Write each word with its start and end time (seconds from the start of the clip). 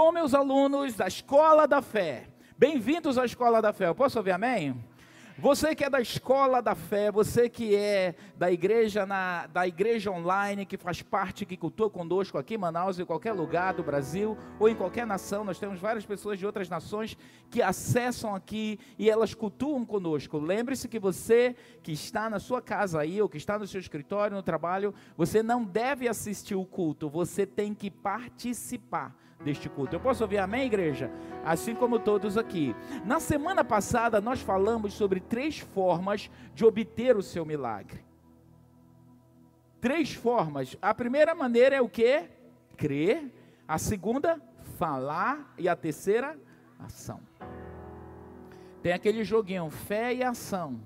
Bom, 0.00 0.12
meus 0.12 0.32
alunos 0.32 0.94
da 0.94 1.08
Escola 1.08 1.66
da 1.66 1.82
Fé, 1.82 2.28
bem-vindos 2.56 3.18
à 3.18 3.24
Escola 3.24 3.60
da 3.60 3.72
Fé. 3.72 3.88
Eu 3.88 3.96
posso 3.96 4.16
ouvir 4.16 4.30
amém? 4.30 4.72
Você 5.38 5.74
que 5.74 5.82
é 5.82 5.90
da 5.90 6.00
escola 6.00 6.62
da 6.62 6.76
fé, 6.76 7.10
você 7.10 7.48
que 7.48 7.74
é 7.74 8.14
da 8.36 8.50
igreja 8.50 9.04
na, 9.04 9.48
da 9.48 9.66
igreja 9.66 10.12
online, 10.12 10.64
que 10.64 10.76
faz 10.76 11.02
parte, 11.02 11.44
que 11.44 11.56
cultua 11.56 11.90
conosco 11.90 12.38
aqui 12.38 12.54
em 12.54 12.58
Manaus, 12.58 13.00
em 13.00 13.04
qualquer 13.04 13.32
lugar 13.32 13.74
do 13.74 13.82
Brasil 13.82 14.38
ou 14.60 14.68
em 14.68 14.74
qualquer 14.76 15.04
nação, 15.04 15.42
nós 15.42 15.58
temos 15.58 15.80
várias 15.80 16.06
pessoas 16.06 16.38
de 16.38 16.46
outras 16.46 16.68
nações 16.68 17.16
que 17.50 17.60
acessam 17.60 18.36
aqui 18.36 18.78
e 18.96 19.10
elas 19.10 19.34
cultuam 19.34 19.84
conosco. 19.84 20.38
Lembre-se 20.38 20.88
que 20.88 21.00
você 21.00 21.56
que 21.82 21.90
está 21.90 22.30
na 22.30 22.38
sua 22.38 22.62
casa 22.62 23.00
aí, 23.00 23.20
ou 23.20 23.28
que 23.28 23.36
está 23.36 23.58
no 23.58 23.66
seu 23.66 23.80
escritório, 23.80 24.36
no 24.36 24.44
trabalho, 24.44 24.94
você 25.16 25.42
não 25.42 25.64
deve 25.64 26.06
assistir 26.06 26.54
o 26.54 26.64
culto, 26.64 27.08
você 27.08 27.44
tem 27.44 27.74
que 27.74 27.90
participar 27.90 29.12
deste 29.44 29.68
culto. 29.68 29.94
Eu 29.94 30.00
posso 30.00 30.22
ouvir 30.22 30.38
amém, 30.38 30.66
igreja? 30.66 31.10
Assim 31.44 31.74
como 31.74 31.98
todos 31.98 32.36
aqui. 32.36 32.74
Na 33.04 33.20
semana 33.20 33.64
passada, 33.64 34.20
nós 34.20 34.40
falamos 34.40 34.94
sobre 34.94 35.20
três 35.20 35.58
formas 35.58 36.30
de 36.54 36.64
obter 36.64 37.16
o 37.16 37.22
seu 37.22 37.44
milagre. 37.44 38.04
Três 39.80 40.12
formas. 40.12 40.76
A 40.82 40.92
primeira 40.92 41.34
maneira 41.34 41.76
é 41.76 41.80
o 41.80 41.88
que? 41.88 42.28
Crer. 42.76 43.32
A 43.66 43.78
segunda, 43.78 44.40
falar. 44.76 45.54
E 45.56 45.68
a 45.68 45.76
terceira, 45.76 46.36
ação. 46.78 47.20
Tem 48.82 48.92
aquele 48.92 49.24
joguinho, 49.24 49.70
fé 49.70 50.14
e 50.14 50.22
ação. 50.22 50.80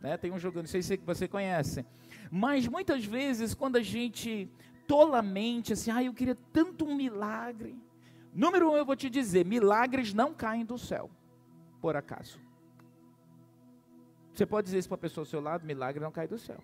Né? 0.00 0.16
Tem 0.16 0.30
um 0.32 0.38
joguinho, 0.38 0.62
não 0.62 0.68
sei 0.68 0.82
se 0.82 0.96
você 0.98 1.28
conhece. 1.28 1.84
Mas 2.30 2.66
muitas 2.66 3.04
vezes, 3.04 3.54
quando 3.54 3.76
a 3.76 3.82
gente 3.82 4.50
tolamente 4.86 5.72
assim, 5.72 5.90
ah, 5.90 6.02
eu 6.02 6.14
queria 6.14 6.36
tanto 6.52 6.84
um 6.84 6.94
milagre. 6.94 7.76
Número 8.32 8.70
um, 8.70 8.76
eu 8.76 8.84
vou 8.84 8.96
te 8.96 9.08
dizer: 9.08 9.44
milagres 9.44 10.12
não 10.12 10.34
caem 10.34 10.64
do 10.64 10.78
céu, 10.78 11.10
por 11.80 11.96
acaso. 11.96 12.38
Você 14.32 14.44
pode 14.44 14.66
dizer 14.66 14.78
isso 14.78 14.88
para 14.88 14.96
a 14.96 15.00
pessoa 15.00 15.22
ao 15.22 15.26
seu 15.26 15.40
lado: 15.40 15.64
milagre 15.64 16.02
não 16.02 16.12
cai 16.12 16.28
do 16.28 16.38
céu. 16.38 16.58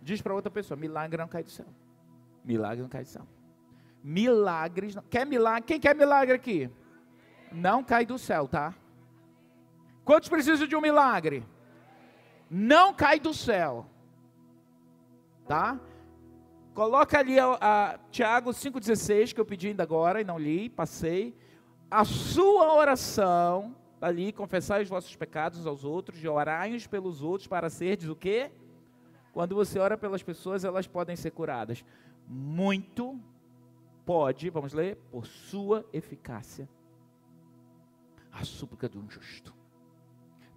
Diz 0.00 0.22
para 0.22 0.34
outra 0.34 0.50
pessoa: 0.50 0.78
milagre 0.78 1.18
não 1.18 1.28
cai 1.28 1.42
do 1.42 1.50
céu. 1.50 1.66
Milagre 2.44 2.82
não 2.82 2.88
cai 2.88 3.02
do 3.02 3.08
céu. 3.08 3.26
Milagres. 4.02 4.94
Não... 4.94 5.02
Quer 5.02 5.26
milagre? 5.26 5.62
Quem 5.66 5.80
quer 5.80 5.94
milagre 5.94 6.34
aqui? 6.34 6.70
Não 7.50 7.82
cai 7.84 8.06
do 8.06 8.18
céu, 8.18 8.48
tá? 8.48 8.74
Quantos 10.04 10.28
precisam 10.28 10.66
de 10.66 10.74
um 10.74 10.80
milagre? 10.80 11.46
Não 12.50 12.92
cai 12.94 13.20
do 13.20 13.32
céu. 13.32 13.86
Tá? 15.46 15.78
Coloca 16.74 17.18
ali 17.18 17.38
a, 17.38 17.58
a 17.60 17.98
Tiago 18.10 18.50
5,16, 18.50 19.34
que 19.34 19.40
eu 19.40 19.44
pedi 19.44 19.68
ainda 19.68 19.82
agora 19.82 20.20
e 20.20 20.24
não 20.24 20.38
li, 20.38 20.70
passei. 20.70 21.36
A 21.90 22.04
sua 22.04 22.74
oração, 22.74 23.76
ali, 24.00 24.32
confessai 24.32 24.82
os 24.82 24.88
vossos 24.88 25.14
pecados 25.14 25.66
aos 25.66 25.84
outros, 25.84 26.22
e 26.24 26.28
orai 26.28 26.74
uns 26.74 26.86
pelos 26.86 27.22
outros 27.22 27.46
para 27.46 27.68
serdes 27.68 28.08
o 28.08 28.16
quê? 28.16 28.50
Quando 29.32 29.54
você 29.54 29.78
ora 29.78 29.98
pelas 29.98 30.22
pessoas, 30.22 30.64
elas 30.64 30.86
podem 30.86 31.14
ser 31.14 31.30
curadas. 31.32 31.84
Muito 32.26 33.20
pode, 34.06 34.48
vamos 34.48 34.72
ler, 34.72 34.96
por 35.10 35.26
sua 35.26 35.84
eficácia, 35.92 36.68
a 38.32 38.44
súplica 38.44 38.88
de 38.88 38.98
um 38.98 39.08
justo. 39.10 39.54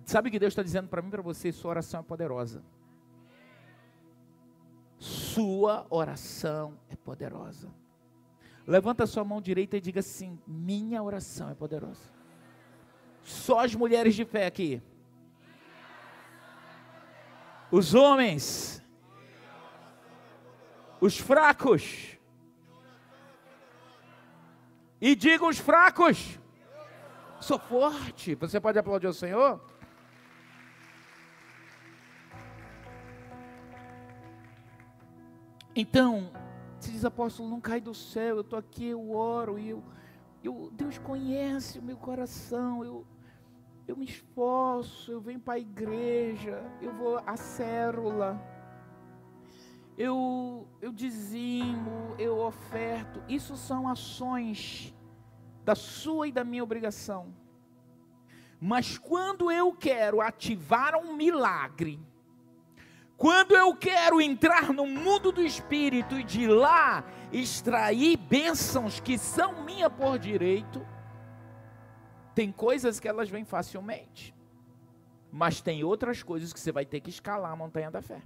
Sabe 0.06 0.30
o 0.30 0.32
que 0.32 0.40
Deus 0.40 0.52
está 0.52 0.64
dizendo 0.64 0.88
para 0.88 1.02
mim 1.02 1.10
e 1.10 1.12
para 1.12 1.22
você? 1.22 1.52
Sua 1.52 1.72
oração 1.72 2.00
é 2.00 2.04
poderosa. 2.04 2.64
Sua 5.06 5.86
oração 5.92 6.80
é 6.90 6.96
poderosa. 6.96 7.72
Levanta 8.66 9.06
sua 9.06 9.24
mão 9.24 9.40
direita 9.40 9.78
e 9.78 9.80
diga 9.80 10.00
assim: 10.00 10.40
Minha 10.48 11.04
oração 11.04 11.48
é 11.48 11.54
poderosa. 11.54 12.10
Só 13.22 13.60
as 13.60 13.76
mulheres 13.76 14.16
de 14.16 14.26
fé 14.26 14.48
aqui. 14.48 14.82
Os 17.70 17.94
homens. 17.94 18.84
Os 21.00 21.20
fracos. 21.20 22.18
E 25.00 25.16
diga 25.16 25.46
os 25.46 25.60
fracos. 25.60 26.40
Sou 27.40 27.60
forte. 27.60 28.34
Você 28.34 28.60
pode 28.60 28.80
aplaudir 28.80 29.06
o 29.06 29.14
Senhor? 29.14 29.62
Então, 35.76 36.32
se 36.80 36.90
diz 36.90 37.04
apóstolo, 37.04 37.50
não 37.50 37.60
cai 37.60 37.82
do 37.82 37.94
céu, 37.94 38.38
eu 38.38 38.42
estou 38.42 38.58
aqui, 38.58 38.86
eu 38.86 39.12
oro, 39.12 39.60
eu, 39.60 39.84
eu, 40.42 40.72
Deus 40.72 40.98
conhece 40.98 41.80
o 41.80 41.84
meu 41.84 41.98
coração, 41.98 42.86
eu, 42.86 43.06
eu 43.86 43.98
me 43.98 44.06
esforço, 44.06 45.12
eu 45.12 45.20
venho 45.20 45.40
para 45.40 45.56
a 45.56 45.60
igreja, 45.60 46.64
eu 46.82 46.94
vou 46.94 47.20
à 47.26 47.36
célula, 47.36 48.42
eu, 49.98 50.66
eu 50.82 50.94
dizimo, 50.94 52.16
eu 52.18 52.38
oferto. 52.38 53.22
Isso 53.28 53.58
são 53.58 53.88
ações 53.90 54.96
da 55.66 55.76
sua 55.76 56.30
e 56.30 56.32
da 56.32 56.46
minha 56.46 56.64
obrigação. 56.64 57.34
Mas 58.62 58.98
quando 58.98 59.52
eu 59.52 59.74
quero 59.74 60.22
ativar 60.22 60.96
um 60.96 61.16
milagre, 61.16 62.00
quando 63.18 63.56
eu 63.56 63.74
quero 63.76 64.20
entrar 64.20 64.74
no 64.74 64.86
mundo 64.86 65.32
do 65.32 65.42
espírito 65.42 66.20
e 66.20 66.24
de 66.24 66.48
lá 66.48 67.04
extrair 67.32 68.18
bênçãos 68.18 69.00
que 69.00 69.18
são 69.18 69.64
minha 69.64 69.90
por 69.90 70.20
direito, 70.20 70.86
tem 72.34 72.52
coisas 72.52 73.00
que 73.00 73.08
elas 73.08 73.30
vêm 73.30 73.46
facilmente. 73.46 74.36
Mas 75.32 75.62
tem 75.62 75.84
outras 75.84 76.22
coisas 76.22 76.52
que 76.52 76.60
você 76.60 76.72
vai 76.72 76.86
ter 76.86 77.00
que 77.00 77.10
escalar 77.10 77.52
a 77.52 77.56
montanha 77.56 77.90
da 77.90 78.02
fé. 78.02 78.22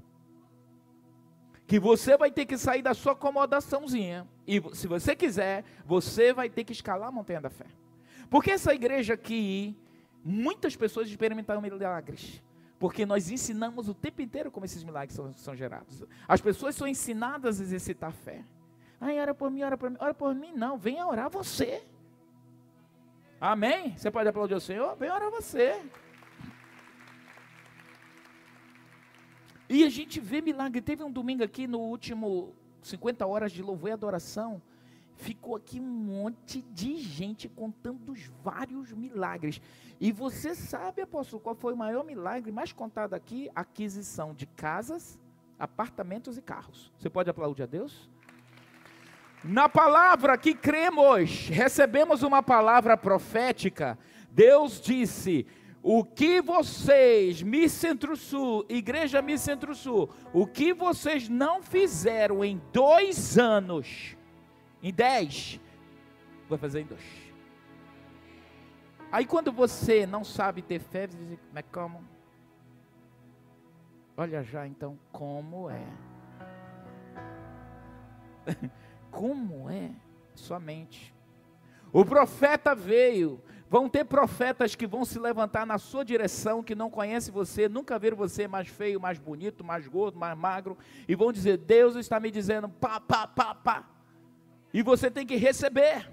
Que 1.67 1.79
você 1.79 2.17
vai 2.17 2.31
ter 2.31 2.47
que 2.47 2.57
sair 2.57 2.81
da 2.81 2.95
sua 2.95 3.11
acomodaçãozinha. 3.11 4.27
E 4.47 4.59
se 4.73 4.87
você 4.87 5.15
quiser, 5.15 5.63
você 5.85 6.33
vai 6.33 6.49
ter 6.49 6.63
que 6.63 6.73
escalar 6.73 7.09
a 7.09 7.11
montanha 7.11 7.41
da 7.41 7.49
fé. 7.51 7.67
Porque 8.27 8.51
essa 8.51 8.73
igreja 8.73 9.13
aqui, 9.13 9.77
muitas 10.23 10.75
pessoas 10.75 11.07
experimentaram 11.07 11.61
milagres. 11.61 12.41
Porque 12.79 13.05
nós 13.05 13.29
ensinamos 13.29 13.89
o 13.89 13.93
tempo 13.93 14.21
inteiro 14.21 14.49
como 14.49 14.65
esses 14.65 14.83
milagres 14.83 15.13
são, 15.13 15.33
são 15.33 15.55
gerados. 15.55 16.05
As 16.27 16.39
pessoas 16.39 16.75
são 16.75 16.87
ensinadas 16.87 17.59
a 17.59 17.63
exercitar 17.63 18.13
fé. 18.13 18.43
Ai, 19.01 19.19
ora 19.19 19.35
por 19.35 19.51
mim, 19.51 19.63
ora 19.63 19.77
por 19.77 19.89
mim. 19.89 19.97
Ora 19.99 20.13
por 20.13 20.33
mim, 20.33 20.53
não. 20.53 20.77
Venha 20.77 21.05
orar 21.05 21.29
você. 21.29 21.83
Amém? 23.39 23.97
Você 23.97 24.09
pode 24.09 24.29
aplaudir 24.29 24.55
o 24.55 24.61
Senhor? 24.61 24.95
Venha 24.95 25.13
orar 25.13 25.29
você. 25.29 25.81
E 29.67 29.83
a 29.83 29.89
gente 29.89 30.19
vê 30.21 30.41
milagre. 30.41 30.81
Teve 30.81 31.03
um 31.03 31.11
domingo 31.11 31.43
aqui 31.43 31.67
no 31.67 31.79
último 31.79 32.55
50 32.81 33.27
horas 33.27 33.51
de 33.51 33.61
louvor 33.61 33.89
e 33.89 33.93
adoração 33.93 34.61
ficou 35.19 35.57
aqui 35.57 35.79
um 35.79 35.83
monte 35.83 36.61
de 36.61 36.97
gente 36.97 37.49
contando 37.49 38.13
os 38.13 38.23
vários 38.41 38.91
milagres. 38.93 39.61
E 39.99 40.11
você 40.11 40.55
sabe, 40.55 41.01
apóstolo, 41.01 41.41
qual 41.41 41.55
foi 41.55 41.73
o 41.73 41.77
maior 41.77 42.05
milagre 42.05 42.51
mais 42.51 42.71
contado 42.71 43.13
aqui? 43.13 43.51
Aquisição 43.53 44.33
de 44.33 44.45
casas, 44.45 45.19
apartamentos 45.59 46.37
e 46.37 46.41
carros. 46.41 46.91
Você 46.97 47.09
pode 47.09 47.29
aplaudir 47.29 47.63
a 47.63 47.65
Deus? 47.65 48.09
Na 49.43 49.67
palavra 49.67 50.37
que 50.37 50.53
cremos, 50.53 51.49
recebemos 51.49 52.23
uma 52.23 52.41
palavra 52.41 52.95
profética. 52.95 53.99
Deus 54.31 54.79
disse: 54.79 55.45
o 55.83 56.03
que 56.03 56.41
vocês, 56.41 57.41
Mi 57.41 57.67
Centro-Sul, 57.67 58.65
Igreja 58.69 59.21
Mi 59.21 59.37
Centro-Sul, 59.37 60.09
o 60.33 60.47
que 60.47 60.73
vocês 60.73 61.27
não 61.27 61.61
fizeram 61.61 62.43
em 62.43 62.61
dois 62.71 63.37
anos, 63.37 64.17
em 64.81 64.93
dez, 64.93 65.59
vai 66.47 66.57
fazer 66.57 66.81
em 66.81 66.85
dois. 66.85 67.29
Aí 69.11 69.25
quando 69.25 69.51
você 69.51 70.05
não 70.05 70.23
sabe 70.23 70.61
ter 70.61 70.79
fé, 70.79 71.07
você 71.07 71.17
diz, 71.17 71.39
mas 71.51 71.65
como? 71.71 72.03
Olha 74.15 74.43
já 74.43 74.67
então 74.67 74.99
como 75.11 75.69
é. 75.69 75.85
como 79.09 79.69
é 79.69 79.91
sua 80.35 80.59
mente. 80.59 81.13
O 81.91 82.05
profeta 82.05 82.75
veio. 82.75 83.41
Vão 83.69 83.87
ter 83.87 84.03
profetas 84.03 84.73
que 84.73 84.87
vão 84.87 85.05
se 85.05 85.19
levantar 85.19 85.63
na 85.63 85.77
sua 85.77 86.03
direção, 86.03 86.63
que 86.63 86.73
não 86.73 86.89
conhecem 86.89 87.31
você, 87.31 87.69
nunca 87.69 87.99
viram 87.99 88.17
você 88.17 88.47
mais 88.47 88.67
feio, 88.67 88.99
mais 88.99 89.19
bonito, 89.19 89.63
mais 89.63 89.87
gordo, 89.87 90.17
mais 90.17 90.35
magro, 90.35 90.75
e 91.07 91.13
vão 91.13 91.31
dizer: 91.31 91.57
Deus 91.57 91.95
está 91.95 92.19
me 92.19 92.31
dizendo, 92.31 92.67
pá, 92.67 92.99
pá, 92.99 93.27
pá, 93.27 93.53
pá. 93.53 93.85
E 94.73 94.83
você 94.83 95.09
tem 95.09 95.25
que 95.25 95.35
receber. 95.35 96.09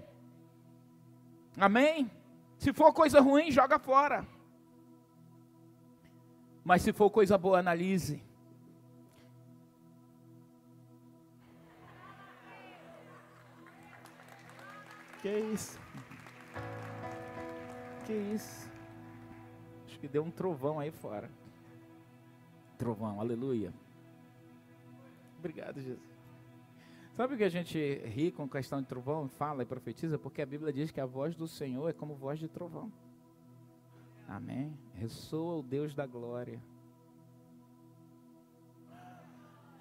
Amém? 1.59 2.11
Se 2.59 2.73
for 2.73 2.93
coisa 2.93 3.21
ruim, 3.21 3.51
joga 3.51 3.79
fora. 3.79 4.27
Mas 6.65 6.83
se 6.83 6.93
for 6.93 7.11
coisa 7.11 7.39
boa, 7.39 7.59
analise. 7.59 8.23
Que 15.23 15.39
isso? 15.39 15.79
Que 18.05 18.13
isso? 18.13 18.71
Acho 19.87 19.99
que 19.99 20.09
deu 20.09 20.23
um 20.23 20.31
trovão 20.31 20.79
aí 20.79 20.91
fora. 20.91 21.31
Trovão, 22.79 23.21
aleluia. 23.21 23.73
Obrigado, 25.39 25.81
Jesus. 25.81 26.16
Sabe 27.17 27.33
o 27.33 27.39
que 27.39 27.45
a 27.45 27.49
gente 27.49 27.79
ri 28.05 28.31
com 28.31 28.47
questão 28.47 28.83
de 28.83 28.87
trovão, 28.87 29.27
fala 29.27 29.63
e 29.63 29.67
profetiza? 29.67 30.19
Porque 30.19 30.43
a 30.43 30.47
Bíblia 30.47 30.71
diz 30.71 30.91
que 30.91 31.01
a 31.01 31.07
voz 31.07 31.35
do 31.35 31.49
Senhor 31.49 31.89
é 31.89 31.93
como 31.95 32.15
voz 32.15 32.39
de 32.39 32.47
trovão. 32.47 32.93
Amém? 34.29 34.79
Ressoa 34.93 35.61
o 35.61 35.63
Deus 35.63 35.95
da 35.95 36.05
glória. 36.05 36.63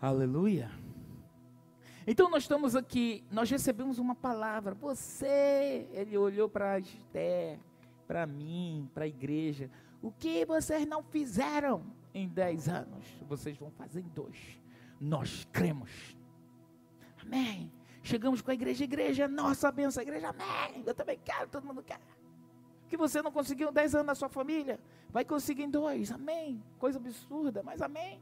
Aleluia. 0.01 0.71
Então 2.07 2.29
nós 2.29 2.43
estamos 2.43 2.73
aqui, 2.73 3.21
nós 3.29 3.49
recebemos 3.49 3.99
uma 3.99 4.15
palavra. 4.15 4.73
Você, 4.73 5.89
ele 5.91 6.17
olhou 6.17 6.47
para 6.47 6.79
Esther, 6.79 7.59
para 8.07 8.25
mim, 8.25 8.89
para 8.93 9.03
a 9.03 9.07
igreja. 9.09 9.69
O 10.01 10.09
que 10.09 10.45
vocês 10.45 10.87
não 10.87 11.03
fizeram 11.03 11.83
em 12.13 12.29
dez 12.29 12.69
anos, 12.69 13.05
vocês 13.27 13.57
vão 13.57 13.71
fazer 13.71 13.99
em 13.99 14.07
dois. 14.07 14.57
Nós 15.01 15.45
cremos. 15.51 16.15
Amém. 17.25 17.71
Chegamos 18.03 18.41
com 18.41 18.51
a 18.51 18.53
igreja, 18.53 18.83
igreja, 18.83 19.27
nossa 19.27 19.71
benção, 19.71 20.03
igreja, 20.03 20.29
amém. 20.29 20.83
Eu 20.85 20.93
também 20.93 21.19
quero, 21.23 21.49
todo 21.49 21.65
mundo 21.65 21.81
quer. 21.81 21.99
Que 22.87 22.95
você 22.95 23.21
não 23.21 23.31
conseguiu 23.31 23.69
em 23.69 23.73
dez 23.73 23.95
anos 23.95 24.07
na 24.07 24.15
sua 24.15 24.29
família, 24.29 24.79
vai 25.09 25.25
conseguir 25.25 25.63
em 25.63 25.69
dois, 25.69 26.11
amém. 26.11 26.63
Coisa 26.77 26.99
absurda, 26.99 27.63
mas 27.63 27.81
amém. 27.81 28.21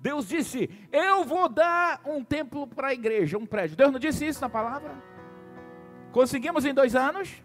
Deus 0.00 0.28
disse: 0.28 0.70
Eu 0.92 1.24
vou 1.24 1.48
dar 1.48 2.00
um 2.04 2.22
templo 2.22 2.66
para 2.66 2.88
a 2.88 2.94
igreja, 2.94 3.36
um 3.36 3.46
prédio. 3.46 3.76
Deus 3.76 3.90
não 3.90 3.98
disse 3.98 4.24
isso 4.26 4.40
na 4.40 4.48
palavra? 4.48 5.02
Conseguimos 6.12 6.64
em 6.64 6.72
dois 6.72 6.94
anos? 6.94 7.42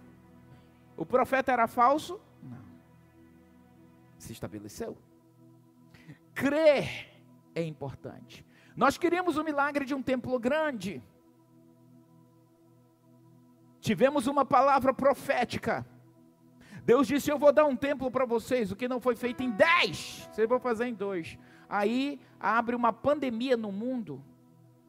O 0.95 1.05
profeta 1.05 1.51
era 1.51 1.67
falso? 1.67 2.21
Não. 2.43 2.63
Se 4.19 4.31
estabeleceu. 4.31 4.95
Crer 6.35 7.09
é 7.55 7.63
importante. 7.63 8.45
Nós 8.75 8.97
queríamos 8.97 9.37
o 9.37 9.43
milagre 9.43 9.85
de 9.85 9.93
um 9.93 10.01
templo 10.01 10.37
grande. 10.39 11.03
Tivemos 13.79 14.27
uma 14.27 14.45
palavra 14.45 14.93
profética. 14.93 15.85
Deus 16.83 17.07
disse: 17.07 17.31
Eu 17.31 17.37
vou 17.37 17.51
dar 17.51 17.65
um 17.65 17.75
templo 17.75 18.09
para 18.09 18.25
vocês. 18.25 18.71
O 18.71 18.75
que 18.75 18.87
não 18.87 18.99
foi 18.99 19.15
feito 19.15 19.43
em 19.43 19.51
dez, 19.51 20.29
vocês 20.31 20.47
vão 20.47 20.59
fazer 20.59 20.85
em 20.85 20.93
dois 20.93 21.37
aí 21.71 22.19
abre 22.37 22.75
uma 22.75 22.91
pandemia 22.91 23.55
no 23.55 23.71
mundo, 23.71 24.21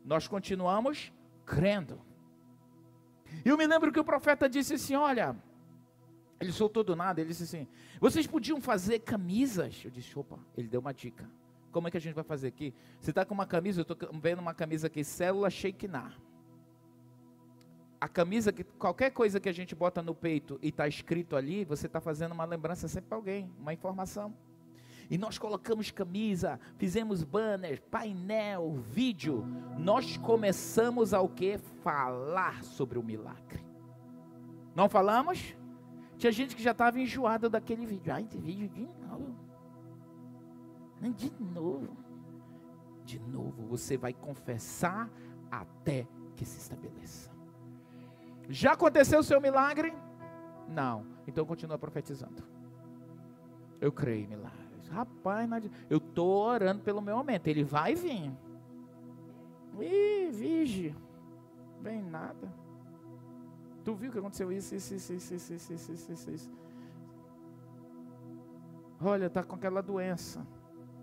nós 0.05 0.27
continuamos 0.27 1.13
crendo. 1.47 2.01
E 3.45 3.49
eu 3.49 3.57
me 3.57 3.67
lembro 3.67 3.93
que 3.93 4.01
o 4.01 4.05
profeta 4.05 4.49
disse 4.49 4.75
assim: 4.75 4.97
Olha, 4.97 5.37
ele 6.41 6.51
soltou 6.51 6.83
do 6.83 6.97
nada, 6.97 7.21
ele 7.21 7.29
disse 7.29 7.45
assim: 7.45 7.69
Vocês 8.01 8.27
podiam 8.27 8.61
fazer 8.61 8.99
camisas? 8.99 9.81
Eu 9.85 9.91
disse: 9.93 10.19
Opa, 10.19 10.39
ele 10.57 10.67
deu 10.67 10.81
uma 10.81 10.93
dica. 10.93 11.31
Como 11.73 11.89
é 11.89 11.91
que 11.91 11.97
a 11.97 12.01
gente 12.01 12.15
vai 12.15 12.23
fazer 12.23 12.49
aqui? 12.49 12.75
Você 13.01 13.11
está 13.11 13.25
com 13.25 13.33
uma 13.33 13.47
camisa, 13.47 13.81
eu 13.81 13.83
estou 13.83 13.97
vendo 14.21 14.39
uma 14.41 14.55
camisa 14.55 14.87
aqui, 14.87 15.03
célula 15.03 15.49
Shekinah. 15.49 16.13
A 17.99 18.09
camisa, 18.09 18.53
que 18.53 18.63
qualquer 18.63 19.11
coisa 19.11 19.41
que 19.41 19.49
a 19.49 19.53
gente 19.53 19.75
bota 19.75 20.03
no 20.03 20.15
peito 20.15 20.59
e 20.61 20.69
está 20.69 20.87
escrito 20.87 21.35
ali, 21.35 21.65
você 21.65 21.87
está 21.87 22.01
fazendo 22.01 22.33
uma 22.33 22.45
lembrança 22.45 22.87
sempre 22.89 23.09
para 23.09 23.17
alguém, 23.17 23.51
uma 23.59 23.73
informação. 23.73 24.35
E 25.09 25.17
nós 25.17 25.39
colocamos 25.39 25.91
camisa, 25.91 26.61
fizemos 26.77 27.23
banners, 27.23 27.81
painel, 27.91 28.83
vídeo. 28.91 29.45
Nós 29.79 30.17
começamos 30.17 31.15
a 31.15 31.21
o 31.21 31.29
que? 31.29 31.59
Falar 31.83 32.63
sobre 32.65 32.99
o 32.99 33.03
milagre. 33.03 33.65
Não 34.75 34.89
falamos? 34.89 35.55
Tinha 36.19 36.33
gente 36.33 36.55
que 36.55 36.63
já 36.63 36.71
estava 36.73 37.01
enjoada 37.01 37.49
daquele 37.49 37.85
vídeo. 37.87 38.13
Ai, 38.13 38.23
esse 38.23 38.39
vídeo 38.39 38.69
de 38.69 38.89
novo. 39.07 39.52
Né? 41.03 41.11
De 41.11 41.33
novo, 41.41 41.97
de 43.05 43.19
novo, 43.19 43.67
você 43.67 43.97
vai 43.97 44.13
confessar 44.13 45.11
até 45.51 46.07
que 46.37 46.45
se 46.45 46.59
estabeleça. 46.59 47.31
Já 48.49 48.73
aconteceu 48.73 49.19
o 49.19 49.25
seu 49.25 49.41
milagre? 49.41 49.93
Não. 50.69 51.05
Então 51.27 51.45
continua 51.45 51.77
profetizando. 51.77 52.43
Eu 53.81 53.91
creio 53.91 54.25
em 54.25 54.29
milagres. 54.29 54.89
Rapaz, 54.89 55.49
eu 55.91 55.99
estou 55.99 56.45
orando 56.45 56.83
pelo 56.83 57.03
meu 57.03 57.17
aumento. 57.17 57.49
Ele 57.49 57.65
vai 57.65 57.97
vir. 57.97 58.31
Ih, 59.81 60.31
vige. 60.31 60.95
Vem 61.81 62.01
nada. 62.01 62.53
Tu 63.83 63.93
viu 63.95 64.11
o 64.11 64.13
que 64.13 64.19
aconteceu 64.21 64.53
isso, 64.53 64.77
isso, 64.77 64.95
isso, 64.95 65.13
isso, 65.13 65.35
isso, 65.35 65.73
isso, 65.73 66.13
isso, 66.13 66.31
isso. 66.31 66.53
Olha, 69.01 69.27
está 69.27 69.43
com 69.43 69.57
aquela 69.57 69.83
doença. 69.83 70.47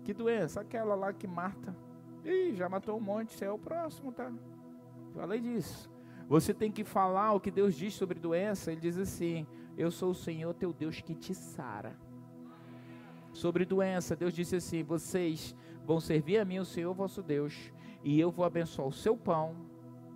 Que 0.04 0.12
doença? 0.12 0.60
Aquela 0.60 0.94
lá 0.94 1.12
que 1.12 1.26
mata. 1.26 1.76
Ih, 2.24 2.54
já 2.54 2.68
matou 2.68 2.96
um 2.96 3.00
monte. 3.00 3.34
Você 3.34 3.44
é 3.44 3.50
o 3.50 3.58
próximo, 3.58 4.12
tá? 4.12 4.32
Falei 5.14 5.40
disso. 5.40 5.90
Você 6.28 6.54
tem 6.54 6.70
que 6.70 6.84
falar 6.84 7.32
o 7.32 7.40
que 7.40 7.50
Deus 7.50 7.74
diz 7.74 7.94
sobre 7.94 8.18
doença. 8.18 8.70
Ele 8.70 8.80
diz 8.80 8.96
assim: 8.96 9.46
Eu 9.76 9.90
sou 9.90 10.10
o 10.10 10.14
Senhor 10.14 10.54
teu 10.54 10.72
Deus 10.72 11.00
que 11.00 11.14
te 11.14 11.34
sara 11.34 11.96
sobre 13.32 13.64
doença. 13.64 14.16
Deus 14.16 14.32
disse 14.32 14.56
assim: 14.56 14.82
vocês 14.82 15.54
vão 15.84 16.00
servir 16.00 16.38
a 16.38 16.44
mim, 16.44 16.58
o 16.58 16.64
Senhor 16.64 16.94
vosso 16.94 17.22
Deus, 17.22 17.72
e 18.02 18.18
eu 18.18 18.30
vou 18.30 18.44
abençoar 18.44 18.88
o 18.88 18.92
seu 18.92 19.16
pão. 19.16 19.56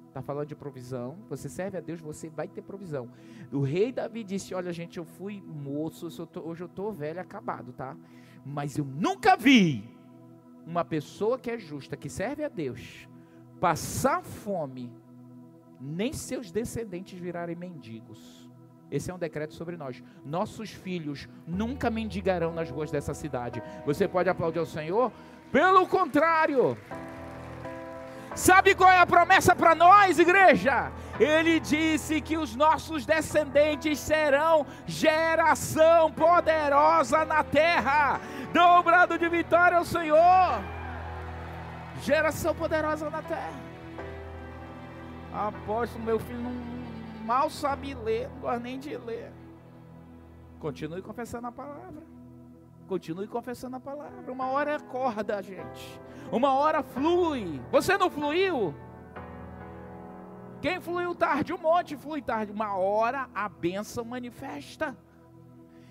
Está 0.09 0.23
falando 0.23 0.47
de 0.47 0.55
provisão. 0.55 1.19
Você 1.29 1.49
serve 1.49 1.77
a 1.77 1.81
Deus, 1.81 2.01
você 2.01 2.29
vai 2.29 2.47
ter 2.47 2.63
provisão. 2.63 3.11
O 3.53 3.61
rei 3.61 3.91
Davi 3.91 4.23
disse: 4.23 4.55
Olha, 4.55 4.73
gente, 4.73 4.99
eu 4.99 5.05
fui 5.05 5.43
moço, 5.43 6.07
hoje 6.45 6.63
eu 6.63 6.67
estou 6.67 6.93
velho, 6.93 7.21
acabado, 7.21 7.73
tá? 7.73 7.97
Mas 8.45 8.77
eu 8.77 8.85
nunca 8.85 9.37
vi 9.37 9.89
uma 10.67 10.85
pessoa 10.85 11.39
que 11.39 11.51
é 11.51 11.59
justa, 11.59 11.97
que 11.97 12.09
serve 12.09 12.45
a 12.45 12.49
Deus, 12.49 13.09
passar 13.61 14.23
fome, 14.23 14.93
nem 15.81 16.13
seus 16.13 16.51
descendentes 16.51 17.19
virarem 17.19 17.57
mendigos. 17.57 18.49
Esse 18.91 19.11
é 19.11 19.15
um 19.15 19.19
decreto 19.19 19.55
sobre 19.55 19.77
nós. 19.77 20.03
Nossos 20.25 20.71
filhos 20.71 21.29
nunca 21.47 21.91
mendigarão 21.91 22.53
nas 22.53 22.71
ruas 22.71 22.91
dessa 22.91 23.15
cidade. 23.15 23.63
Você 23.85 24.07
pode 24.07 24.29
aplaudir 24.29 24.59
ao 24.59 24.67
Senhor? 24.67 25.11
Pelo 25.51 25.87
contrário. 25.87 26.77
Sabe 28.35 28.75
qual 28.75 28.91
é 28.91 28.99
a 28.99 29.07
promessa 29.07 29.55
para 29.55 29.75
nós, 29.75 30.19
igreja? 30.19 30.91
Ele 31.21 31.61
disse 31.61 32.21
que 32.21 32.37
os 32.37 32.57
nossos 32.57 33.07
descendentes 33.07 34.01
serão 34.01 34.67
geração 34.87 36.11
poderosa 36.11 37.25
na 37.25 37.45
terra. 37.45 38.21
Dobrado 38.55 39.19
de 39.19 39.29
vitória 39.29 39.79
ao 39.79 39.85
Senhor. 39.85 40.63
Geração 42.03 42.55
poderosa 42.55 43.11
na 43.11 43.21
terra. 43.21 43.61
Apóstolo, 45.33 46.05
meu 46.05 46.21
filho 46.21 46.41
não 46.41 46.53
mal 47.25 47.51
sabe 47.51 47.95
ler, 47.95 48.29
não 48.29 48.39
gosta 48.43 48.61
nem 48.61 48.79
de 48.79 48.97
ler. 48.97 49.33
Continue 50.61 51.03
confessando 51.03 51.49
a 51.49 51.53
palavra. 51.53 52.05
Continue 52.87 53.27
confessando 53.27 53.75
a 53.75 53.81
palavra. 53.81 54.31
Uma 54.31 54.47
hora 54.47 54.77
acorda, 54.77 55.43
gente. 55.43 56.01
Uma 56.31 56.55
hora 56.55 56.81
flui. 56.81 57.61
Você 57.73 57.99
não 57.99 58.09
fluiu? 58.09 58.73
Quem 60.63 60.81
fluiu 60.81 61.13
tarde? 61.13 61.53
Um 61.53 61.59
monte 61.59 61.97
flui 61.97 62.23
tarde. 62.23 62.53
Uma 62.53 62.77
hora 62.77 63.29
a 63.35 63.49
bênção 63.49 64.05
manifesta. 64.05 64.97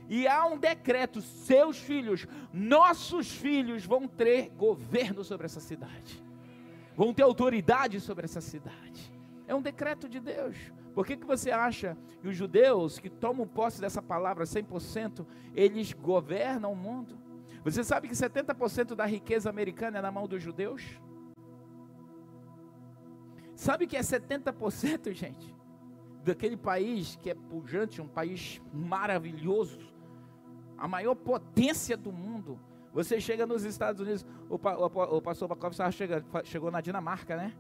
E 0.10 0.28
há 0.28 0.46
um 0.46 0.58
decreto: 0.58 1.22
seus 1.22 1.78
filhos, 1.78 2.28
nossos 2.52 3.32
filhos 3.32 3.86
vão 3.86 4.08
ter 4.08 4.50
governo 4.50 5.24
sobre 5.24 5.46
essa 5.46 5.60
cidade, 5.60 6.24
vão 6.96 7.14
ter 7.14 7.24
autoridade 7.24 8.00
sobre 8.00 8.26
essa 8.26 8.42
cidade. 8.42 9.14
É 9.48 9.56
um 9.56 9.62
decreto 9.62 10.08
de 10.08 10.20
Deus. 10.20 10.56
Por 10.94 11.06
que, 11.06 11.18
que 11.18 11.26
você 11.26 11.50
acha 11.50 11.98
que 12.22 12.28
os 12.28 12.36
judeus 12.36 13.00
que 13.00 13.10
tomam 13.10 13.48
posse 13.48 13.82
dessa 13.82 14.02
palavra 14.02 14.46
100%, 14.46 15.26
eles 15.56 15.92
governam 15.92 16.72
o 16.72 16.76
mundo? 16.76 17.18
Você 17.64 17.84
sabe 17.84 18.08
que 18.08 18.14
70% 18.14 18.94
da 18.94 19.06
riqueza 19.06 19.50
americana 19.50 20.00
é 20.00 20.02
na 20.02 20.12
mão 20.12 20.28
dos 20.28 20.44
judeus? 20.44 20.84
Sabe 23.56 23.88
que 23.88 23.96
é 23.96 24.02
70%, 24.02 25.14
gente? 25.14 25.56
Daquele 26.24 26.58
país 26.58 27.16
que 27.16 27.30
é 27.30 27.34
pujante, 27.34 28.02
um 28.02 28.08
país 28.08 28.62
maravilhoso, 28.74 29.93
a 30.78 30.88
maior 30.88 31.16
potência 31.16 31.96
do 31.98 32.12
mundo. 32.12 32.60
Você 32.94 33.20
chega 33.20 33.46
nos 33.46 33.64
Estados 33.64 34.02
Unidos, 34.02 34.26
o, 34.50 34.56
o, 34.56 35.18
o 35.18 35.22
pastor 35.22 35.48
Bacov 35.48 35.74
chegou 36.44 36.70
na 36.70 36.80
Dinamarca, 36.80 37.36
né? 37.36 37.54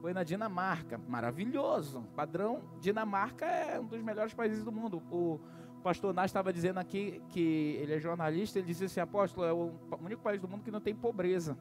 Foi 0.00 0.12
na 0.12 0.24
Dinamarca, 0.24 0.98
maravilhoso. 1.08 2.04
Padrão, 2.14 2.62
Dinamarca 2.80 3.44
é 3.46 3.78
um 3.78 3.86
dos 3.86 4.02
melhores 4.02 4.34
países 4.34 4.64
do 4.64 4.72
mundo. 4.72 5.02
O 5.10 5.40
pastor 5.82 6.12
Nas 6.12 6.26
estava 6.26 6.52
dizendo 6.52 6.78
aqui 6.78 7.22
que 7.28 7.78
ele 7.80 7.94
é 7.94 8.00
jornalista, 8.00 8.58
ele 8.58 8.66
disse 8.66 8.84
assim, 8.86 9.00
apóstolo, 9.00 9.46
é 9.46 9.52
o 9.52 9.72
único 10.02 10.20
país 10.22 10.40
do 10.40 10.48
mundo 10.48 10.64
que 10.64 10.70
não 10.70 10.80
tem 10.80 10.94
pobreza. 10.94 11.56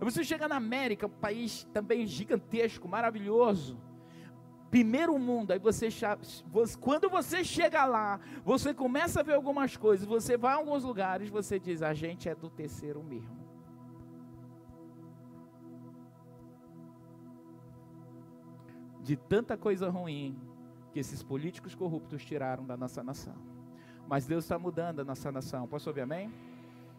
Você 0.00 0.22
chega 0.22 0.46
na 0.46 0.54
América, 0.56 1.06
um 1.06 1.10
país 1.10 1.64
também 1.72 2.06
gigantesco, 2.06 2.86
maravilhoso. 2.86 3.76
Primeiro 4.70 5.18
mundo, 5.18 5.52
aí 5.52 5.58
você, 5.58 5.88
quando 6.80 7.08
você 7.08 7.42
chega 7.42 7.84
lá, 7.84 8.20
você 8.44 8.74
começa 8.74 9.20
a 9.20 9.22
ver 9.22 9.34
algumas 9.34 9.76
coisas, 9.76 10.06
você 10.06 10.36
vai 10.36 10.52
a 10.52 10.56
alguns 10.56 10.84
lugares, 10.84 11.28
você 11.28 11.58
diz, 11.58 11.82
a 11.82 11.94
gente 11.94 12.28
é 12.28 12.34
do 12.34 12.50
terceiro 12.50 13.02
mesmo. 13.02 13.36
De 19.02 19.16
tanta 19.16 19.56
coisa 19.56 19.88
ruim 19.88 20.38
que 20.92 20.98
esses 20.98 21.22
políticos 21.22 21.74
corruptos 21.74 22.24
tiraram 22.24 22.64
da 22.66 22.76
nossa 22.76 23.02
nação. 23.02 23.34
Mas 24.06 24.26
Deus 24.26 24.44
está 24.44 24.58
mudando 24.58 25.00
a 25.00 25.04
nossa 25.04 25.30
nação. 25.32 25.66
Posso 25.66 25.88
ouvir 25.88 26.02
amém? 26.02 26.32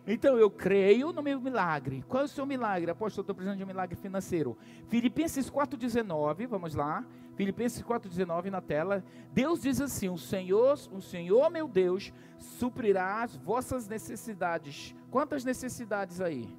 Então 0.08 0.38
eu 0.38 0.50
creio 0.50 1.12
no 1.12 1.22
meu 1.22 1.40
milagre. 1.40 2.04
Qual 2.08 2.24
é 2.24 2.26
o 2.26 2.28
seu 2.28 2.46
milagre? 2.46 2.90
Apóstolo, 2.90 3.22
estou 3.22 3.36
precisando 3.36 3.58
de 3.58 3.64
um 3.64 3.68
milagre 3.68 3.96
financeiro. 3.96 4.58
Filipenses 4.88 5.52
4,19, 5.52 6.48
vamos 6.48 6.74
lá. 6.74 7.06
Filipenses 7.40 7.82
4,19 7.82 8.50
na 8.50 8.60
tela. 8.60 9.02
Deus 9.32 9.62
diz 9.62 9.80
assim: 9.80 10.10
O 10.10 10.18
Senhor, 10.18 10.78
o 10.92 11.02
Senhor 11.02 11.50
meu 11.50 11.70
Deus, 11.70 12.12
suprirá 12.38 13.24
as 13.24 13.38
vossas 13.38 13.88
necessidades. 13.88 14.94
Quantas 15.10 15.46
necessidades 15.46 16.20
aí? 16.20 16.54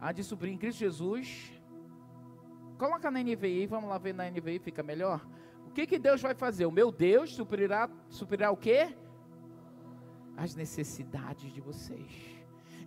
Há 0.00 0.12
de 0.12 0.24
suprir 0.24 0.50
em 0.50 0.56
Cristo 0.56 0.78
Jesus. 0.78 1.52
Coloca 2.78 3.10
na 3.10 3.22
NVI, 3.22 3.66
vamos 3.66 3.90
lá 3.90 3.98
ver 3.98 4.14
na 4.14 4.30
NVI, 4.30 4.60
fica 4.60 4.82
melhor. 4.82 5.20
O 5.66 5.72
que, 5.72 5.86
que 5.86 5.98
Deus 5.98 6.22
vai 6.22 6.34
fazer? 6.34 6.64
O 6.64 6.72
meu 6.72 6.90
Deus 6.90 7.34
suprirá, 7.34 7.90
suprirá 8.08 8.50
o 8.50 8.56
quê? 8.56 8.96
As 10.38 10.54
necessidades 10.54 11.52
de 11.52 11.60
vocês. 11.60 12.35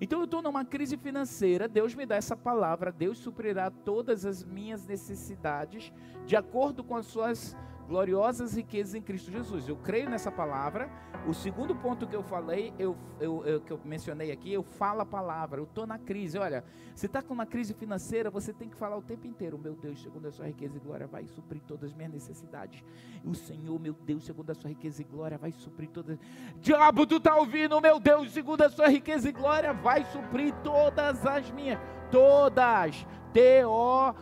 Então 0.01 0.19
eu 0.19 0.25
estou 0.25 0.41
numa 0.41 0.63
crise 0.63 0.95
financeira, 0.95 1.67
Deus 1.67 1.93
me 1.93 2.05
dá 2.05 2.15
essa 2.15 2.35
palavra, 2.35 2.91
Deus 2.91 3.17
suprirá 3.17 3.69
todas 3.69 4.25
as 4.25 4.43
minhas 4.43 4.85
necessidades 4.85 5.91
de 6.25 6.37
acordo 6.37 6.83
com 6.83 6.95
as 6.95 7.05
suas 7.05 7.55
gloriosas 7.89 8.55
riquezas 8.55 8.93
em 8.93 9.01
Cristo 9.01 9.31
Jesus. 9.31 9.67
Eu 9.67 9.75
creio 9.75 10.07
nessa 10.07 10.31
palavra. 10.31 10.87
O 11.27 11.33
segundo 11.33 11.75
ponto 11.75 12.05
que 12.05 12.15
eu 12.15 12.21
falei, 12.21 12.71
eu, 12.77 12.95
eu, 13.19 13.43
eu 13.45 13.59
que 13.59 13.73
eu 13.73 13.79
mencionei 13.83 14.31
aqui, 14.31 14.53
eu 14.53 14.61
falo 14.61 15.01
a 15.01 15.05
palavra. 15.05 15.59
Eu 15.59 15.63
estou 15.63 15.87
na 15.87 15.97
crise. 15.97 16.37
Olha, 16.37 16.63
você 16.93 17.07
está 17.07 17.23
com 17.23 17.33
uma 17.33 17.47
crise 17.47 17.73
financeira, 17.73 18.29
você 18.29 18.53
tem 18.53 18.69
que 18.69 18.75
falar 18.75 18.95
o 18.95 19.01
tempo 19.01 19.25
inteiro. 19.25 19.57
Meu 19.57 19.73
Deus, 19.73 20.03
segundo 20.03 20.27
a 20.27 20.31
sua 20.31 20.45
riqueza 20.45 20.77
e 20.77 20.79
glória, 20.79 21.07
vai 21.07 21.25
suprir 21.25 21.63
todas 21.67 21.89
as 21.89 21.95
minhas 21.95 22.13
necessidades. 22.13 22.83
O 23.25 23.33
Senhor, 23.33 23.79
meu 23.79 23.93
Deus, 23.93 24.23
segundo 24.23 24.51
a 24.51 24.53
sua 24.53 24.69
riqueza 24.69 25.01
e 25.01 25.05
glória, 25.05 25.39
vai 25.39 25.51
suprir 25.51 25.89
todas. 25.89 26.19
Diabo, 26.61 27.07
tu 27.07 27.15
está 27.15 27.35
ouvindo? 27.35 27.81
Meu 27.81 27.99
Deus, 27.99 28.31
segundo 28.31 28.61
a 28.61 28.69
sua 28.69 28.87
riqueza 28.87 29.27
e 29.27 29.31
glória, 29.31 29.73
vai 29.73 30.05
suprir 30.05 30.53
todas 30.63 31.25
as 31.25 31.49
minhas. 31.49 31.79
Todas. 32.11 33.03
T-O-D-A-S 33.33 34.19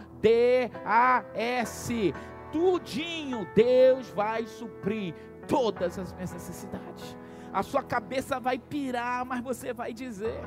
tudinho, 2.51 3.47
Deus 3.55 4.09
vai 4.09 4.45
suprir 4.45 5.13
todas 5.47 5.97
as 5.97 6.13
minhas 6.13 6.33
necessidades. 6.33 7.15
A 7.53 7.63
sua 7.63 7.81
cabeça 7.81 8.39
vai 8.39 8.57
pirar, 8.57 9.25
mas 9.25 9.41
você 9.41 9.73
vai 9.73 9.93
dizer: 9.93 10.41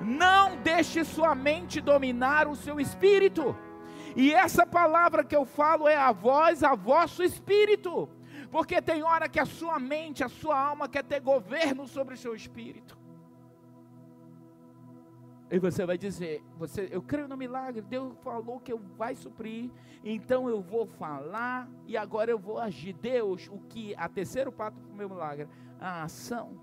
não 0.00 0.56
deixe 0.56 1.04
sua 1.04 1.34
mente 1.34 1.80
dominar 1.80 2.48
o 2.48 2.56
seu 2.56 2.80
espírito. 2.80 3.56
E 4.16 4.32
essa 4.32 4.66
palavra 4.66 5.24
que 5.24 5.36
eu 5.36 5.44
falo 5.44 5.86
é 5.86 5.96
a 5.96 6.12
voz, 6.12 6.62
a 6.62 6.74
vosso 6.74 7.22
espírito. 7.22 8.08
Porque 8.50 8.82
tem 8.82 9.02
hora 9.02 9.28
que 9.28 9.38
a 9.38 9.46
sua 9.46 9.78
mente, 9.78 10.24
a 10.24 10.28
sua 10.28 10.58
alma 10.58 10.88
quer 10.88 11.04
ter 11.04 11.20
governo 11.20 11.86
sobre 11.86 12.14
o 12.14 12.18
seu 12.18 12.34
espírito. 12.34 12.99
E 15.50 15.58
você 15.58 15.84
vai 15.84 15.98
dizer, 15.98 16.44
você, 16.56 16.88
eu 16.92 17.02
creio 17.02 17.26
no 17.26 17.36
milagre, 17.36 17.82
Deus 17.82 18.16
falou 18.22 18.60
que 18.60 18.72
eu 18.72 18.78
vai 18.96 19.16
suprir, 19.16 19.68
então 20.04 20.48
eu 20.48 20.62
vou 20.62 20.86
falar 20.86 21.68
e 21.86 21.96
agora 21.96 22.30
eu 22.30 22.38
vou 22.38 22.58
agir. 22.58 22.92
Deus, 22.92 23.48
o 23.50 23.58
que 23.58 23.92
a 23.96 24.08
terceiro 24.08 24.52
passo 24.52 24.76
para 24.80 24.92
o 24.92 24.96
meu 24.96 25.08
milagre, 25.08 25.48
a 25.80 26.04
ação. 26.04 26.60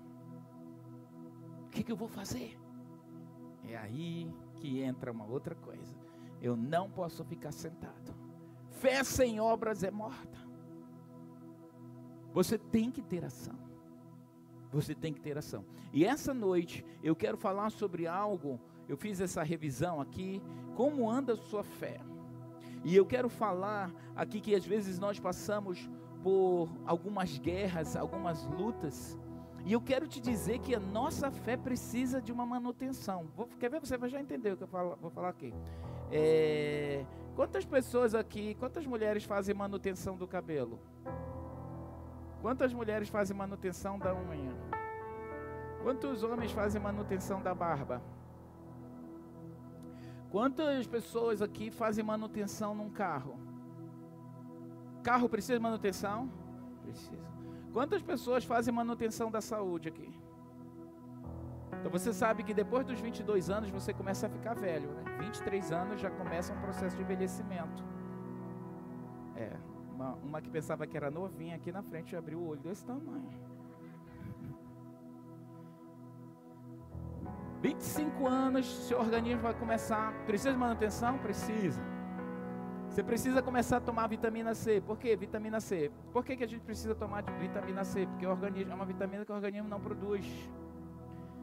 O 1.66 1.68
que, 1.68 1.82
que 1.82 1.92
eu 1.92 1.96
vou 1.96 2.08
fazer? 2.08 2.58
É 3.62 3.76
aí 3.76 4.32
que 4.56 4.80
entra 4.80 5.12
uma 5.12 5.26
outra 5.26 5.54
coisa. 5.54 5.94
Eu 6.40 6.56
não 6.56 6.88
posso 6.88 7.22
ficar 7.24 7.52
sentado. 7.52 8.14
Fé 8.70 9.04
sem 9.04 9.38
obras 9.38 9.82
é 9.82 9.90
morta. 9.90 10.38
Você 12.32 12.56
tem 12.56 12.90
que 12.90 13.02
ter 13.02 13.22
ação. 13.22 13.58
Você 14.72 14.94
tem 14.94 15.12
que 15.12 15.20
ter 15.20 15.36
ação. 15.36 15.64
E 15.92 16.06
essa 16.06 16.32
noite 16.32 16.84
eu 17.02 17.14
quero 17.14 17.36
falar 17.36 17.70
sobre 17.70 18.06
algo 18.06 18.58
eu 18.88 18.96
fiz 18.96 19.20
essa 19.20 19.42
revisão 19.42 20.00
aqui, 20.00 20.42
como 20.74 21.10
anda 21.10 21.34
a 21.34 21.36
sua 21.36 21.62
fé. 21.62 22.00
E 22.84 22.94
eu 22.96 23.04
quero 23.04 23.28
falar 23.28 23.92
aqui 24.16 24.40
que 24.40 24.54
às 24.54 24.64
vezes 24.64 24.98
nós 24.98 25.18
passamos 25.18 25.90
por 26.22 26.68
algumas 26.86 27.38
guerras, 27.38 27.96
algumas 27.96 28.44
lutas, 28.46 29.18
e 29.64 29.72
eu 29.72 29.80
quero 29.80 30.06
te 30.06 30.20
dizer 30.20 30.60
que 30.60 30.74
a 30.74 30.80
nossa 30.80 31.30
fé 31.30 31.56
precisa 31.56 32.22
de 32.22 32.32
uma 32.32 32.46
manutenção. 32.46 33.28
Vou, 33.36 33.46
quer 33.60 33.68
ver? 33.68 33.80
Você 33.80 33.98
vai 33.98 34.08
já 34.08 34.20
entender 34.20 34.52
o 34.52 34.56
que 34.56 34.62
eu 34.62 34.68
falo, 34.68 34.96
vou 35.00 35.10
falar 35.10 35.28
aqui. 35.28 35.52
É, 36.10 37.04
quantas 37.36 37.66
pessoas 37.66 38.14
aqui, 38.14 38.54
quantas 38.54 38.86
mulheres 38.86 39.24
fazem 39.24 39.54
manutenção 39.54 40.16
do 40.16 40.26
cabelo? 40.26 40.80
Quantas 42.40 42.72
mulheres 42.72 43.08
fazem 43.08 43.36
manutenção 43.36 43.98
da 43.98 44.14
unha? 44.14 44.56
Quantos 45.82 46.22
homens 46.22 46.50
fazem 46.52 46.80
manutenção 46.80 47.42
da 47.42 47.54
barba? 47.54 48.00
Quantas 50.30 50.86
pessoas 50.86 51.40
aqui 51.40 51.70
fazem 51.70 52.04
manutenção 52.04 52.74
num 52.74 52.90
carro? 52.90 53.38
Carro 55.02 55.28
precisa 55.28 55.54
de 55.54 55.62
manutenção? 55.62 56.30
Precisa. 56.82 57.28
Quantas 57.72 58.02
pessoas 58.02 58.44
fazem 58.44 58.72
manutenção 58.72 59.30
da 59.30 59.40
saúde 59.40 59.88
aqui? 59.88 60.08
Então 61.78 61.90
você 61.90 62.12
sabe 62.12 62.42
que 62.42 62.52
depois 62.52 62.84
dos 62.84 63.00
22 63.00 63.50
anos 63.50 63.70
você 63.70 63.94
começa 63.94 64.26
a 64.26 64.30
ficar 64.30 64.54
velho, 64.54 64.90
né? 64.90 65.04
23 65.20 65.72
anos 65.72 66.00
já 66.00 66.10
começa 66.10 66.52
um 66.52 66.60
processo 66.60 66.96
de 66.96 67.02
envelhecimento. 67.02 67.84
É, 69.36 69.56
uma, 69.94 70.14
uma 70.14 70.42
que 70.42 70.50
pensava 70.50 70.86
que 70.86 70.96
era 70.96 71.10
novinha 71.10 71.56
aqui 71.56 71.70
na 71.70 71.82
frente 71.82 72.16
abriu 72.16 72.38
o 72.40 72.48
olho 72.48 72.60
desse 72.60 72.84
tamanho. 72.84 73.28
25 77.60 78.26
anos, 78.26 78.66
seu 78.86 78.98
organismo 78.98 79.42
vai 79.42 79.54
começar. 79.54 80.12
Precisa 80.24 80.52
de 80.52 80.58
manutenção? 80.58 81.18
Precisa. 81.18 81.80
Você 82.88 83.02
precisa 83.02 83.42
começar 83.42 83.78
a 83.78 83.80
tomar 83.80 84.06
vitamina 84.06 84.54
C. 84.54 84.80
Por 84.80 84.96
quê? 84.96 85.16
Vitamina 85.16 85.60
C. 85.60 85.90
Por 86.12 86.24
que, 86.24 86.36
que 86.36 86.44
a 86.44 86.46
gente 86.46 86.62
precisa 86.62 86.94
tomar 86.94 87.22
vitamina 87.38 87.84
C? 87.84 88.06
Porque 88.06 88.26
o 88.26 88.30
organismo 88.30 88.72
é 88.72 88.74
uma 88.74 88.86
vitamina 88.86 89.24
que 89.24 89.32
o 89.32 89.34
organismo 89.34 89.68
não 89.68 89.80
produz. 89.80 90.24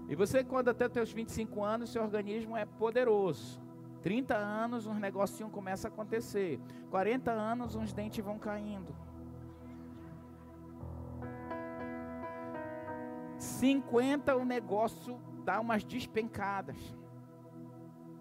E 0.07 0.15
você, 0.15 0.43
quando 0.43 0.69
até 0.69 0.86
os 0.88 0.93
seus 0.93 1.12
25 1.12 1.63
anos, 1.63 1.89
seu 1.91 2.01
organismo 2.01 2.55
é 2.55 2.65
poderoso. 2.65 3.62
30 4.01 4.36
anos, 4.36 4.86
uns 4.86 5.00
negocinhos 5.00 5.51
começam 5.51 5.89
a 5.89 5.93
acontecer. 5.93 6.60
40 6.91 7.31
anos, 7.31 7.75
uns 7.75 7.91
dentes 7.91 8.24
vão 8.24 8.38
caindo. 8.38 8.95
50, 13.38 14.36
o 14.36 14.45
negócio 14.45 15.19
dá 15.45 15.59
umas 15.61 15.83
despencadas. 15.83 16.75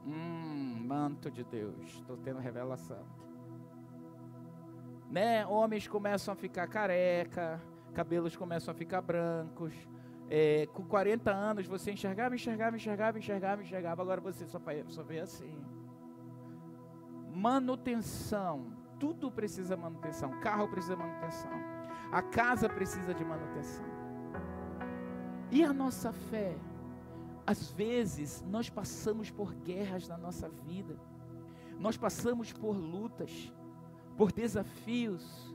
Hum, 0.06 0.84
manto 0.86 1.30
de 1.30 1.42
Deus, 1.42 1.74
estou 1.86 2.16
tendo 2.18 2.38
revelação. 2.38 3.02
Né? 5.10 5.46
Homens 5.46 5.88
começam 5.88 6.32
a 6.32 6.36
ficar 6.36 6.66
careca, 6.68 7.60
cabelos 7.94 8.36
começam 8.36 8.72
a 8.72 8.74
ficar 8.74 9.00
brancos. 9.00 9.72
É, 10.28 10.66
com 10.72 10.84
40 10.84 11.30
anos 11.30 11.66
você 11.66 11.92
enxergava, 11.92 12.34
enxergava, 12.34 12.76
enxergava, 12.76 13.18
enxergava, 13.18 13.62
enxergava. 13.62 14.02
Agora 14.02 14.20
você 14.20 14.46
só, 14.46 14.60
só 14.88 15.02
vê 15.02 15.20
assim. 15.20 15.58
Manutenção. 17.34 18.66
Tudo 18.98 19.30
precisa 19.30 19.76
manutenção. 19.76 20.40
Carro 20.40 20.68
precisa 20.68 20.96
manutenção. 20.96 21.52
A 22.12 22.22
casa 22.22 22.68
precisa 22.68 23.14
de 23.14 23.24
manutenção. 23.24 23.84
E 25.50 25.62
a 25.62 25.72
nossa 25.72 26.12
fé? 26.12 26.56
Às 27.46 27.70
vezes 27.70 28.42
nós 28.48 28.70
passamos 28.70 29.30
por 29.30 29.54
guerras 29.54 30.08
na 30.08 30.16
nossa 30.16 30.48
vida, 30.48 30.96
nós 31.78 31.96
passamos 31.96 32.52
por 32.52 32.76
lutas, 32.76 33.52
por 34.16 34.32
desafios, 34.32 35.54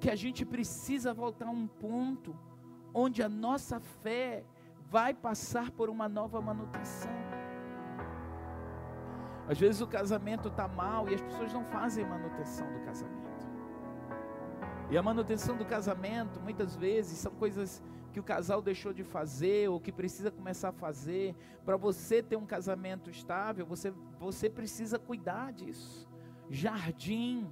que 0.00 0.10
a 0.10 0.16
gente 0.16 0.44
precisa 0.44 1.12
voltar 1.12 1.46
a 1.46 1.50
um 1.50 1.66
ponto 1.66 2.36
onde 2.92 3.22
a 3.22 3.28
nossa 3.28 3.78
fé 3.80 4.44
vai 4.90 5.12
passar 5.12 5.70
por 5.70 5.90
uma 5.90 6.08
nova 6.08 6.40
manutenção. 6.40 7.12
Às 9.48 9.58
vezes 9.58 9.80
o 9.80 9.86
casamento 9.86 10.48
está 10.48 10.68
mal 10.68 11.08
e 11.08 11.14
as 11.14 11.20
pessoas 11.20 11.52
não 11.52 11.64
fazem 11.64 12.04
manutenção 12.04 12.70
do 12.72 12.80
casamento. 12.80 13.28
E 14.90 14.96
a 14.96 15.02
manutenção 15.02 15.56
do 15.56 15.64
casamento, 15.64 16.40
muitas 16.40 16.74
vezes, 16.74 17.18
são 17.18 17.32
coisas 17.32 17.82
que 18.18 18.20
o 18.20 18.24
casal 18.24 18.60
deixou 18.60 18.92
de 18.92 19.04
fazer 19.04 19.68
ou 19.70 19.78
que 19.78 19.92
precisa 19.92 20.28
começar 20.28 20.70
a 20.70 20.72
fazer. 20.72 21.36
Para 21.64 21.76
você 21.76 22.20
ter 22.20 22.36
um 22.36 22.44
casamento 22.44 23.08
estável, 23.10 23.64
você, 23.64 23.92
você 24.18 24.50
precisa 24.50 24.98
cuidar 24.98 25.52
disso. 25.52 26.08
Jardim. 26.50 27.48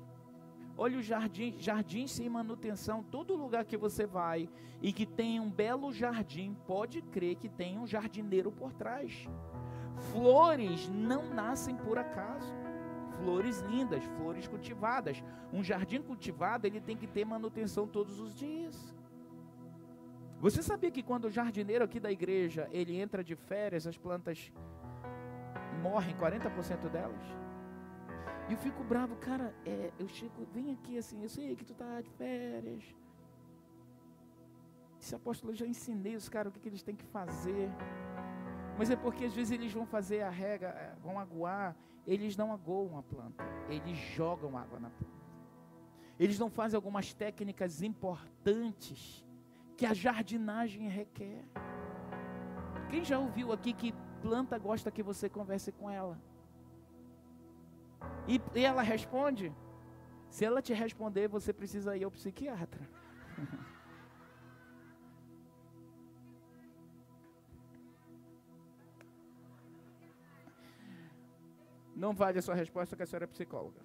Olha 0.76 0.98
o 0.98 1.02
jardim, 1.02 1.54
jardim 1.58 2.06
sem 2.06 2.28
manutenção, 2.28 3.02
todo 3.02 3.34
lugar 3.34 3.64
que 3.64 3.78
você 3.78 4.04
vai 4.04 4.46
e 4.82 4.92
que 4.92 5.06
tem 5.06 5.40
um 5.40 5.50
belo 5.50 5.90
jardim, 5.90 6.54
pode 6.66 7.00
crer 7.00 7.36
que 7.36 7.48
tem 7.48 7.78
um 7.78 7.86
jardineiro 7.86 8.50
por 8.50 8.74
trás. 8.74 9.26
Flores 10.12 10.88
não 10.90 11.32
nascem 11.32 11.76
por 11.76 11.96
acaso. 11.96 12.52
Flores 13.18 13.60
lindas, 13.60 14.04
flores 14.18 14.46
cultivadas. 14.46 15.22
Um 15.52 15.62
jardim 15.62 16.02
cultivado, 16.02 16.66
ele 16.66 16.80
tem 16.80 16.96
que 16.96 17.06
ter 17.06 17.24
manutenção 17.24 17.86
todos 17.86 18.20
os 18.20 18.34
dias. 18.34 18.94
Você 20.40 20.62
sabia 20.62 20.90
que 20.90 21.02
quando 21.02 21.26
o 21.26 21.30
jardineiro 21.30 21.84
aqui 21.84 21.98
da 21.98 22.12
igreja, 22.12 22.68
ele 22.70 23.00
entra 23.00 23.24
de 23.24 23.34
férias, 23.34 23.86
as 23.86 23.96
plantas 23.96 24.52
morrem 25.82 26.14
40% 26.16 26.90
delas? 26.90 27.24
E 28.48 28.52
eu 28.52 28.58
fico 28.58 28.84
bravo, 28.84 29.16
cara, 29.16 29.54
é, 29.64 29.90
eu 29.98 30.06
chego, 30.06 30.46
vem 30.52 30.72
aqui 30.72 30.98
assim, 30.98 31.22
eu 31.22 31.28
sei 31.28 31.56
que 31.56 31.64
tu 31.64 31.74
tá 31.74 32.00
de 32.02 32.10
férias. 32.10 32.84
Esse 35.00 35.14
apóstolo 35.14 35.52
eu 35.52 35.56
já 35.56 35.66
ensinei 35.66 36.14
os 36.14 36.28
caras 36.28 36.50
o 36.50 36.54
que, 36.54 36.60
que 36.60 36.68
eles 36.68 36.82
têm 36.82 36.94
que 36.94 37.04
fazer. 37.06 37.70
Mas 38.78 38.90
é 38.90 38.96
porque 38.96 39.24
às 39.24 39.34
vezes 39.34 39.52
eles 39.52 39.72
vão 39.72 39.86
fazer 39.86 40.20
a 40.20 40.30
rega, 40.30 40.68
é, 40.68 40.94
vão 41.02 41.18
aguar, 41.18 41.74
eles 42.06 42.36
não 42.36 42.52
aguam 42.52 42.98
a 42.98 43.02
planta, 43.02 43.42
eles 43.70 43.96
jogam 43.96 44.56
água 44.56 44.78
na 44.78 44.90
planta. 44.90 45.16
Eles 46.20 46.38
não 46.38 46.50
fazem 46.50 46.76
algumas 46.76 47.14
técnicas 47.14 47.82
importantes 47.82 49.25
que 49.76 49.84
a 49.84 49.92
jardinagem 49.92 50.88
requer. 50.88 51.44
Quem 52.90 53.04
já 53.04 53.18
ouviu 53.18 53.52
aqui 53.52 53.72
que 53.72 53.92
planta 54.22 54.58
gosta 54.58 54.90
que 54.90 55.02
você 55.02 55.28
converse 55.28 55.70
com 55.72 55.90
ela? 55.90 56.18
E, 58.26 58.40
e 58.54 58.64
ela 58.64 58.82
responde? 58.82 59.52
Se 60.30 60.44
ela 60.44 60.62
te 60.62 60.72
responder, 60.72 61.28
você 61.28 61.52
precisa 61.52 61.96
ir 61.96 62.04
ao 62.04 62.10
psiquiatra. 62.10 62.88
Não 71.94 72.12
vale 72.12 72.38
a 72.38 72.42
sua 72.42 72.54
resposta 72.54 72.94
que 72.96 73.02
a 73.02 73.06
senhora 73.06 73.24
é 73.24 73.28
psicóloga. 73.28 73.80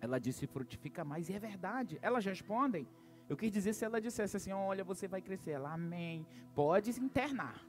Ela 0.00 0.18
disse 0.18 0.46
frutifica 0.46 1.04
mais, 1.04 1.28
e 1.28 1.34
é 1.34 1.38
verdade. 1.38 1.98
Elas 2.02 2.24
respondem. 2.24 2.86
Eu 3.28 3.36
quis 3.36 3.52
dizer 3.52 3.74
se 3.74 3.84
ela 3.84 4.00
dissesse 4.00 4.36
assim: 4.36 4.52
olha, 4.52 4.82
você 4.82 5.06
vai 5.06 5.20
crescer. 5.20 5.52
Ela, 5.52 5.74
amém. 5.74 6.26
Pode 6.54 6.92
se 6.92 7.00
internar. 7.00 7.64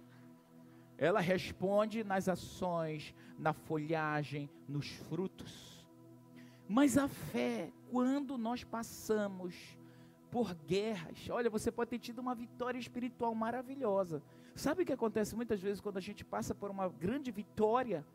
Ela 0.98 1.20
responde 1.20 2.04
nas 2.04 2.28
ações, 2.28 3.14
na 3.38 3.54
folhagem, 3.54 4.50
nos 4.68 4.90
frutos. 4.90 5.88
Mas 6.68 6.98
a 6.98 7.08
fé, 7.08 7.72
quando 7.90 8.38
nós 8.38 8.64
passamos 8.64 9.56
por 10.30 10.54
guerras, 10.54 11.28
olha, 11.30 11.50
você 11.50 11.72
pode 11.72 11.90
ter 11.90 12.00
tido 12.00 12.20
uma 12.20 12.36
vitória 12.36 12.78
espiritual 12.78 13.34
maravilhosa. 13.34 14.22
Sabe 14.56 14.84
o 14.84 14.86
que 14.86 14.94
acontece 14.94 15.36
muitas 15.36 15.60
vezes 15.62 15.82
quando 15.82 15.98
a 15.98 16.02
gente 16.02 16.24
passa 16.24 16.54
por 16.54 16.70
uma 16.70 16.88
grande 16.90 17.32
vitória? 17.32 18.06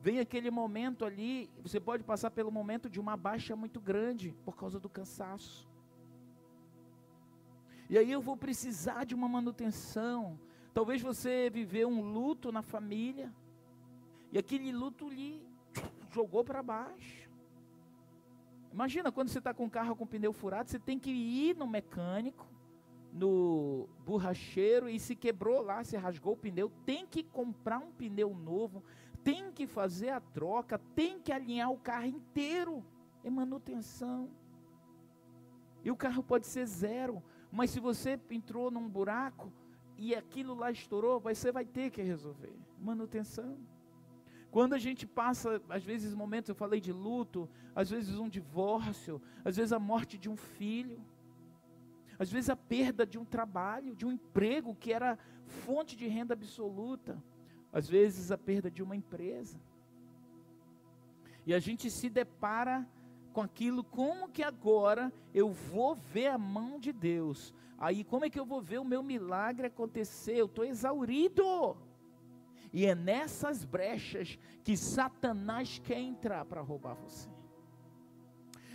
Vem 0.00 0.18
aquele 0.18 0.50
momento 0.50 1.04
ali, 1.04 1.48
você 1.62 1.80
pode 1.80 2.02
passar 2.02 2.30
pelo 2.30 2.50
momento 2.50 2.90
de 2.90 3.00
uma 3.00 3.16
baixa 3.16 3.56
muito 3.56 3.80
grande 3.80 4.34
por 4.44 4.54
causa 4.56 4.78
do 4.78 4.88
cansaço. 4.88 5.66
E 7.88 7.98
aí 7.98 8.10
eu 8.10 8.20
vou 8.20 8.36
precisar 8.36 9.04
de 9.04 9.14
uma 9.14 9.28
manutenção, 9.28 10.38
Talvez 10.74 11.00
você 11.00 11.48
viveu 11.48 11.88
um 11.88 12.00
luto 12.00 12.50
na 12.50 12.60
família 12.60 13.32
e 14.32 14.36
aquele 14.36 14.72
luto 14.72 15.08
lhe 15.08 15.40
jogou 16.10 16.42
para 16.42 16.64
baixo. 16.64 17.30
Imagina 18.72 19.12
quando 19.12 19.28
você 19.28 19.38
está 19.38 19.54
com 19.54 19.66
o 19.66 19.70
carro 19.70 19.94
com 19.94 20.04
pneu 20.04 20.32
furado, 20.32 20.68
você 20.68 20.80
tem 20.80 20.98
que 20.98 21.12
ir 21.12 21.54
no 21.54 21.64
mecânico, 21.64 22.44
no 23.12 23.88
borracheiro 24.04 24.88
e 24.88 24.98
se 24.98 25.14
quebrou 25.14 25.62
lá, 25.62 25.84
se 25.84 25.96
rasgou 25.96 26.32
o 26.32 26.36
pneu, 26.36 26.72
tem 26.84 27.06
que 27.06 27.22
comprar 27.22 27.78
um 27.78 27.92
pneu 27.92 28.34
novo, 28.34 28.82
tem 29.22 29.52
que 29.52 29.68
fazer 29.68 30.10
a 30.10 30.18
troca, 30.18 30.76
tem 30.96 31.20
que 31.20 31.30
alinhar 31.30 31.70
o 31.70 31.78
carro 31.78 32.06
inteiro. 32.06 32.84
É 33.22 33.30
manutenção. 33.30 34.28
E 35.84 35.90
o 35.90 35.96
carro 35.96 36.22
pode 36.22 36.48
ser 36.48 36.66
zero, 36.66 37.22
mas 37.54 37.70
se 37.70 37.80
você 37.80 38.20
entrou 38.30 38.70
num 38.70 38.88
buraco, 38.88 39.52
e 39.96 40.14
aquilo 40.14 40.54
lá 40.54 40.70
estourou, 40.70 41.20
você 41.20 41.52
vai 41.52 41.64
ter 41.64 41.90
que 41.90 42.02
resolver. 42.02 42.52
Manutenção. 42.80 43.56
Quando 44.50 44.74
a 44.74 44.78
gente 44.78 45.06
passa, 45.06 45.62
às 45.68 45.82
vezes, 45.82 46.14
momentos, 46.14 46.48
eu 46.48 46.54
falei 46.54 46.80
de 46.80 46.92
luto, 46.92 47.48
às 47.74 47.90
vezes 47.90 48.18
um 48.18 48.28
divórcio, 48.28 49.22
às 49.44 49.56
vezes 49.56 49.72
a 49.72 49.78
morte 49.78 50.18
de 50.18 50.28
um 50.28 50.36
filho, 50.36 51.00
às 52.18 52.30
vezes 52.30 52.50
a 52.50 52.56
perda 52.56 53.06
de 53.06 53.18
um 53.18 53.24
trabalho, 53.24 53.94
de 53.94 54.04
um 54.04 54.12
emprego 54.12 54.74
que 54.74 54.92
era 54.92 55.18
fonte 55.46 55.96
de 55.96 56.06
renda 56.06 56.34
absoluta, 56.34 57.22
às 57.72 57.88
vezes 57.88 58.30
a 58.30 58.38
perda 58.38 58.70
de 58.70 58.82
uma 58.82 58.94
empresa. 58.94 59.60
E 61.46 61.52
a 61.52 61.58
gente 61.58 61.90
se 61.90 62.08
depara 62.08 62.88
com 63.34 63.42
aquilo, 63.42 63.82
como 63.82 64.28
que 64.28 64.42
agora 64.42 65.12
eu 65.34 65.50
vou 65.50 65.94
ver 65.94 66.28
a 66.28 66.38
mão 66.38 66.78
de 66.78 66.92
Deus? 66.92 67.52
Aí 67.76 68.04
como 68.04 68.24
é 68.24 68.30
que 68.30 68.38
eu 68.38 68.46
vou 68.46 68.62
ver 68.62 68.78
o 68.78 68.84
meu 68.84 69.02
milagre 69.02 69.66
acontecer? 69.66 70.36
Eu 70.36 70.46
estou 70.46 70.64
exaurido. 70.64 71.76
E 72.72 72.86
é 72.86 72.94
nessas 72.94 73.64
brechas 73.64 74.38
que 74.62 74.76
Satanás 74.76 75.80
quer 75.84 75.98
entrar 75.98 76.44
para 76.44 76.60
roubar 76.60 76.94
você. 76.94 77.28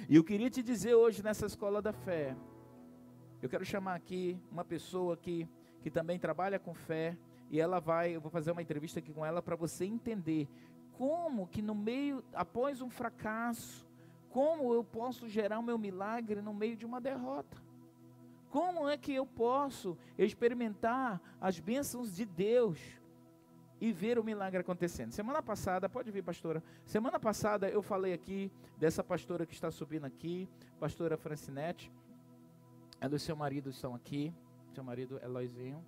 E 0.07 0.15
eu 0.15 0.23
queria 0.23 0.49
te 0.49 0.61
dizer 0.61 0.93
hoje 0.93 1.23
nessa 1.23 1.45
escola 1.45 1.81
da 1.81 1.93
fé, 1.93 2.35
eu 3.41 3.49
quero 3.49 3.63
chamar 3.63 3.95
aqui 3.95 4.37
uma 4.51 4.65
pessoa 4.65 5.15
que, 5.15 5.47
que 5.81 5.89
também 5.89 6.19
trabalha 6.19 6.59
com 6.59 6.73
fé, 6.73 7.17
e 7.49 7.59
ela 7.59 7.79
vai, 7.79 8.15
eu 8.15 8.21
vou 8.21 8.29
fazer 8.29 8.51
uma 8.51 8.61
entrevista 8.61 8.99
aqui 8.99 9.11
com 9.11 9.25
ela 9.25 9.41
para 9.41 9.55
você 9.55 9.85
entender 9.85 10.47
como 10.93 11.47
que 11.47 11.61
no 11.61 11.73
meio, 11.73 12.23
após 12.33 12.81
um 12.81 12.89
fracasso, 12.89 13.88
como 14.29 14.73
eu 14.73 14.83
posso 14.83 15.27
gerar 15.27 15.59
o 15.59 15.63
meu 15.63 15.77
milagre 15.77 16.41
no 16.41 16.53
meio 16.53 16.75
de 16.75 16.85
uma 16.85 17.01
derrota? 17.01 17.57
Como 18.49 18.87
é 18.87 18.97
que 18.97 19.13
eu 19.13 19.25
posso 19.25 19.97
experimentar 20.17 21.21
as 21.39 21.59
bênçãos 21.59 22.15
de 22.15 22.25
Deus 22.25 22.79
e 23.79 23.91
ver 23.91 24.17
o 24.19 24.23
milagre 24.23 24.59
acontecendo? 24.59 25.11
Semana 25.11 25.41
passada, 25.41 25.87
pode 25.87 26.11
vir, 26.11 26.23
pastora. 26.23 26.63
Semana 26.85 27.19
passada 27.19 27.69
eu 27.69 27.81
falei 27.81 28.13
aqui 28.13 28.51
dessa 28.77 29.03
pastora 29.03 29.45
que 29.45 29.53
está 29.53 29.71
subindo 29.71 30.05
aqui, 30.05 30.47
pastora 30.79 31.17
Francinete. 31.17 31.91
Ela 33.01 33.15
e 33.15 33.19
seu 33.19 33.35
marido 33.35 33.69
estão 33.69 33.95
aqui. 33.95 34.33
Seu 34.73 34.83
marido 34.83 35.19
Eloizinho. 35.23 35.83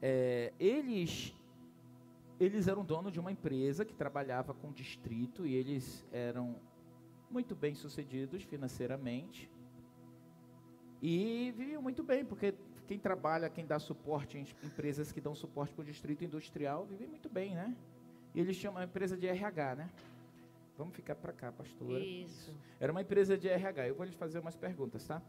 É, 0.00 0.52
eles 0.58 1.35
eles 2.38 2.68
eram 2.68 2.84
dono 2.84 3.10
de 3.10 3.18
uma 3.18 3.32
empresa 3.32 3.84
que 3.84 3.94
trabalhava 3.94 4.52
com 4.52 4.68
o 4.68 4.72
distrito 4.72 5.46
e 5.46 5.54
eles 5.54 6.06
eram 6.12 6.56
muito 7.30 7.54
bem 7.54 7.74
sucedidos 7.74 8.42
financeiramente 8.42 9.50
e 11.02 11.52
viviam 11.56 11.82
muito 11.82 12.02
bem, 12.02 12.24
porque 12.24 12.54
quem 12.86 12.98
trabalha, 12.98 13.50
quem 13.50 13.66
dá 13.66 13.78
suporte 13.78 14.38
em 14.38 14.46
empresas 14.64 15.12
que 15.12 15.20
dão 15.20 15.34
suporte 15.34 15.74
para 15.74 15.82
o 15.82 15.84
distrito 15.84 16.24
industrial, 16.24 16.86
vive 16.86 17.06
muito 17.06 17.28
bem, 17.28 17.54
né? 17.54 17.76
E 18.34 18.40
eles 18.40 18.56
tinham 18.56 18.72
uma 18.72 18.84
empresa 18.84 19.16
de 19.16 19.26
RH, 19.26 19.76
né? 19.76 19.90
Vamos 20.76 20.94
ficar 20.94 21.14
para 21.14 21.32
cá, 21.32 21.50
pastora. 21.50 22.04
Isso. 22.04 22.54
Era 22.78 22.92
uma 22.92 23.00
empresa 23.00 23.36
de 23.36 23.48
RH. 23.48 23.88
Eu 23.88 23.94
vou 23.94 24.04
lhes 24.04 24.14
fazer 24.14 24.38
umas 24.38 24.54
perguntas, 24.54 25.06
tá? 25.06 25.22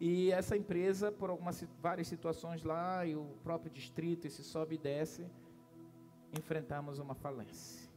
E 0.00 0.30
essa 0.32 0.56
empresa, 0.56 1.10
por 1.10 1.30
algumas 1.30 1.64
várias 1.80 2.08
situações 2.08 2.62
lá, 2.62 3.04
e 3.06 3.14
o 3.14 3.24
próprio 3.42 3.70
distrito, 3.70 4.26
esse 4.26 4.42
sobe 4.42 4.74
e 4.74 4.78
desce, 4.78 5.26
enfrentamos 6.36 6.98
uma 6.98 7.14
falência. 7.14 7.88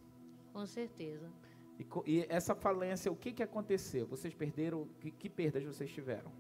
Com 0.54 0.66
certeza. 0.66 1.32
E, 1.80 1.86
e 2.06 2.26
essa 2.30 2.54
falência, 2.54 3.12
o 3.12 3.16
que, 3.16 3.32
que 3.32 3.44
aconteceu? 3.44 4.06
Vocês 4.06 4.34
perderam, 4.34 4.88
que, 5.00 5.12
que 5.12 5.30
perdas 5.30 5.64
vocês 5.64 5.92
tiveram? 5.92 6.32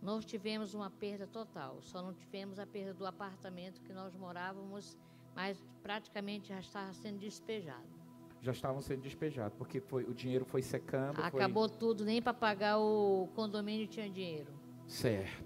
Nós 0.00 0.24
tivemos 0.24 0.72
uma 0.72 0.90
perda 0.90 1.26
total, 1.26 1.82
só 1.82 2.00
não 2.00 2.14
tivemos 2.14 2.58
a 2.58 2.66
perda 2.66 2.94
do 2.94 3.04
apartamento 3.04 3.82
que 3.82 3.92
nós 3.92 4.14
morávamos, 4.14 4.96
mas 5.34 5.62
praticamente 5.82 6.48
já 6.48 6.60
estava 6.60 6.92
sendo 6.94 7.18
despejado. 7.18 8.00
Já 8.40 8.52
estavam 8.52 8.80
sendo 8.80 9.02
despejados, 9.02 9.56
porque 9.58 9.80
foi, 9.80 10.04
o 10.04 10.14
dinheiro 10.14 10.46
foi 10.46 10.62
secando. 10.62 11.20
Acabou 11.20 11.68
foi... 11.68 11.76
tudo, 11.76 12.04
nem 12.06 12.22
para 12.22 12.32
pagar 12.32 12.78
o 12.78 13.28
condomínio 13.34 13.86
tinha 13.86 14.08
dinheiro. 14.08 14.50
Certo. 14.86 15.44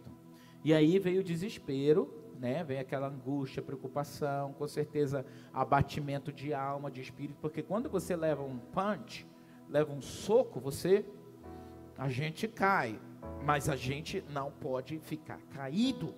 E 0.62 0.72
aí 0.72 0.98
veio 1.00 1.20
o 1.20 1.24
desespero, 1.24 2.23
né? 2.38 2.64
Vem 2.64 2.78
aquela 2.78 3.08
angústia, 3.08 3.62
preocupação, 3.62 4.52
com 4.52 4.66
certeza 4.66 5.24
abatimento 5.52 6.32
de 6.32 6.52
alma, 6.52 6.90
de 6.90 7.00
espírito, 7.00 7.38
porque 7.40 7.62
quando 7.62 7.88
você 7.88 8.14
leva 8.16 8.42
um 8.42 8.58
punch, 8.58 9.26
leva 9.68 9.92
um 9.92 10.02
soco, 10.02 10.60
você 10.60 11.04
a 11.96 12.08
gente 12.08 12.48
cai, 12.48 13.00
mas 13.44 13.68
a 13.68 13.76
gente 13.76 14.24
não 14.30 14.50
pode 14.50 14.98
ficar 14.98 15.38
caído. 15.54 16.14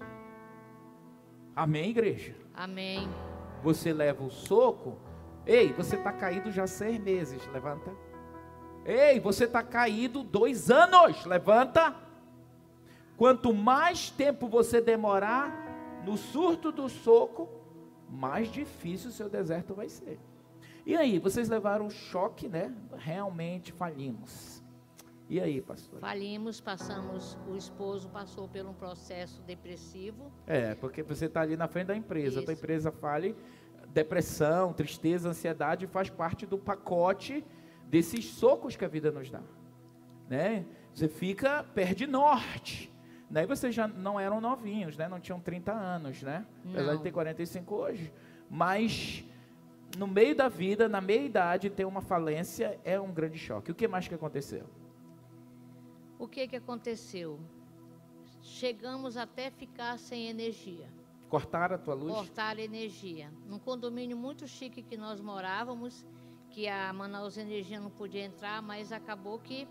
Amém, 1.55 1.91
igreja? 1.91 2.35
Amém. 2.55 3.09
Você 3.63 3.93
leva 3.93 4.23
o 4.25 4.31
soco, 4.31 4.99
ei, 5.47 5.73
você 5.73 5.97
está 5.97 6.13
caído 6.13 6.51
já 6.51 6.67
seis 6.67 6.99
meses, 6.99 7.47
levanta. 7.53 7.91
Ei, 8.87 9.19
você 9.19 9.45
está 9.45 9.65
caído 9.65 10.23
dois 10.23 10.71
anos. 10.71 11.25
Levanta. 11.25 11.93
Quanto 13.17 13.53
mais 13.53 14.11
tempo 14.11 14.49
você 14.49 14.81
demorar 14.81 15.66
no 16.07 16.17
surto 16.17 16.71
do 16.71 16.89
soco, 16.89 17.49
mais 18.09 18.51
difícil 18.51 19.11
o 19.11 19.13
seu 19.13 19.29
deserto 19.29 19.75
vai 19.75 19.89
ser. 19.89 20.21
E 20.87 20.97
aí, 20.97 21.19
vocês 21.19 21.49
levaram 21.49 21.87
um 21.87 21.91
choque, 21.91 22.49
né? 22.49 22.73
Realmente 22.97 23.73
falimos. 23.73 24.63
E 25.29 25.41
aí, 25.41 25.61
pastor? 25.61 25.99
Falimos, 25.99 26.61
passamos, 26.61 27.37
o 27.49 27.57
esposo 27.57 28.09
passou 28.09 28.47
por 28.47 28.65
um 28.65 28.73
processo 28.73 29.43
depressivo. 29.43 30.31
É, 30.47 30.77
porque 30.77 31.03
você 31.03 31.27
está 31.27 31.41
ali 31.41 31.57
na 31.57 31.67
frente 31.67 31.89
da 31.89 31.97
empresa, 31.97 32.39
a 32.49 32.53
empresa 32.53 32.93
fale, 32.93 33.35
depressão, 33.89 34.73
tristeza, 34.73 35.29
ansiedade 35.29 35.89
faz 35.89 36.09
parte 36.09 36.47
do 36.47 36.57
pacote 36.57 37.45
desses 37.89 38.27
socos 38.27 38.77
que 38.77 38.85
a 38.85 38.89
vida 38.89 39.11
nos 39.11 39.29
dá, 39.29 39.43
né? 40.29 40.65
Você 40.95 41.09
fica, 41.09 41.65
perde 41.75 42.07
norte. 42.07 42.86
Daí 43.29 43.45
vocês 43.47 43.75
já 43.75 43.89
não 43.89 44.19
eram 44.21 44.41
novinhos, 44.41 44.97
né? 44.97 45.09
Não 45.09 45.19
tinham 45.19 45.41
30 45.41 45.73
anos, 45.73 46.23
né? 46.23 46.47
Apesar 46.65 46.91
de 46.93 46.97
Não. 46.97 47.03
ter 47.03 47.11
45 47.13 47.75
hoje. 47.75 48.13
Mas 48.49 49.25
no 49.99 50.07
meio 50.07 50.35
da 50.35 50.49
vida, 50.49 50.89
na 50.89 51.01
meia 51.01 51.23
idade, 51.23 51.69
ter 51.71 51.85
uma 51.85 52.01
falência 52.01 52.79
é 52.85 53.01
um 53.01 53.13
grande 53.13 53.39
choque. 53.39 53.71
O 53.73 53.75
que 53.75 53.89
mais 53.89 54.07
que 54.07 54.15
aconteceu? 54.15 54.65
O 56.19 56.29
que 56.29 56.47
que 56.47 56.57
aconteceu? 56.57 57.41
Chegamos 58.43 59.17
até 59.17 59.51
ficar 59.51 59.99
sem 59.99 60.29
energia. 60.29 60.89
Cortaram 61.29 61.75
a 61.75 61.79
tua 61.79 61.95
luz? 61.95 62.13
cortar 62.15 62.57
a 62.57 62.63
energia. 62.63 63.33
Num 63.47 63.59
condomínio 63.59 64.17
muito 64.17 64.47
chique 64.47 64.83
que 64.83 64.97
nós 64.97 65.21
morávamos, 65.21 66.07
que 66.51 66.69
a 66.69 66.93
Manaus 66.93 67.37
Energia 67.37 67.81
não 67.81 67.91
podia 67.91 68.25
entrar, 68.25 68.63
mas 68.63 68.93
acabou 68.93 69.39
que, 69.41 69.67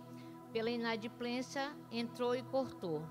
pela 0.52 0.70
inadimplência, 0.70 1.72
entrou 1.90 2.36
e 2.36 2.44
cortou. 2.44 3.02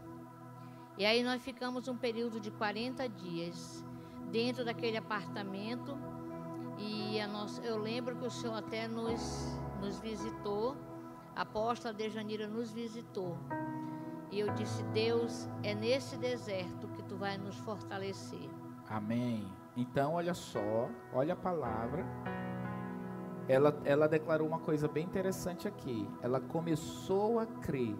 E 0.96 1.04
aí 1.04 1.22
nós 1.22 1.42
ficamos 1.42 1.88
um 1.88 1.96
período 1.96 2.38
de 2.38 2.50
40 2.52 3.08
dias 3.08 3.84
dentro 4.30 4.64
daquele 4.64 4.96
apartamento. 4.96 5.96
E 6.78 7.24
nossa, 7.26 7.62
eu 7.62 7.78
lembro 7.78 8.16
que 8.16 8.26
o 8.26 8.30
senhor 8.30 8.56
até 8.56 8.86
nos, 8.86 9.58
nos 9.80 9.98
visitou, 10.00 10.76
a 11.34 11.42
apóstola 11.42 11.92
Dejanira 11.92 12.46
nos 12.46 12.70
visitou. 12.70 13.36
E 14.30 14.40
eu 14.40 14.52
disse, 14.54 14.82
Deus, 14.84 15.48
é 15.62 15.74
nesse 15.74 16.16
deserto 16.16 16.88
que 16.88 17.02
tu 17.04 17.16
vai 17.16 17.38
nos 17.38 17.56
fortalecer. 17.58 18.48
Amém. 18.88 19.50
Então, 19.76 20.14
olha 20.14 20.34
só, 20.34 20.88
olha 21.12 21.34
a 21.34 21.36
palavra. 21.36 22.04
Ela, 23.48 23.76
ela 23.84 24.08
declarou 24.08 24.46
uma 24.46 24.60
coisa 24.60 24.88
bem 24.88 25.04
interessante 25.04 25.68
aqui. 25.68 26.08
Ela 26.22 26.40
começou 26.40 27.38
a 27.38 27.46
crer: 27.46 27.96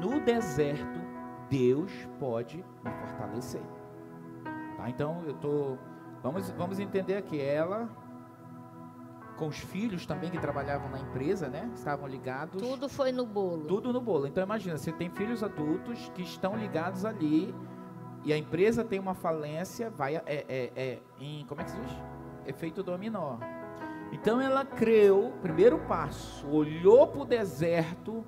no 0.00 0.20
deserto, 0.20 1.00
Deus 1.50 1.92
pode 2.18 2.58
me 2.84 2.90
fortalecer. 2.90 3.62
Tá? 4.76 4.88
Então, 4.88 5.22
eu 5.26 5.34
tô. 5.34 5.76
Vamos, 6.22 6.50
vamos 6.50 6.78
entender 6.78 7.16
aqui. 7.16 7.40
Ela, 7.40 7.88
com 9.38 9.46
os 9.46 9.58
filhos 9.58 10.04
também 10.04 10.30
que 10.30 10.38
trabalhavam 10.38 10.90
na 10.90 10.98
empresa, 10.98 11.48
né? 11.48 11.70
Estavam 11.74 12.08
ligados. 12.08 12.60
Tudo 12.60 12.88
foi 12.88 13.12
no 13.12 13.24
bolo. 13.24 13.64
Tudo 13.66 13.92
no 13.92 14.00
bolo. 14.00 14.26
Então 14.26 14.42
imagina, 14.42 14.76
você 14.76 14.92
tem 14.92 15.08
filhos 15.08 15.42
adultos 15.42 16.10
que 16.14 16.22
estão 16.22 16.56
ligados 16.56 17.04
ali 17.04 17.54
e 18.24 18.32
a 18.32 18.36
empresa 18.36 18.84
tem 18.84 18.98
uma 18.98 19.14
falência, 19.14 19.90
vai 19.90 20.16
é, 20.16 20.22
é, 20.26 20.72
é 20.76 20.98
em 21.20 21.46
como 21.46 21.60
é 21.60 21.64
que 21.64 21.70
se 21.70 21.80
diz? 21.80 21.96
Efeito 22.46 22.82
dominó. 22.82 23.38
Então 24.10 24.40
ela 24.40 24.64
creu, 24.64 25.32
primeiro 25.40 25.78
passo, 25.80 26.46
olhou 26.48 27.06
para 27.06 27.20
o 27.20 27.24
deserto 27.24 28.24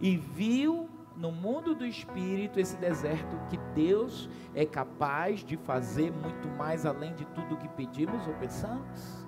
e 0.00 0.16
viu 0.16 0.88
no 1.16 1.30
mundo 1.30 1.74
do 1.74 1.86
espírito 1.86 2.58
esse 2.58 2.76
deserto 2.76 3.36
que 3.48 3.56
Deus 3.74 4.28
é 4.54 4.64
capaz 4.64 5.44
de 5.44 5.56
fazer 5.56 6.10
muito 6.10 6.48
mais 6.48 6.86
além 6.86 7.14
de 7.14 7.24
tudo 7.26 7.56
que 7.56 7.68
pedimos 7.68 8.26
ou 8.26 8.34
pensamos. 8.34 9.26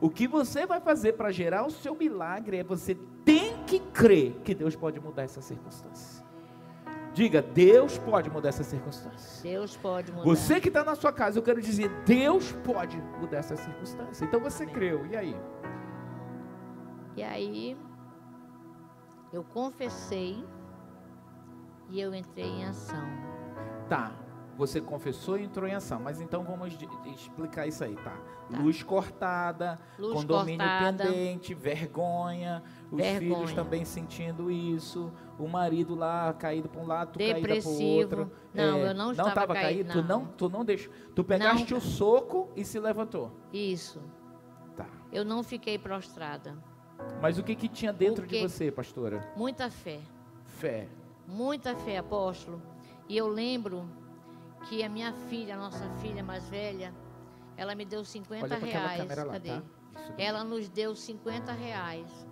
O 0.00 0.08
que 0.08 0.28
você 0.28 0.64
vai 0.66 0.80
fazer 0.80 1.14
para 1.14 1.30
gerar 1.30 1.66
o 1.66 1.70
seu 1.70 1.94
milagre 1.94 2.58
é 2.58 2.64
você 2.64 2.96
tem 3.24 3.64
que 3.64 3.80
crer 3.80 4.40
que 4.44 4.54
Deus 4.54 4.76
pode 4.76 5.00
mudar 5.00 5.22
essa 5.22 5.40
circunstância. 5.40 6.24
Diga, 7.12 7.42
Deus 7.42 7.98
pode 7.98 8.30
mudar 8.30 8.50
essa 8.50 8.62
circunstância. 8.62 9.42
Deus 9.42 9.76
pode 9.76 10.12
mudar. 10.12 10.24
Você 10.24 10.60
que 10.60 10.68
está 10.68 10.84
na 10.84 10.94
sua 10.94 11.12
casa, 11.12 11.38
eu 11.38 11.42
quero 11.42 11.60
dizer, 11.60 11.90
Deus 12.04 12.52
pode 12.64 12.96
mudar 13.20 13.38
essa 13.38 13.56
circunstância. 13.56 14.24
Então 14.24 14.38
você 14.38 14.62
Amém. 14.62 14.74
creu, 14.74 15.06
e 15.06 15.16
aí? 15.16 15.36
E 17.16 17.22
aí, 17.24 17.76
eu 19.32 19.42
confessei 19.42 20.44
e 21.88 22.00
eu 22.00 22.14
entrei 22.14 22.44
em 22.46 22.64
ação. 22.64 23.06
Tá, 23.88 24.12
você 24.56 24.80
confessou 24.80 25.38
e 25.38 25.44
entrou 25.44 25.66
em 25.68 25.74
ação, 25.74 26.00
mas 26.00 26.20
então 26.20 26.42
vamos 26.44 26.76
explicar 27.06 27.66
isso 27.66 27.82
aí, 27.84 27.94
tá? 27.96 28.16
Tá. 28.50 28.58
Luz 28.58 28.82
cortada, 28.82 29.78
Luz 29.98 30.14
condomínio 30.14 30.58
cortada. 30.66 31.04
pendente, 31.04 31.54
vergonha, 31.54 32.62
os 32.90 32.96
Vergonha. 32.98 33.18
filhos 33.20 33.52
também 33.52 33.84
sentindo 33.84 34.50
isso, 34.50 35.12
o 35.38 35.46
marido 35.46 35.94
lá 35.94 36.32
caído 36.32 36.68
para 36.68 36.80
um 36.80 36.86
lado, 36.86 37.12
tu 37.12 37.18
caída 37.18 37.34
para 37.34 37.40
o 37.40 37.54
Depressivo. 37.54 37.84
outro. 38.00 38.32
Não, 38.54 38.62
É, 38.78 38.90
eu 38.90 38.94
não 38.94 39.04
não 39.06 39.10
estava 39.12 39.28
estava 39.30 39.54
caído, 39.54 39.90
caído, 39.90 39.92
tu 39.92 40.08
não, 40.08 40.20
não. 40.20 40.26
tu 40.32 40.48
não 40.48 40.64
deixou, 40.64 40.92
tu 41.14 41.22
pegaste 41.24 41.70
Não. 41.72 41.78
o 41.78 41.82
soco 41.82 42.50
e 42.56 42.64
se 42.64 42.78
levantou. 42.80 43.30
Isso. 43.52 44.00
Tá. 44.76 44.86
Eu 45.12 45.24
não 45.24 45.42
fiquei 45.42 45.78
prostrada. 45.78 46.56
Mas 47.22 47.38
o 47.38 47.42
que 47.44 47.54
que 47.54 47.68
tinha 47.68 47.92
dentro 47.92 48.24
O 48.24 48.26
de 48.26 48.40
você, 48.40 48.70
pastora? 48.72 49.32
Muita 49.36 49.70
fé. 49.70 50.00
Fé. 50.46 50.88
Muita 51.28 51.76
fé, 51.76 51.98
apóstolo. 51.98 52.62
E 53.06 53.14
eu 53.14 53.28
lembro 53.28 53.86
que 54.66 54.82
a 54.82 54.88
minha 54.88 55.12
filha, 55.12 55.54
a 55.54 55.58
nossa 55.58 55.86
filha 56.00 56.24
mais 56.24 56.48
velha, 56.48 56.94
ela 57.54 57.74
me 57.74 57.84
deu 57.84 58.02
50 58.02 58.44
Olha 58.44 58.56
para 58.56 58.66
aquela 58.66 58.88
reais. 58.88 59.18
lá, 59.26 59.32
Cadê? 59.34 59.48
tá? 59.50 59.62
Ela 60.16 60.42
nos 60.42 60.70
deu 60.70 60.96
50 60.96 61.52
reais. 61.52 62.26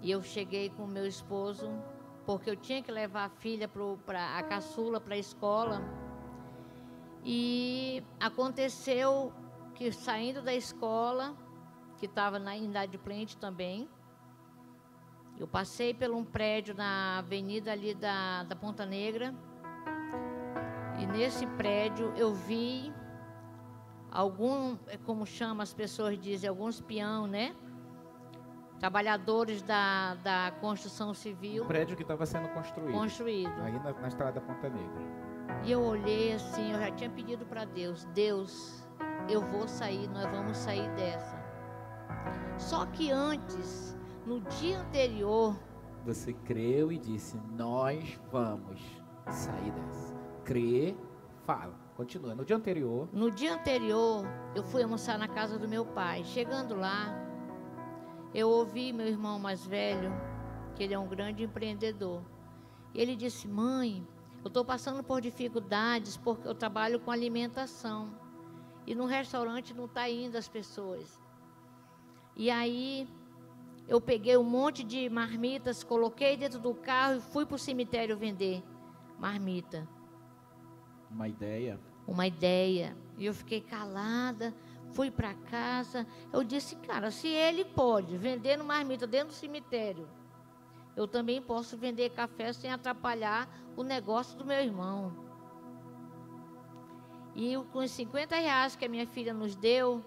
E 0.00 0.10
eu 0.10 0.22
cheguei 0.22 0.70
com 0.70 0.86
meu 0.86 1.06
esposo, 1.06 1.70
porque 2.24 2.48
eu 2.48 2.56
tinha 2.56 2.82
que 2.82 2.90
levar 2.90 3.26
a 3.26 3.28
filha, 3.28 3.68
para 4.06 4.38
a 4.38 4.42
caçula, 4.42 4.98
para 4.98 5.14
a 5.14 5.18
escola. 5.18 5.82
E 7.22 8.02
aconteceu 8.18 9.30
que 9.74 9.92
saindo 9.92 10.40
da 10.40 10.54
escola, 10.54 11.36
que 11.98 12.06
estava 12.06 12.38
na 12.38 12.56
inadimplente 12.56 13.36
também, 13.36 13.90
eu 15.40 15.48
passei 15.48 15.94
por 15.94 16.10
um 16.10 16.22
prédio 16.22 16.74
na 16.74 17.18
avenida 17.18 17.72
ali 17.72 17.94
da, 17.94 18.42
da 18.42 18.54
Ponta 18.54 18.84
Negra. 18.84 19.34
E 20.98 21.06
nesse 21.06 21.46
prédio 21.46 22.12
eu 22.14 22.34
vi 22.34 22.92
algum, 24.10 24.76
é 24.86 24.98
como 24.98 25.24
chama 25.24 25.62
as 25.62 25.72
pessoas 25.72 26.18
dizem, 26.18 26.46
alguns 26.46 26.82
peão, 26.82 27.26
né? 27.26 27.56
Trabalhadores 28.78 29.62
da, 29.62 30.14
da 30.16 30.52
construção 30.60 31.14
civil 31.14 31.64
O 31.64 31.66
prédio 31.66 31.96
que 31.96 32.02
estava 32.02 32.26
sendo 32.26 32.48
construído. 32.50 32.92
construído. 32.92 33.62
Aí 33.62 33.72
na, 33.72 33.92
na 33.92 34.08
estrada 34.08 34.42
Ponta 34.42 34.68
Negra. 34.68 35.30
E 35.64 35.72
eu 35.72 35.82
olhei 35.82 36.34
assim, 36.34 36.72
eu 36.72 36.78
já 36.80 36.90
tinha 36.90 37.08
pedido 37.08 37.46
para 37.46 37.64
Deus, 37.64 38.04
Deus, 38.14 38.86
eu 39.26 39.40
vou 39.40 39.66
sair, 39.66 40.06
nós 40.08 40.26
vamos 40.26 40.58
sair 40.58 40.88
dessa. 40.96 41.42
Só 42.58 42.84
que 42.86 43.10
antes, 43.10 43.89
no 44.30 44.40
dia 44.42 44.78
anterior, 44.78 45.58
Você 46.06 46.32
creu 46.32 46.92
e 46.92 46.96
disse: 46.96 47.36
Nós 47.58 48.16
vamos 48.30 48.80
sair 49.28 49.72
dessa. 49.72 50.14
Crê, 50.44 50.94
fala. 51.44 51.74
Continua. 51.96 52.34
No 52.34 52.44
dia 52.44 52.56
anterior, 52.56 53.08
No 53.12 53.28
dia 53.30 53.54
anterior, 53.54 54.24
eu 54.54 54.62
fui 54.62 54.82
almoçar 54.84 55.18
na 55.18 55.26
casa 55.26 55.58
do 55.58 55.68
meu 55.68 55.84
pai. 55.84 56.22
Chegando 56.24 56.76
lá, 56.76 57.12
eu 58.32 58.48
ouvi 58.48 58.92
meu 58.92 59.06
irmão 59.06 59.38
mais 59.38 59.66
velho, 59.66 60.12
que 60.76 60.84
ele 60.84 60.94
é 60.94 60.98
um 60.98 61.08
grande 61.08 61.42
empreendedor. 61.42 62.22
E 62.94 63.00
ele 63.00 63.16
disse: 63.16 63.48
Mãe, 63.48 64.06
eu 64.44 64.46
estou 64.46 64.64
passando 64.64 65.02
por 65.02 65.20
dificuldades 65.20 66.16
porque 66.16 66.46
eu 66.46 66.54
trabalho 66.54 67.00
com 67.00 67.10
alimentação. 67.10 68.14
E 68.86 68.94
no 68.94 69.06
restaurante 69.06 69.74
não 69.74 69.86
está 69.86 70.08
indo 70.08 70.38
as 70.38 70.48
pessoas. 70.48 71.20
E 72.36 72.48
aí, 72.48 73.06
eu 73.90 74.00
peguei 74.00 74.36
um 74.36 74.44
monte 74.44 74.84
de 74.84 75.10
marmitas, 75.10 75.82
coloquei 75.82 76.36
dentro 76.36 76.60
do 76.60 76.72
carro 76.72 77.16
e 77.16 77.20
fui 77.20 77.44
para 77.44 77.56
o 77.56 77.58
cemitério 77.58 78.16
vender 78.16 78.62
marmita 79.18 79.86
uma 81.10 81.26
ideia. 81.26 81.80
uma 82.06 82.24
ideia. 82.24 82.96
E 83.18 83.26
eu 83.26 83.34
fiquei 83.34 83.60
calada, 83.60 84.54
fui 84.92 85.10
para 85.10 85.34
casa. 85.34 86.06
Eu 86.32 86.44
disse, 86.44 86.76
cara, 86.76 87.10
se 87.10 87.26
ele 87.26 87.64
pode 87.64 88.16
vender 88.16 88.56
no 88.56 88.64
marmita 88.64 89.08
dentro 89.08 89.30
do 89.30 89.34
cemitério, 89.34 90.08
eu 90.96 91.08
também 91.08 91.42
posso 91.42 91.76
vender 91.76 92.10
café 92.10 92.52
sem 92.52 92.70
atrapalhar 92.70 93.48
o 93.76 93.82
negócio 93.82 94.38
do 94.38 94.44
meu 94.44 94.58
irmão. 94.58 95.12
E 97.34 97.56
com 97.72 97.80
os 97.80 97.90
50 97.90 98.36
reais 98.36 98.76
que 98.76 98.84
a 98.84 98.88
minha 98.88 99.06
filha 99.06 99.34
nos 99.34 99.56
deu, 99.56 100.04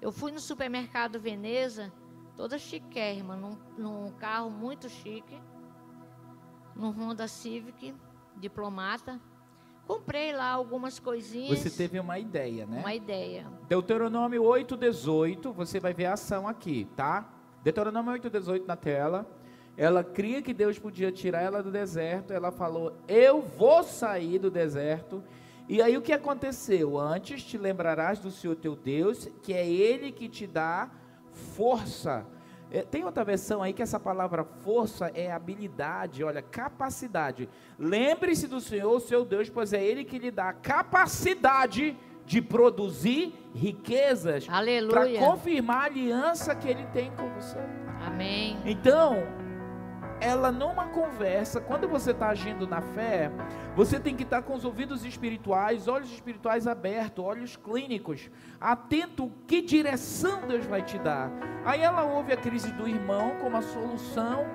eu 0.00 0.10
fui 0.10 0.32
no 0.32 0.40
supermercado 0.40 1.20
Veneza, 1.20 1.92
toda 2.36 2.58
chiquérrima, 2.58 3.36
num, 3.36 3.56
num 3.76 4.10
carro 4.12 4.50
muito 4.50 4.88
chique, 4.88 5.38
num 6.74 6.90
Honda 6.90 7.28
Civic, 7.28 7.94
diplomata. 8.36 9.20
Comprei 9.86 10.32
lá 10.32 10.50
algumas 10.50 10.98
coisinhas. 10.98 11.58
Você 11.58 11.70
teve 11.70 12.00
uma 12.00 12.18
ideia, 12.18 12.66
né? 12.66 12.80
Uma 12.80 12.94
ideia. 12.94 13.46
Deuteronômio 13.68 14.42
8:18, 14.42 15.52
você 15.52 15.78
vai 15.78 15.92
ver 15.92 16.06
a 16.06 16.14
ação 16.14 16.48
aqui, 16.48 16.88
tá? 16.96 17.28
Deuteronômio 17.62 18.12
8:18 18.12 18.66
na 18.66 18.76
tela. 18.76 19.26
Ela 19.76 20.02
cria 20.02 20.40
que 20.40 20.54
Deus 20.54 20.78
podia 20.78 21.10
tirar 21.12 21.42
ela 21.42 21.62
do 21.62 21.70
deserto. 21.70 22.32
Ela 22.32 22.50
falou: 22.50 22.96
"Eu 23.06 23.42
vou 23.42 23.82
sair 23.82 24.38
do 24.38 24.50
deserto". 24.50 25.22
E 25.68 25.82
aí 25.82 25.96
o 25.96 26.02
que 26.02 26.12
aconteceu? 26.12 26.98
Antes 26.98 27.42
te 27.42 27.58
lembrarás 27.58 28.18
do 28.18 28.30
Senhor 28.30 28.56
teu 28.56 28.74
Deus, 28.74 29.28
que 29.42 29.52
é 29.52 29.66
ele 29.66 30.12
que 30.12 30.28
te 30.28 30.46
dá 30.46 30.90
força. 31.34 32.26
É, 32.70 32.82
tem 32.82 33.04
outra 33.04 33.24
versão 33.24 33.62
aí 33.62 33.72
que 33.72 33.82
essa 33.82 34.00
palavra 34.00 34.44
força 34.44 35.10
é 35.14 35.30
habilidade, 35.30 36.24
olha, 36.24 36.42
capacidade. 36.42 37.48
Lembre-se 37.78 38.48
do 38.48 38.60
Senhor, 38.60 38.98
seu 39.00 39.24
Deus, 39.24 39.50
pois 39.50 39.72
é 39.72 39.84
Ele 39.84 40.04
que 40.04 40.18
lhe 40.18 40.30
dá 40.30 40.52
capacidade 40.52 41.96
de 42.26 42.40
produzir 42.40 43.34
riquezas 43.54 44.46
para 44.46 45.18
confirmar 45.18 45.82
a 45.82 45.84
aliança 45.84 46.54
que 46.54 46.68
Ele 46.68 46.86
tem 46.86 47.10
com 47.12 47.28
você. 47.34 47.58
Amém. 48.00 48.58
Então, 48.64 49.22
ela 50.20 50.50
numa 50.50 50.88
conversa, 50.88 51.60
quando 51.60 51.88
você 51.88 52.12
está 52.12 52.28
agindo 52.28 52.66
na 52.66 52.80
fé, 52.80 53.30
você 53.74 53.98
tem 53.98 54.16
que 54.16 54.22
estar 54.22 54.42
tá 54.42 54.46
com 54.46 54.54
os 54.54 54.64
ouvidos 54.64 55.04
espirituais, 55.04 55.88
olhos 55.88 56.10
espirituais 56.10 56.66
abertos, 56.66 57.24
olhos 57.24 57.56
clínicos, 57.56 58.30
atento 58.60 59.30
que 59.46 59.60
direção 59.60 60.46
Deus 60.46 60.64
vai 60.66 60.82
te 60.82 60.98
dar. 60.98 61.30
Aí 61.64 61.80
ela 61.80 62.04
ouve 62.04 62.32
a 62.32 62.36
crise 62.36 62.72
do 62.72 62.88
irmão 62.88 63.36
como 63.40 63.56
a 63.56 63.62
solução, 63.62 64.46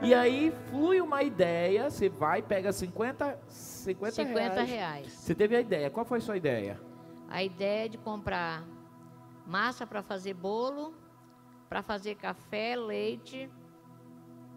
e 0.00 0.14
aí 0.14 0.52
flui 0.70 1.00
uma 1.00 1.22
ideia, 1.22 1.90
você 1.90 2.08
vai, 2.08 2.40
pega 2.40 2.72
50, 2.72 3.38
50, 3.48 4.12
50 4.12 4.40
reais. 4.40 4.70
reais. 4.70 5.12
Você 5.12 5.34
teve 5.34 5.56
a 5.56 5.60
ideia, 5.60 5.90
qual 5.90 6.06
foi 6.06 6.18
a 6.18 6.20
sua 6.20 6.36
ideia? 6.36 6.80
A 7.28 7.42
ideia 7.42 7.86
é 7.86 7.88
de 7.88 7.98
comprar 7.98 8.64
massa 9.44 9.86
para 9.86 10.02
fazer 10.02 10.34
bolo, 10.34 10.94
para 11.68 11.82
fazer 11.82 12.14
café, 12.14 12.76
leite, 12.76 13.50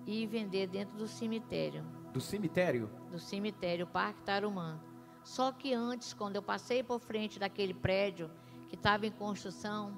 e 0.06 0.26
vender 0.26 0.68
dentro 0.68 0.98
do 0.98 1.08
cemitério. 1.08 1.84
Do 2.14 2.20
cemitério? 2.20 2.90
Do 3.10 3.20
cemitério, 3.20 3.88
Parque 3.88 4.22
Tarumã. 4.24 4.80
Só 5.24 5.52
que 5.52 5.74
antes, 5.74 6.14
quando 6.14 6.36
eu 6.36 6.42
passei 6.42 6.84
por 6.84 7.00
frente 7.00 7.40
daquele 7.40 7.74
prédio 7.74 8.30
que 8.68 8.76
estava 8.76 9.06
em 9.06 9.12
construção, 9.12 9.96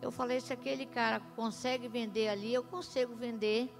eu 0.00 0.10
falei: 0.10 0.40
se 0.40 0.52
aquele 0.52 0.86
cara 0.86 1.20
consegue 1.34 1.88
vender 1.88 2.28
ali, 2.28 2.54
eu 2.54 2.62
consigo 2.62 3.14
vender 3.14 3.72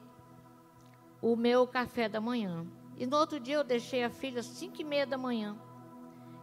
o 1.22 1.36
meu 1.36 1.66
café 1.66 2.08
da 2.08 2.20
manhã. 2.20 2.66
E 2.96 3.06
no 3.06 3.16
outro 3.16 3.38
dia 3.38 3.56
eu 3.56 3.64
deixei 3.64 4.02
a 4.02 4.10
filha 4.10 4.40
às 4.40 4.46
5 4.46 4.80
e 4.80 4.84
meia 4.84 5.06
da 5.06 5.16
manhã. 5.16 5.56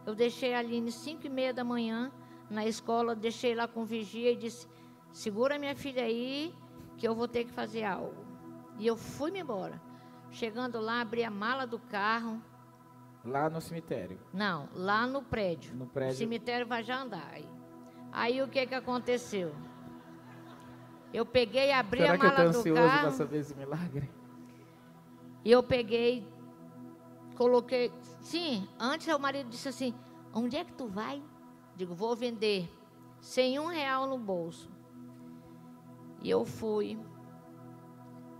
Eu 0.06 0.14
deixei 0.14 0.54
a 0.54 0.60
Aline 0.60 0.88
às 0.88 0.94
5 0.94 1.26
e 1.26 1.28
meia 1.28 1.52
da 1.52 1.64
manhã 1.64 2.10
na 2.48 2.64
escola, 2.66 3.14
deixei 3.14 3.54
lá 3.54 3.68
com 3.68 3.84
vigia 3.84 4.32
e 4.32 4.36
disse: 4.36 4.66
segura 5.12 5.58
minha 5.58 5.76
filha 5.76 6.02
aí, 6.02 6.54
que 6.96 7.06
eu 7.06 7.14
vou 7.14 7.28
ter 7.28 7.44
que 7.44 7.52
fazer 7.52 7.84
algo. 7.84 8.24
E 8.78 8.86
eu 8.86 8.96
fui-me 8.96 9.40
embora. 9.40 9.80
Chegando 10.30 10.80
lá, 10.80 11.00
abri 11.00 11.24
a 11.24 11.30
mala 11.30 11.66
do 11.66 11.78
carro. 11.78 12.42
Lá 13.24 13.48
no 13.50 13.60
cemitério? 13.60 14.18
Não, 14.32 14.68
lá 14.74 15.06
no 15.06 15.22
prédio. 15.22 15.74
No 15.74 15.86
prédio. 15.86 16.14
O 16.14 16.18
cemitério 16.18 16.66
vai 16.66 16.82
já 16.82 17.02
andar. 17.02 17.28
Aí, 17.32 17.48
aí 18.12 18.42
o 18.42 18.48
que 18.48 18.66
que 18.66 18.74
aconteceu? 18.74 19.54
Eu 21.12 21.24
peguei, 21.24 21.72
abri 21.72 22.00
Será 22.00 22.14
a 22.14 22.18
mala 22.18 22.30
que 22.34 22.40
eu 22.40 22.44
tô 22.44 22.58
ansioso 22.58 22.80
do 22.82 22.86
carro. 22.86 23.00
para 23.00 23.10
saber 23.12 23.38
esse 23.38 23.54
milagre? 23.54 24.10
E 25.44 25.50
eu 25.50 25.62
peguei, 25.62 26.26
coloquei. 27.36 27.92
Sim, 28.20 28.68
antes 28.78 29.06
o 29.06 29.18
marido 29.18 29.48
disse 29.48 29.68
assim: 29.68 29.94
Onde 30.34 30.56
é 30.56 30.64
que 30.64 30.72
tu 30.72 30.86
vai? 30.86 31.22
Digo, 31.76 31.94
vou 31.94 32.14
vender. 32.16 32.70
Sem 33.20 33.58
um 33.58 33.66
real 33.66 34.06
no 34.06 34.18
bolso. 34.18 34.68
E 36.26 36.30
eu 36.30 36.44
fui, 36.44 36.98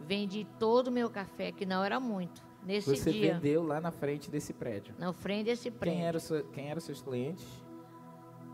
vendi 0.00 0.44
todo 0.58 0.88
o 0.88 0.90
meu 0.90 1.08
café, 1.08 1.52
que 1.52 1.64
não 1.64 1.84
era 1.84 2.00
muito. 2.00 2.44
Nesse 2.64 2.96
Você 2.96 3.12
dia, 3.12 3.34
vendeu 3.34 3.62
lá 3.62 3.80
na 3.80 3.92
frente 3.92 4.28
desse 4.28 4.52
prédio? 4.52 4.92
Na 4.98 5.12
frente 5.12 5.44
desse 5.44 5.70
prédio. 5.70 5.96
Quem 5.96 6.04
eram 6.08 6.18
seu, 6.18 6.44
quem 6.48 6.68
era 6.68 6.80
seus 6.80 7.00
clientes? 7.00 7.46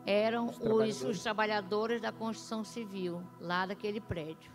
Eram 0.05 0.49
os 0.49 0.59
trabalhadores? 0.59 1.03
Os, 1.03 1.09
os 1.09 1.23
trabalhadores 1.23 2.03
da 2.03 2.13
construção 2.13 2.63
civil, 2.63 3.23
lá 3.41 3.65
daquele 3.65 4.03
prédio. 4.03 4.53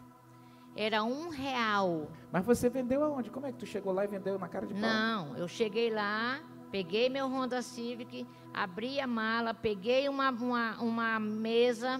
Era 0.75 1.03
um 1.03 1.29
real. 1.29 2.11
Mas 2.31 2.45
você 2.45 2.69
vendeu 2.69 3.03
aonde? 3.03 3.31
Como 3.31 3.47
é 3.47 3.51
que 3.51 3.57
tu 3.57 3.65
chegou 3.65 3.91
lá 3.91 4.03
e 4.03 4.07
vendeu 4.07 4.37
na 4.37 4.47
cara 4.47 4.67
de 4.67 4.75
pau? 4.75 4.83
Não, 4.83 5.35
eu 5.37 5.47
cheguei 5.47 5.89
lá, 5.89 6.39
peguei 6.69 7.09
meu 7.09 7.25
Honda 7.25 7.63
Civic, 7.63 8.27
abri 8.53 8.99
a 8.99 9.07
mala, 9.07 9.55
peguei 9.55 10.07
uma, 10.07 10.29
uma, 10.29 10.79
uma 10.79 11.19
mesa 11.19 11.99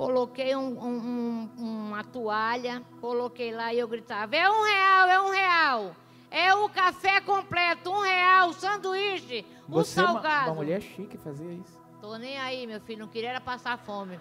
coloquei 0.00 0.56
um, 0.56 0.82
um, 0.82 1.50
uma 1.58 2.02
toalha, 2.02 2.82
coloquei 3.02 3.52
lá 3.52 3.74
e 3.74 3.78
eu 3.78 3.86
gritava: 3.86 4.34
é 4.34 4.48
um 4.48 4.64
real, 4.64 5.08
é 5.08 5.20
um 5.20 5.30
real. 5.30 5.96
É 6.30 6.54
o 6.54 6.68
café 6.70 7.20
completo, 7.20 7.90
um 7.90 8.00
real, 8.00 8.52
sanduíche, 8.54 9.44
o 9.68 9.72
Você 9.72 9.94
salgado. 9.96 10.26
É 10.26 10.38
uma, 10.44 10.46
uma 10.52 10.54
mulher 10.54 10.80
chique 10.80 11.18
fazia 11.18 11.52
isso. 11.52 11.78
Tô 12.00 12.16
nem 12.16 12.38
aí, 12.38 12.66
meu 12.66 12.80
filho, 12.80 13.00
não 13.00 13.08
queria 13.08 13.30
era 13.30 13.40
passar 13.42 13.76
fome. 13.76 14.18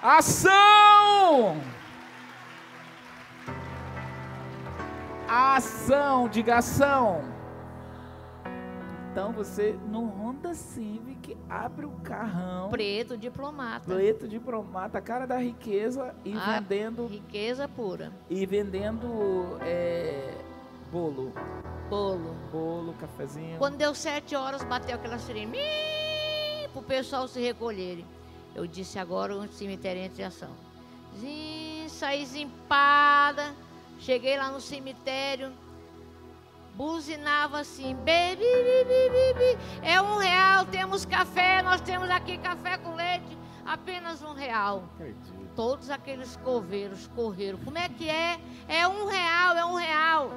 Ação! 0.00 1.60
Ação, 5.28 6.28
diga 6.28 6.58
ação. 6.58 7.33
Então 9.14 9.30
você 9.30 9.78
no 9.92 10.06
Honda 10.06 10.54
Civic 10.54 11.36
abre 11.48 11.86
o 11.86 11.92
carrão. 12.02 12.68
Preto 12.68 13.16
diplomata. 13.16 13.94
Preto 13.94 14.26
diplomata, 14.26 15.00
cara 15.00 15.24
da 15.24 15.38
riqueza 15.38 16.12
e 16.24 16.32
a 16.32 16.58
vendendo. 16.58 17.06
Riqueza 17.06 17.68
pura. 17.68 18.12
E 18.28 18.44
vendendo 18.44 19.56
é, 19.60 20.34
bolo. 20.90 21.32
Bolo. 21.88 22.34
Bolo, 22.50 22.92
cafezinho. 22.94 23.56
Quando 23.56 23.76
deu 23.76 23.94
sete 23.94 24.34
horas, 24.34 24.64
bateu 24.64 24.96
aquela 24.96 25.20
sirene. 25.20 25.58
Para 26.72 26.80
o 26.80 26.82
pessoal 26.82 27.28
se 27.28 27.40
recolherem. 27.40 28.04
Eu 28.52 28.66
disse 28.66 28.98
agora 28.98 29.32
o 29.36 29.46
cemitério 29.52 30.02
entre 30.02 30.24
ação. 30.24 30.50
Zim, 31.20 31.86
saí 31.86 32.26
zimpada. 32.26 33.54
Cheguei 34.00 34.36
lá 34.36 34.50
no 34.50 34.60
cemitério 34.60 35.52
buzinava 36.74 37.60
assim, 37.60 37.94
baby, 37.94 38.44
baby, 38.84 39.58
é 39.82 40.00
um 40.00 40.16
real, 40.18 40.64
temos 40.66 41.04
café, 41.04 41.62
nós 41.62 41.80
temos 41.80 42.10
aqui 42.10 42.36
café 42.38 42.76
com 42.78 42.94
leite, 42.94 43.38
apenas 43.64 44.22
um 44.22 44.32
real. 44.32 44.84
Todos 45.54 45.88
aqueles 45.88 46.36
coveiros 46.38 47.06
correram. 47.14 47.58
Como 47.58 47.78
é 47.78 47.88
que 47.88 48.08
é? 48.08 48.40
É 48.68 48.86
um 48.88 49.06
real, 49.06 49.56
é 49.56 49.64
um 49.64 49.74
real. 49.74 50.32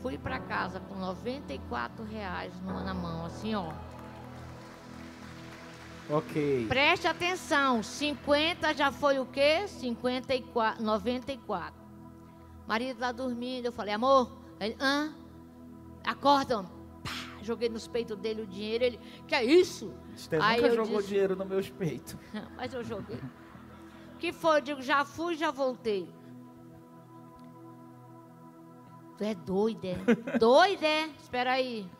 Fui 0.00 0.16
para 0.16 0.38
casa 0.40 0.80
com 0.80 0.94
94 0.94 2.02
reais 2.04 2.52
na 2.64 2.94
mão, 2.94 3.26
assim, 3.26 3.54
ó. 3.54 3.70
Ok. 6.08 6.66
Preste 6.66 7.06
atenção, 7.06 7.82
50 7.82 8.74
já 8.74 8.90
foi 8.90 9.18
o 9.18 9.26
quê? 9.26 9.68
54, 9.68 10.82
94. 10.82 11.79
Marido 12.70 13.00
lá 13.00 13.10
dormindo, 13.10 13.66
eu 13.66 13.72
falei, 13.72 13.92
amor, 13.92 14.30
ele, 14.60 14.76
hã? 14.80 15.12
Acorda, 16.04 16.62
Pá, 17.02 17.10
joguei 17.42 17.68
nos 17.68 17.88
peitos 17.88 18.16
dele 18.16 18.42
o 18.42 18.46
dinheiro, 18.46 18.84
ele, 18.84 19.00
que 19.26 19.34
é 19.34 19.42
isso? 19.42 19.92
Você 20.14 20.38
nunca 20.38 20.70
jogou 20.70 20.98
disse, 20.98 21.08
dinheiro 21.08 21.34
nos 21.34 21.48
meus 21.48 21.68
peitos. 21.68 22.16
Mas 22.56 22.72
eu 22.72 22.84
joguei. 22.84 23.18
que 24.20 24.32
foi? 24.32 24.58
Eu 24.58 24.60
digo, 24.60 24.82
já 24.82 25.04
fui, 25.04 25.34
já 25.34 25.50
voltei. 25.50 26.08
Tu 29.18 29.24
é 29.24 29.34
doido, 29.34 29.84
é? 29.84 29.96
doido, 30.38 30.84
é? 30.84 31.08
Espera 31.18 31.54
aí. 31.54 31.90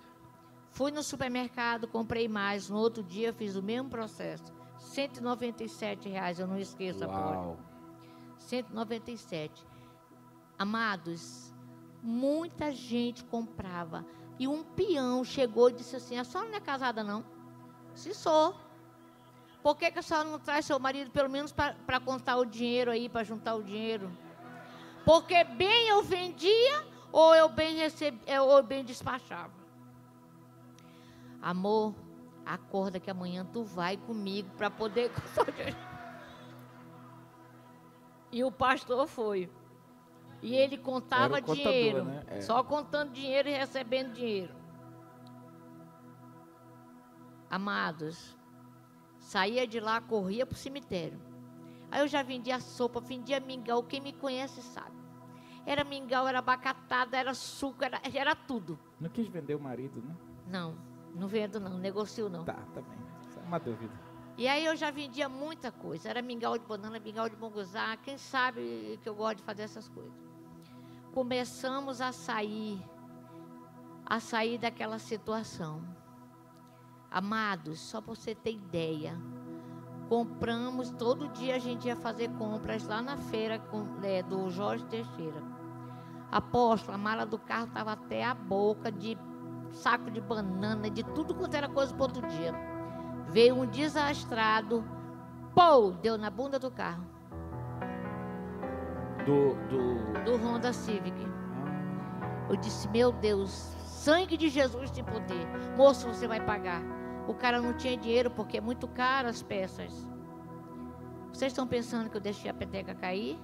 Fui 0.71 0.93
no 0.93 1.03
supermercado, 1.03 1.89
comprei 1.89 2.29
mais. 2.29 2.71
No 2.71 2.79
outro 2.79 3.03
dia 3.03 3.33
fiz 3.33 3.57
o 3.57 3.63
mesmo 3.63 3.91
processo. 3.91 4.55
197 4.79 6.09
reais, 6.09 6.39
eu 6.39 6.47
não 6.47 6.61
esqueço 6.61 7.05
Uau. 7.05 7.13
a 7.13 7.33
porra. 7.33 7.57
197. 8.39 9.69
Amados, 10.61 11.51
muita 12.03 12.71
gente 12.71 13.25
comprava. 13.25 14.05
E 14.39 14.47
um 14.47 14.63
peão 14.63 15.25
chegou 15.25 15.71
e 15.71 15.73
disse 15.73 15.97
assim: 15.97 16.19
A 16.19 16.25
senhora 16.25 16.51
não 16.51 16.57
é 16.57 16.61
casada, 16.61 17.03
não? 17.03 17.25
Se 17.95 18.13
sou. 18.15 18.55
Por 19.63 19.75
que, 19.77 19.91
que 19.91 19.99
a 19.99 20.03
senhora 20.03 20.29
não 20.29 20.39
traz 20.39 20.67
seu 20.67 20.79
marido, 20.79 21.11
pelo 21.11 21.31
menos 21.31 21.51
para 21.51 21.99
contar 22.01 22.37
o 22.37 22.45
dinheiro 22.45 22.91
aí, 22.91 23.09
para 23.09 23.25
juntar 23.25 23.55
o 23.55 23.63
dinheiro? 23.63 24.13
Porque 25.05 25.45
bem 25.45 25.89
eu 25.89 26.03
vendia, 26.03 26.87
ou 27.11 27.35
eu 27.35 27.49
bem 27.49 27.77
recebia, 27.77 28.43
ou 28.43 28.59
eu 28.59 28.63
bem 28.63 28.85
despachava. 28.85 29.53
Amor, 31.41 31.95
Acorda 32.45 32.99
que 32.99 33.11
amanhã 33.11 33.47
tu 33.53 33.63
vai 33.63 33.97
comigo 33.97 34.51
para 34.57 34.71
poder. 34.71 35.11
e 38.33 38.43
o 38.43 38.51
pastor 38.51 39.07
foi. 39.07 39.49
E 40.43 40.55
ele 40.55 40.79
contava 40.79 41.41
contador, 41.41 41.55
dinheiro. 41.57 42.05
né? 42.05 42.25
É. 42.29 42.41
Só 42.41 42.63
contando 42.63 43.13
dinheiro 43.13 43.49
e 43.49 43.53
recebendo 43.53 44.13
dinheiro. 44.15 44.55
Amados, 47.51 48.37
saía 49.19 49.67
de 49.67 49.81
lá, 49.81 50.01
corria 50.01 50.47
para 50.47 50.55
o 50.55 50.59
cemitério. 50.59 51.21
Aí 51.91 52.01
eu 52.01 52.09
já 52.09 52.23
vendia 52.23 52.61
sopa, 52.61 53.01
vendia 53.01 53.41
mingau. 53.41 53.83
Quem 53.83 54.01
me 54.01 54.13
conhece 54.13 54.63
sabe. 54.63 54.97
Era 55.67 55.85
mingau, 55.85 56.27
era 56.27 56.39
abacatada, 56.39 57.17
era 57.17 57.35
suco, 57.35 57.85
era, 57.85 58.01
era 58.15 58.35
tudo. 58.35 58.79
Não 59.01 59.11
quis 59.11 59.27
vender 59.29 59.57
o 59.57 59.61
marido, 59.61 60.01
né? 60.01 60.17
Não, 60.47 60.77
não 61.15 61.27
vendo 61.27 61.59
não, 61.59 61.77
negocio 61.77 62.29
não. 62.29 62.45
Tá, 62.45 62.55
tá 62.73 62.81
bem. 62.81 62.99
Isso 63.29 63.39
é 63.39 63.43
uma 63.43 63.59
dúvida. 63.59 63.93
E 64.39 64.49
aí 64.49 64.65
eu 64.65 64.77
já 64.77 64.91
vendia 64.91 65.29
muita 65.29 65.71
coisa. 65.71 66.09
Era 66.09 66.23
mingau 66.23 66.57
de 66.57 66.65
banana, 66.65 66.99
mingau 67.01 67.29
de 67.29 67.37
monguzá. 67.37 67.97
Quem 67.97 68.17
sabe 68.17 68.99
que 69.03 69.09
eu 69.09 69.15
gosto 69.15 69.39
de 69.39 69.43
fazer 69.43 69.63
essas 69.63 69.89
coisas. 69.89 70.30
Começamos 71.13 72.01
a 72.01 72.13
sair, 72.13 72.81
a 74.07 74.21
sair 74.21 74.59
daquela 74.59 74.99
situação. 75.01 75.83
Amados, 77.11 77.81
só 77.81 78.01
para 78.01 78.15
você 78.15 78.33
ter 78.33 78.53
ideia, 78.53 79.21
compramos, 80.09 80.91
todo 80.91 81.29
dia 81.31 81.57
a 81.57 81.59
gente 81.59 81.89
ia 81.89 81.97
fazer 81.97 82.31
compras 82.39 82.87
lá 82.87 83.03
na 83.03 83.17
feira 83.17 83.59
com, 83.59 83.85
é, 84.05 84.23
do 84.23 84.49
Jorge 84.51 84.85
Teixeira. 84.85 85.43
Apóstolo, 86.31 86.95
a 86.95 86.99
mala 86.99 87.27
do 87.27 87.41
carro 87.41 87.67
estava 87.67 87.93
até 87.93 88.25
a 88.25 88.33
boca 88.33 88.93
de 88.93 89.19
saco 89.73 90.13
de 90.13 90.21
banana, 90.21 90.89
de 90.89 91.03
tudo 91.03 91.35
quanto 91.35 91.55
era 91.55 91.69
coisa 91.69 91.93
para 91.93 92.05
outro 92.05 92.27
dia. 92.29 92.55
Veio 93.29 93.57
um 93.57 93.67
desastrado, 93.67 94.85
pô, 95.55 95.91
deu 95.91 96.17
na 96.17 96.31
bunda 96.31 96.57
do 96.57 96.71
carro, 96.71 97.05
Do. 99.25 99.55
do... 99.69 100.25
do 100.25 100.37
Honda 100.37 100.73
Civic. 100.73 101.15
Eu 102.49 102.57
disse, 102.57 102.89
meu 102.89 103.13
Deus, 103.13 103.51
sangue 103.85 104.37
de 104.37 104.49
Jesus 104.49 104.91
tem 104.91 105.05
poder. 105.05 105.47
Moço, 105.77 106.09
você 106.09 106.27
vai 106.27 106.41
pagar. 106.41 106.83
O 107.29 107.35
cara 107.35 107.61
não 107.61 107.73
tinha 107.75 107.97
dinheiro 107.97 108.31
porque 108.31 108.57
é 108.57 108.61
muito 108.61 108.89
caro 108.89 109.29
as 109.29 109.43
peças. 109.43 109.93
Vocês 111.33 111.53
estão 111.53 111.67
pensando 111.67 112.11
que 112.11 112.17
eu 112.17 112.21
deixei 112.21 112.51
a 112.51 112.55
peteca 112.55 112.95
cair? 112.95 113.39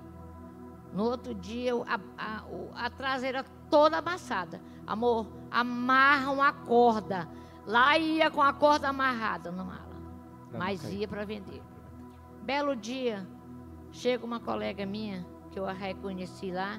No 0.93 1.05
outro 1.05 1.35
dia, 1.35 1.73
a, 1.87 2.01
a, 2.19 2.87
a 2.87 2.91
traseira 2.91 3.45
toda 3.71 3.99
amassada. 3.99 4.61
Amor, 4.87 5.29
amarram 5.51 6.43
a 6.43 6.53
corda. 6.53 7.29
Lá 7.67 7.99
ia 7.99 8.31
com 8.31 8.43
a 8.43 8.53
corda 8.53 8.89
amarrada 8.89 9.53
no 9.53 9.65
mala. 9.65 9.97
Mas 10.53 10.83
ia 10.91 11.07
para 11.07 11.25
vender. 11.25 11.62
Belo 12.43 12.75
dia, 12.75 13.27
chega 13.93 14.25
uma 14.25 14.41
colega 14.41 14.87
minha, 14.87 15.27
que 15.57 15.61
eu 15.61 15.66
a 15.66 15.73
reconheci 15.73 16.51
lá, 16.51 16.79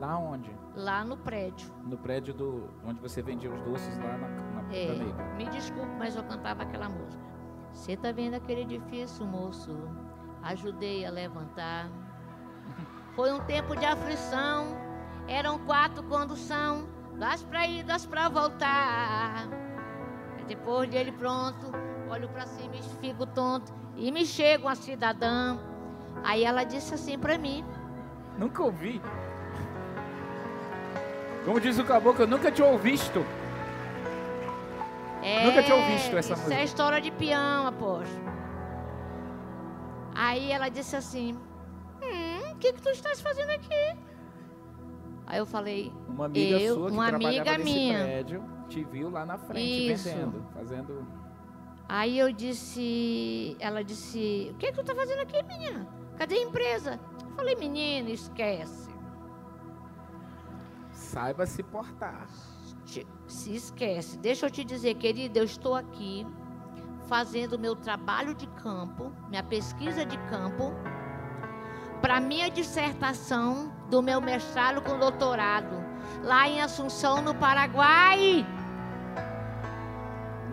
Lá 0.00 0.18
onde? 0.18 0.50
lá 0.74 1.04
no 1.04 1.16
prédio. 1.16 1.72
No 1.84 1.96
prédio 1.96 2.34
do. 2.34 2.68
onde 2.84 3.00
você 3.00 3.22
vendia 3.22 3.48
os 3.52 3.60
doces 3.62 3.96
lá 3.98 4.18
na, 4.18 4.28
na 4.28 4.74
É, 4.74 5.34
me 5.36 5.46
desculpe, 5.46 5.92
mas 5.96 6.16
eu 6.16 6.24
cantava 6.24 6.64
aquela 6.64 6.88
música. 6.88 7.22
Você 7.72 7.96
tá 7.96 8.10
vendo 8.10 8.34
aquele 8.34 8.62
edifício, 8.62 9.24
moço? 9.24 9.70
Ajudei 10.42 11.06
a 11.06 11.10
levantar. 11.10 11.88
Foi 13.14 13.32
um 13.32 13.38
tempo 13.44 13.76
de 13.76 13.84
aflição. 13.84 14.76
Eram 15.28 15.60
quatro 15.60 16.02
condução, 16.02 16.88
das 17.16 17.44
pra 17.44 17.64
ir, 17.68 17.84
das 17.84 18.04
pra 18.06 18.28
voltar. 18.28 19.46
Depois 20.48 20.90
dele 20.90 21.12
pronto, 21.12 21.70
olho 22.10 22.28
pra 22.30 22.44
cima 22.46 22.74
e 22.74 22.82
fico 23.00 23.24
tonto. 23.24 23.72
E 23.96 24.10
me 24.10 24.26
chega 24.26 24.64
uma 24.66 24.74
cidadã. 24.74 25.58
Aí 26.24 26.44
ela 26.44 26.64
disse 26.64 26.92
assim 26.94 27.18
pra 27.18 27.36
mim: 27.38 27.64
Nunca 28.38 28.62
ouvi. 28.62 29.00
Como 31.44 31.60
diz 31.60 31.78
o 31.78 31.84
caboclo, 31.84 32.24
eu 32.24 32.28
nunca 32.28 32.50
tinha 32.50 32.66
ouvido. 32.66 33.24
Nunca 35.44 35.62
tinha 35.62 35.76
ouvido 35.76 36.16
essa 36.18 36.32
isso 36.34 36.42
música. 36.42 36.54
é 36.60 36.64
história 36.64 37.00
de 37.00 37.10
peão, 37.10 37.66
apóstolo. 37.66 38.24
Aí 40.14 40.50
ela 40.52 40.68
disse 40.68 40.94
assim: 40.96 41.36
Hum, 42.02 42.52
o 42.52 42.56
que, 42.56 42.72
que 42.72 42.82
tu 42.82 42.90
estás 42.90 43.20
fazendo 43.20 43.50
aqui? 43.50 43.96
Aí 45.26 45.38
eu 45.38 45.46
falei: 45.46 45.92
Uma 46.08 46.26
amiga 46.26 46.58
Eu- 46.58 46.74
sua 46.74 46.86
que 46.88 46.92
uma 46.92 47.08
amiga 47.08 47.58
minha. 47.58 47.98
prédio 48.04 48.44
te 48.68 48.84
viu 48.84 49.10
lá 49.10 49.24
na 49.26 49.38
frente 49.38 49.92
Isso. 49.92 50.08
vendendo, 50.08 50.44
fazendo. 50.54 51.06
Aí 51.88 52.18
eu 52.18 52.32
disse, 52.32 53.56
ela 53.60 53.84
disse, 53.84 54.48
o 54.50 54.54
que, 54.56 54.72
que 54.72 54.72
tu 54.72 54.82
tá 54.82 54.92
fazendo 54.92 55.20
aqui, 55.20 55.40
menina? 55.44 55.86
Cadê 56.18 56.34
a 56.34 56.42
empresa? 56.42 56.98
Falei, 57.36 57.54
menina, 57.54 58.10
esquece. 58.10 58.90
Saiba 60.90 61.46
se 61.46 61.62
portar. 61.62 62.26
Se 63.26 63.54
esquece. 63.54 64.18
Deixa 64.18 64.46
eu 64.46 64.50
te 64.50 64.64
dizer, 64.64 64.94
querida, 64.94 65.38
eu 65.38 65.44
estou 65.44 65.74
aqui 65.74 66.26
fazendo 67.06 67.54
o 67.54 67.58
meu 67.58 67.76
trabalho 67.76 68.34
de 68.34 68.46
campo, 68.48 69.12
minha 69.28 69.42
pesquisa 69.42 70.04
de 70.04 70.16
campo, 70.28 70.72
para 72.00 72.20
minha 72.20 72.50
dissertação 72.50 73.72
do 73.90 74.02
meu 74.02 74.20
mestrado 74.20 74.82
com 74.82 74.98
doutorado, 74.98 75.76
lá 76.22 76.48
em 76.48 76.60
Assunção, 76.60 77.20
no 77.20 77.34
Paraguai. 77.34 78.46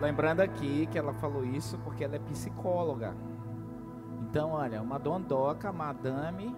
Lembrando 0.00 0.40
aqui 0.40 0.86
que 0.86 0.98
ela 0.98 1.14
falou 1.14 1.44
isso 1.44 1.78
porque 1.78 2.04
ela 2.04 2.16
é 2.16 2.18
psicóloga. 2.18 3.16
Então, 4.20 4.50
olha, 4.50 4.82
uma 4.82 4.98
dondoca, 4.98 5.72
madame, 5.72 6.54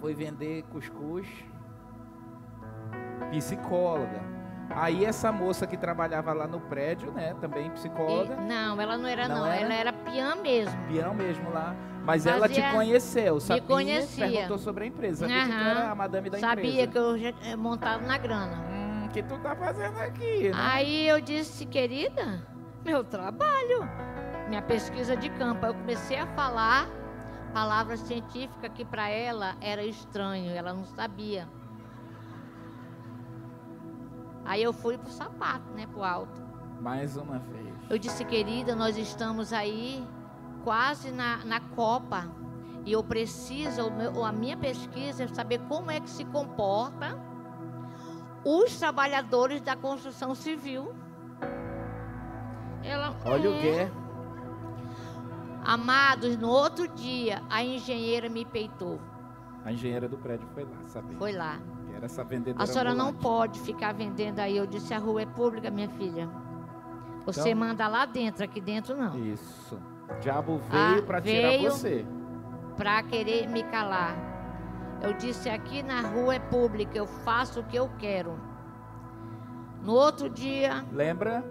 foi 0.00 0.14
vender 0.14 0.62
cuscuz, 0.64 1.26
psicóloga. 3.30 4.20
Aí 4.70 5.04
essa 5.04 5.30
moça 5.30 5.66
que 5.66 5.76
trabalhava 5.76 6.32
lá 6.32 6.46
no 6.46 6.58
prédio, 6.60 7.12
né, 7.12 7.34
também 7.40 7.66
E- 7.66 7.70
psicóloga, 7.70 8.36
não, 8.36 8.80
ela 8.80 8.96
não 8.96 9.06
era 9.08 9.28
Não 9.28 9.38
não, 9.40 9.46
era? 9.46 9.60
ela 9.62 9.74
era 9.74 9.92
piã 9.92 10.34
mesmo. 10.36 10.74
peão 10.88 11.14
mesmo 11.14 11.50
lá, 11.50 11.76
mas 12.02 12.26
ela 12.26 12.48
te 12.48 12.56
Fazia- 12.60 12.72
conheceu, 12.72 13.40
sabia? 13.40 13.62
conhecia. 13.62 14.26
Perguntou 14.28 14.58
sobre 14.58 14.84
a 14.84 14.86
empresa, 14.86 15.28
sabia 15.28 15.42
que 15.44 15.48
tu 15.50 15.54
Aham. 15.54 15.68
era 15.68 15.90
a 15.90 15.94
madame 15.94 16.30
da 16.30 16.38
Sabia 16.38 16.70
empresa. 16.70 16.86
que 16.92 16.98
eu 16.98 17.18
já 17.18 17.28
eh, 17.50 17.56
montava 17.56 18.06
na 18.06 18.16
grana. 18.18 18.56
Hum, 18.70 19.08
que 19.12 19.22
tu 19.22 19.38
tá 19.38 19.54
fazendo 19.54 19.98
aqui, 20.00 20.48
né? 20.48 20.54
Aí 20.58 21.08
eu 21.08 21.20
disse, 21.20 21.66
querida, 21.66 22.42
meu 22.84 23.04
trabalho, 23.04 23.86
minha 24.48 24.62
pesquisa 24.62 25.14
de 25.14 25.28
campo. 25.30 25.64
Aí 25.66 25.70
eu 25.72 25.74
comecei 25.74 26.18
a 26.18 26.26
falar 26.28 26.88
palavra 27.54 27.96
científica 27.96 28.68
que 28.68 28.84
para 28.84 29.08
ela 29.08 29.54
era 29.60 29.84
estranho, 29.84 30.50
ela 30.50 30.74
não 30.74 30.84
sabia. 30.84 31.48
Aí 34.44 34.60
eu 34.60 34.72
fui 34.72 34.98
pro 34.98 35.10
sapato, 35.10 35.70
né, 35.72 35.86
pro 35.86 36.02
alto. 36.02 36.42
Mais 36.80 37.16
uma 37.16 37.38
vez. 37.38 37.72
Eu 37.88 37.96
disse, 37.96 38.24
querida, 38.24 38.74
nós 38.74 38.98
estamos 38.98 39.52
aí 39.52 40.04
quase 40.64 41.12
na, 41.12 41.44
na 41.44 41.60
Copa. 41.60 42.28
E 42.84 42.92
eu 42.92 43.02
preciso, 43.02 43.82
o 44.14 44.24
a 44.24 44.32
minha 44.32 44.56
pesquisa 44.56 45.22
é 45.22 45.28
saber 45.28 45.60
como 45.68 45.90
é 45.90 46.00
que 46.00 46.10
se 46.10 46.24
comporta 46.24 47.18
os 48.44 48.76
trabalhadores 48.78 49.62
da 49.62 49.76
construção 49.76 50.34
civil. 50.34 50.92
Ela, 52.82 53.16
Olha 53.24 53.48
o 53.48 53.54
"Hum." 53.54 53.60
que 53.60 54.03
Amados, 55.64 56.36
no 56.36 56.48
outro 56.48 56.86
dia, 56.88 57.42
a 57.48 57.64
engenheira 57.64 58.28
me 58.28 58.44
peitou. 58.44 59.00
A 59.64 59.72
engenheira 59.72 60.06
do 60.08 60.18
prédio 60.18 60.46
foi 60.52 60.64
lá, 60.64 60.76
sabia? 60.88 61.16
Foi 61.16 61.32
lá. 61.32 61.58
Era 61.94 62.04
essa 62.06 62.22
vendedora 62.22 62.62
A 62.62 62.66
senhora 62.66 62.90
não 62.92 63.08
ambulante. 63.08 63.22
pode 63.22 63.60
ficar 63.60 63.94
vendendo 63.94 64.40
aí. 64.40 64.56
Eu 64.56 64.66
disse, 64.66 64.92
a 64.92 64.98
rua 64.98 65.22
é 65.22 65.26
pública, 65.26 65.70
minha 65.70 65.88
filha. 65.88 66.28
Você 67.24 67.50
Então- 67.50 67.60
manda 67.66 67.88
lá 67.88 68.04
dentro, 68.04 68.44
aqui 68.44 68.60
dentro 68.60 68.94
não. 68.96 69.16
Isso. 69.18 69.80
O 70.10 70.20
diabo 70.20 70.58
veio 70.70 70.98
Ah, 70.98 71.02
pra 71.06 71.20
tirar 71.22 71.56
você. 71.70 72.04
para 72.76 73.02
querer 73.04 73.48
me 73.48 73.62
calar. 73.62 74.14
Eu 75.00 75.14
disse: 75.14 75.48
aqui 75.48 75.82
na 75.82 76.02
rua 76.02 76.34
é 76.34 76.38
pública, 76.38 76.96
eu 76.98 77.06
faço 77.06 77.60
o 77.60 77.64
que 77.64 77.76
eu 77.76 77.90
quero. 77.98 78.38
No 79.82 79.92
outro 79.92 80.28
dia, 80.28 80.84
Lembra? 80.92 81.42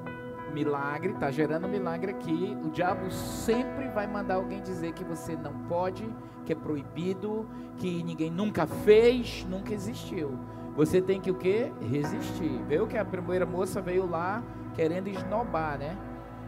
Milagre, 0.51 1.13
tá 1.13 1.31
gerando 1.31 1.67
milagre 1.67 2.11
aqui. 2.11 2.57
O 2.63 2.69
diabo 2.69 3.09
sempre 3.11 3.87
vai 3.89 4.07
mandar 4.07 4.35
alguém 4.35 4.61
dizer 4.61 4.93
que 4.93 5.03
você 5.03 5.35
não 5.35 5.53
pode, 5.67 6.07
que 6.45 6.53
é 6.53 6.55
proibido, 6.55 7.47
que 7.77 8.03
ninguém 8.03 8.29
nunca 8.29 8.67
fez, 8.67 9.45
nunca 9.49 9.73
existiu. 9.73 10.37
Você 10.75 11.01
tem 11.01 11.21
que 11.21 11.31
o 11.31 11.35
quê? 11.35 11.71
Resistir. 11.81 12.61
Viu 12.67 12.87
que 12.87 12.97
a 12.97 13.05
primeira 13.05 13.45
moça 13.45 13.81
veio 13.81 14.09
lá 14.09 14.43
querendo 14.73 15.07
esnobar, 15.07 15.77
né? 15.77 15.97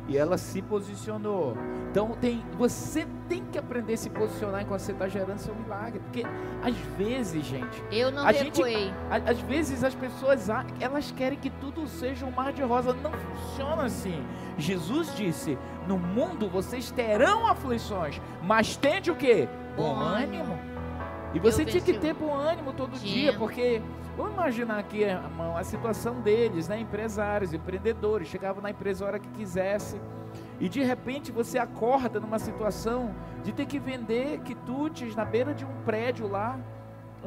E 0.08 0.18
ela 0.18 0.38
se 0.38 0.62
posicionou. 0.62 1.58
Então 1.90 2.10
tem, 2.22 2.44
você 2.58 3.08
tem 3.28 3.44
que 3.46 3.58
aprender 3.58 3.94
a 3.94 3.98
se 3.98 4.10
posicionar 4.10 4.62
enquanto 4.62 4.82
você 4.82 4.92
está 4.92 5.08
gerando 5.08 5.40
seu 5.40 5.56
milagre. 5.56 6.00
Porque 6.00 6.24
às 6.64 6.76
vezes, 6.98 7.44
gente. 7.44 7.84
Eu 7.92 8.12
não 8.12 8.26
a 8.26 8.32
gente, 8.32 8.62
a- 9.10 9.32
Às 9.32 9.40
vezes 9.42 9.84
as 9.84 9.96
pessoas 9.96 10.48
elas 10.80 11.10
querem 11.12 11.40
que 11.40 11.50
tudo 11.50 11.88
seja 11.88 12.26
um 12.26 12.32
mar 12.32 12.54
de 12.54 12.62
rosa. 12.62 12.94
Não 12.94 13.12
funciona 13.12 13.84
assim. 13.84 14.24
Jesus 14.58 15.16
disse: 15.16 15.58
No 15.88 15.98
mundo 15.98 16.48
vocês 16.48 16.92
terão 16.92 17.48
aflições, 17.48 18.22
mas 18.44 18.78
tende 18.78 19.10
o 19.10 19.16
quê? 19.16 19.48
Bom 19.76 19.96
Bom 19.96 20.00
ânimo. 20.02 20.60
E 21.34 21.40
você 21.40 21.66
tinha 21.66 21.82
que 21.84 21.94
ter 21.94 22.14
bom 22.14 22.34
ânimo 22.34 22.72
todo 22.74 22.98
dia, 22.98 23.34
porque 23.38 23.82
vamos 24.16 24.34
imaginar 24.34 24.80
aqui 24.80 25.04
irmão, 25.04 25.58
a 25.58 25.64
situação 25.64 26.22
deles, 26.22 26.68
né? 26.68 26.80
Empresários, 26.80 27.54
empreendedores, 27.54 28.28
chegavam 28.28 28.62
na 28.62 28.72
empresa 28.72 29.04
a 29.04 29.08
hora 29.08 29.20
que 29.20 29.30
quisesse. 29.30 30.00
E 30.60 30.70
de 30.70 30.84
repente 30.84 31.32
você 31.32 31.58
acorda 31.58 32.20
numa 32.20 32.40
situação 32.40 33.14
de 33.44 33.52
ter 33.52 33.66
que 33.66 33.80
vender 33.80 34.40
quitutes 34.40 35.16
na 35.16 35.26
beira 35.26 35.54
de 35.54 35.66
um 35.66 35.74
prédio 35.84 36.28
lá. 36.28 36.60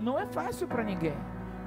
Não 0.01 0.19
é 0.19 0.27
fácil 0.27 0.67
para 0.67 0.83
ninguém. 0.83 1.17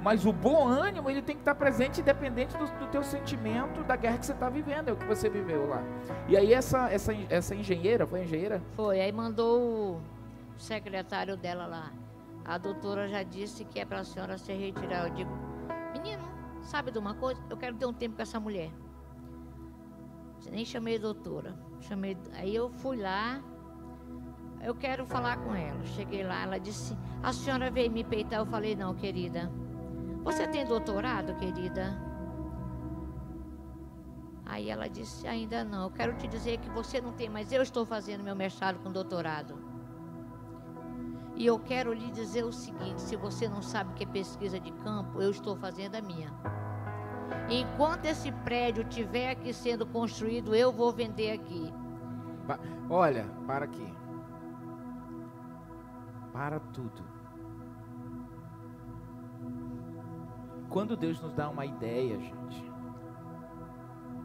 Mas 0.02 0.26
o 0.26 0.32
bom 0.32 0.66
ânimo, 0.66 1.08
ele 1.08 1.22
tem 1.22 1.36
que 1.36 1.42
estar 1.42 1.54
presente 1.54 2.00
independente 2.00 2.56
do, 2.56 2.66
do 2.66 2.88
teu 2.88 3.04
sentimento, 3.04 3.84
da 3.84 3.94
guerra 3.94 4.18
que 4.18 4.26
você 4.26 4.32
está 4.32 4.48
vivendo, 4.48 4.88
é 4.88 4.92
o 4.92 4.96
que 4.96 5.06
você 5.06 5.30
viveu 5.30 5.68
lá. 5.68 5.80
E 6.28 6.36
aí 6.36 6.52
essa, 6.52 6.90
essa, 6.90 7.14
essa 7.30 7.54
engenheira, 7.54 8.04
foi 8.04 8.24
engenheira? 8.24 8.60
Foi. 8.74 9.00
Aí 9.00 9.12
mandou 9.12 9.60
o 9.94 10.00
secretário 10.58 11.36
dela 11.36 11.66
lá. 11.66 11.92
A 12.44 12.58
doutora 12.58 13.08
já 13.08 13.22
disse 13.22 13.64
que 13.64 13.78
é 13.78 13.84
para 13.84 14.00
a 14.00 14.04
senhora 14.04 14.36
se 14.36 14.52
retirar. 14.52 15.06
Eu 15.08 15.14
digo, 15.14 15.30
menino, 15.92 16.22
sabe 16.62 16.90
de 16.90 16.98
uma 16.98 17.14
coisa? 17.14 17.40
Eu 17.48 17.56
quero 17.56 17.76
ter 17.76 17.86
um 17.86 17.92
tempo 17.92 18.16
com 18.16 18.22
essa 18.22 18.40
mulher. 18.40 18.70
Nem 20.50 20.64
chamei 20.64 20.98
doutora. 20.98 21.54
Chamei, 21.80 22.16
aí 22.34 22.54
eu 22.54 22.68
fui 22.68 22.96
lá. 22.96 23.40
Eu 24.60 24.74
quero 24.74 25.06
falar 25.06 25.38
com 25.38 25.54
ela. 25.54 25.84
Cheguei 25.84 26.24
lá, 26.24 26.42
ela 26.42 26.58
disse: 26.58 26.96
A 27.22 27.32
senhora 27.32 27.70
veio 27.70 27.90
me 27.90 28.04
peitar. 28.04 28.40
Eu 28.40 28.46
falei: 28.46 28.74
Não, 28.74 28.94
querida. 28.94 29.50
Você 30.24 30.46
tem 30.46 30.66
doutorado, 30.66 31.34
querida? 31.36 31.96
Aí 34.44 34.68
ela 34.68 34.88
disse: 34.88 35.26
Ainda 35.26 35.64
não. 35.64 35.84
Eu 35.84 35.90
quero 35.90 36.16
te 36.16 36.26
dizer 36.26 36.58
que 36.58 36.68
você 36.70 37.00
não 37.00 37.12
tem, 37.12 37.28
mas 37.28 37.52
eu 37.52 37.62
estou 37.62 37.86
fazendo 37.86 38.22
meu 38.22 38.36
mestrado 38.36 38.78
com 38.82 38.90
doutorado. 38.90 39.61
E 41.42 41.46
eu 41.46 41.58
quero 41.58 41.92
lhe 41.92 42.08
dizer 42.12 42.44
o 42.44 42.52
seguinte: 42.52 43.00
se 43.00 43.16
você 43.16 43.48
não 43.48 43.60
sabe 43.60 43.90
o 43.90 43.94
que 43.94 44.04
é 44.04 44.06
pesquisa 44.06 44.60
de 44.60 44.70
campo, 44.70 45.20
eu 45.20 45.28
estou 45.28 45.56
fazendo 45.56 45.96
a 45.96 46.00
minha. 46.00 46.32
Enquanto 47.50 48.04
esse 48.04 48.30
prédio 48.30 48.84
estiver 48.84 49.32
aqui 49.32 49.52
sendo 49.52 49.84
construído, 49.84 50.54
eu 50.54 50.70
vou 50.70 50.92
vender 50.92 51.32
aqui. 51.32 51.74
Olha, 52.88 53.24
para 53.44 53.64
aqui. 53.64 53.92
Para 56.32 56.60
tudo. 56.60 57.02
Quando 60.68 60.96
Deus 60.96 61.20
nos 61.20 61.34
dá 61.34 61.48
uma 61.48 61.66
ideia, 61.66 62.20
gente, 62.20 62.72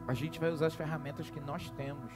a 0.06 0.14
gente 0.14 0.38
vai 0.38 0.52
usar 0.52 0.68
as 0.68 0.74
ferramentas 0.76 1.28
que 1.28 1.40
nós 1.40 1.68
temos. 1.70 2.12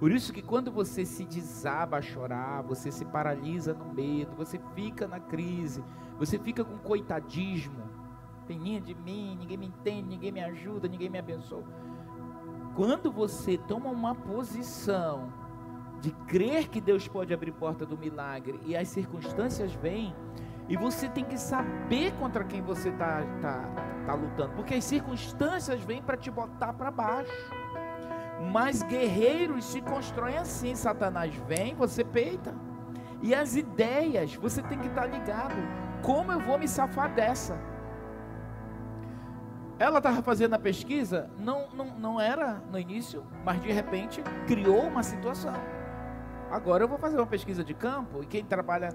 Por 0.00 0.10
isso 0.10 0.32
que 0.32 0.40
quando 0.40 0.72
você 0.72 1.04
se 1.04 1.26
desaba 1.26 1.98
a 1.98 2.02
chorar, 2.02 2.62
você 2.62 2.90
se 2.90 3.04
paralisa 3.04 3.74
no 3.74 3.92
medo, 3.92 4.34
você 4.34 4.58
fica 4.74 5.06
na 5.06 5.20
crise, 5.20 5.84
você 6.18 6.38
fica 6.38 6.64
com 6.64 6.78
coitadismo, 6.78 7.82
peninha 8.46 8.80
de 8.80 8.94
mim, 8.94 9.36
ninguém 9.38 9.58
me 9.58 9.66
entende, 9.66 10.08
ninguém 10.08 10.32
me 10.32 10.40
ajuda, 10.40 10.88
ninguém 10.88 11.10
me 11.10 11.18
abençoa. 11.18 11.64
Quando 12.74 13.12
você 13.12 13.58
toma 13.58 13.90
uma 13.90 14.14
posição 14.14 15.30
de 16.00 16.12
crer 16.26 16.68
que 16.68 16.80
Deus 16.80 17.06
pode 17.06 17.34
abrir 17.34 17.52
porta 17.52 17.84
do 17.84 17.98
milagre 17.98 18.58
e 18.64 18.74
as 18.74 18.88
circunstâncias 18.88 19.74
vêm, 19.74 20.16
e 20.66 20.78
você 20.78 21.10
tem 21.10 21.24
que 21.24 21.36
saber 21.36 22.12
contra 22.14 22.42
quem 22.44 22.62
você 22.62 22.88
está 22.88 23.22
tá, 23.42 23.68
tá 24.06 24.14
lutando, 24.14 24.54
porque 24.54 24.72
as 24.72 24.84
circunstâncias 24.84 25.82
vêm 25.82 26.00
para 26.00 26.16
te 26.16 26.30
botar 26.30 26.72
para 26.72 26.90
baixo. 26.90 27.59
Mas 28.40 28.82
guerreiros 28.82 29.64
se 29.66 29.80
constroem 29.82 30.38
assim: 30.38 30.74
Satanás 30.74 31.34
vem, 31.46 31.74
você 31.74 32.02
peita. 32.02 32.54
E 33.22 33.34
as 33.34 33.54
ideias, 33.54 34.34
você 34.34 34.62
tem 34.62 34.78
que 34.78 34.86
estar 34.86 35.06
ligado. 35.06 35.54
Como 36.02 36.32
eu 36.32 36.40
vou 36.40 36.58
me 36.58 36.66
safar 36.66 37.12
dessa? 37.12 37.58
Ela 39.78 39.98
estava 39.98 40.22
fazendo 40.22 40.54
a 40.54 40.58
pesquisa, 40.58 41.30
não, 41.38 41.68
não, 41.70 41.86
não 41.98 42.20
era 42.20 42.62
no 42.70 42.78
início, 42.78 43.24
mas 43.44 43.60
de 43.62 43.72
repente 43.72 44.22
criou 44.46 44.86
uma 44.86 45.02
situação. 45.02 45.54
Agora 46.50 46.84
eu 46.84 46.88
vou 46.88 46.98
fazer 46.98 47.16
uma 47.16 47.26
pesquisa 47.26 47.62
de 47.62 47.72
campo 47.72 48.22
e 48.22 48.26
quem 48.26 48.44
trabalha 48.44 48.90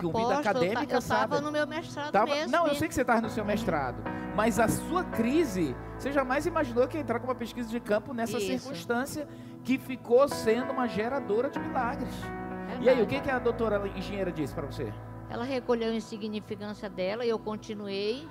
vida 0.00 0.08
Aposto, 0.08 0.30
eu 0.30 0.42
ta- 0.42 0.50
acadêmica 0.50 0.94
eu 0.94 1.00
sabe. 1.00 1.24
estava 1.24 1.40
no 1.40 1.52
meu 1.52 1.66
mestrado 1.66 2.12
Tava- 2.12 2.34
mesmo. 2.34 2.52
não, 2.52 2.66
eu 2.66 2.74
sei 2.74 2.88
que 2.88 2.94
você 2.94 3.02
estava 3.02 3.20
no 3.20 3.30
seu 3.30 3.44
mestrado, 3.44 4.02
mas 4.34 4.58
a 4.58 4.68
sua 4.68 5.04
crise, 5.04 5.76
você 5.98 6.10
jamais 6.12 6.46
imaginou 6.46 6.88
que 6.88 6.96
ia 6.96 7.02
entrar 7.02 7.20
com 7.20 7.26
uma 7.26 7.34
pesquisa 7.34 7.68
de 7.68 7.78
campo 7.80 8.12
nessa 8.14 8.38
Isso. 8.38 8.46
circunstância 8.46 9.28
que 9.64 9.78
ficou 9.78 10.26
sendo 10.28 10.72
uma 10.72 10.86
geradora 10.88 11.50
de 11.50 11.58
milagres. 11.58 12.14
E 12.80 12.88
aí, 12.88 13.00
o 13.02 13.06
que, 13.06 13.20
que 13.20 13.30
a 13.30 13.38
doutora 13.38 13.86
engenheira 13.96 14.32
disse 14.32 14.52
para 14.54 14.66
você? 14.66 14.92
Ela 15.30 15.44
recolheu 15.44 15.90
a 15.90 15.94
insignificância 15.94 16.88
dela 16.90 17.24
e 17.24 17.28
eu 17.28 17.38
continuei. 17.38 18.26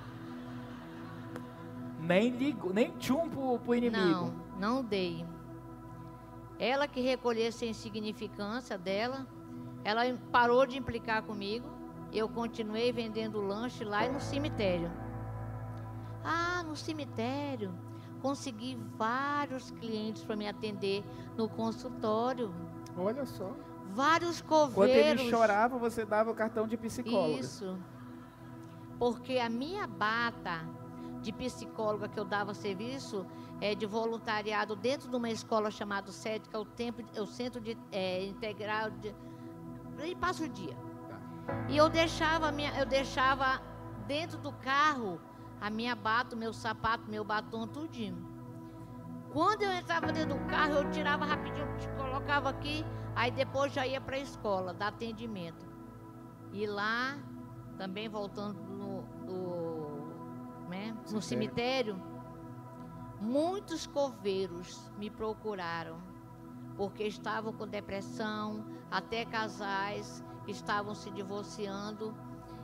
Nem 2.00 2.30
ligo, 2.30 2.74
nem 2.74 2.92
tchum 2.98 3.30
pro, 3.30 3.60
pro 3.60 3.76
inimigo. 3.76 4.34
Não, 4.60 4.76
não 4.76 4.84
dei. 4.84 5.26
Ela 6.60 6.88
que 6.88 7.00
recolhesse 7.02 7.66
a 7.66 7.68
insignificância 7.68 8.78
dela, 8.78 9.26
ela 9.84 10.02
parou 10.32 10.66
de 10.66 10.78
implicar 10.78 11.24
comigo. 11.24 11.68
Eu 12.12 12.28
continuei 12.28 12.92
vendendo 12.92 13.42
lanche 13.42 13.84
lá 13.84 14.06
e 14.06 14.10
no 14.10 14.20
cemitério. 14.20 14.92
Ah, 16.24 16.64
no 16.64 16.76
cemitério. 16.76 17.74
Consegui 18.22 18.78
vários 18.98 19.72
clientes 19.72 20.24
para 20.24 20.36
me 20.36 20.48
atender 20.48 21.04
no 21.36 21.50
consultório. 21.50 22.54
Olha 22.96 23.26
só. 23.26 23.56
Vários 23.94 24.42
Quando 24.42 24.74
coveiros. 24.74 25.22
ele 25.22 25.30
chorava, 25.30 25.78
você 25.78 26.06
dava 26.06 26.32
o 26.32 26.36
cartão 26.36 26.68
de 26.68 26.78
psicóloga. 26.78 27.40
Isso. 27.40 27.78
Porque 29.00 29.38
a 29.40 29.50
minha 29.50 29.88
bata 29.88 30.66
de 31.22 31.32
psicóloga 31.32 32.08
que 32.08 32.20
eu 32.20 32.26
dava 32.26 32.54
serviço 32.54 33.26
é 33.60 33.76
de 33.76 33.86
voluntariado 33.86 34.76
dentro 34.76 35.10
de 35.10 35.16
uma 35.16 35.30
escola 35.30 35.70
chamada 35.70 36.12
que 36.12 36.56
é 36.56 36.58
o, 36.58 36.66
tempo, 36.66 37.04
é 37.14 37.22
o 37.22 37.28
Centro 37.28 37.62
de, 37.62 37.78
é, 37.92 38.26
Integral 38.26 38.90
de. 38.92 39.16
E 40.04 40.16
passa 40.16 40.44
o 40.44 40.50
dia. 40.50 40.76
E 41.70 41.78
eu 41.78 41.90
deixava, 41.90 42.52
minha, 42.52 42.72
eu 42.78 42.86
deixava 42.86 43.62
dentro 44.08 44.38
do 44.38 44.52
carro 44.54 45.20
a 45.60 45.70
minha 45.70 45.96
bata, 45.96 46.36
o 46.36 46.40
meu 46.40 46.54
sapato, 46.54 47.10
meu 47.10 47.24
batom, 47.24 47.68
tudinho. 47.68 48.30
Quando 49.32 49.62
eu 49.62 49.72
entrava 49.72 50.12
dentro 50.12 50.38
do 50.38 50.46
carro, 50.48 50.74
eu 50.74 50.90
tirava 50.90 51.24
rapidinho, 51.24 51.68
colocava 51.96 52.50
aqui, 52.50 52.84
aí 53.16 53.32
depois 53.32 53.72
já 53.72 53.88
ia 53.88 54.02
para 54.02 54.18
a 54.18 54.20
escola, 54.20 54.74
dar 54.74 54.88
atendimento. 54.88 55.66
E 56.52 56.66
lá, 56.68 57.18
também 57.78 58.10
voltando 58.10 58.62
no, 58.62 59.04
no, 59.26 60.68
né, 60.68 60.98
no 61.12 61.22
cemitério, 61.22 62.02
muitos 63.22 63.88
coveiros 63.88 64.92
me 64.98 65.10
procuraram, 65.10 66.02
porque 66.76 67.04
estavam 67.04 67.54
com 67.54 67.68
depressão, 67.68 68.66
até 68.92 69.24
casais 69.26 70.24
estavam 70.48 70.94
se 70.94 71.10
divorciando. 71.10 72.14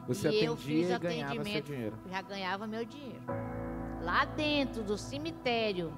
Você 0.08 0.30
e 0.30 0.46
eu 0.46 0.56
fiz 0.56 0.90
e 0.90 0.94
atendimento, 0.94 1.72
já 2.10 2.22
ganhava 2.22 2.68
meu 2.68 2.86
dinheiro. 2.86 3.24
Lá 4.02 4.26
dentro 4.26 4.84
do 4.84 4.98
cemitério. 4.98 5.94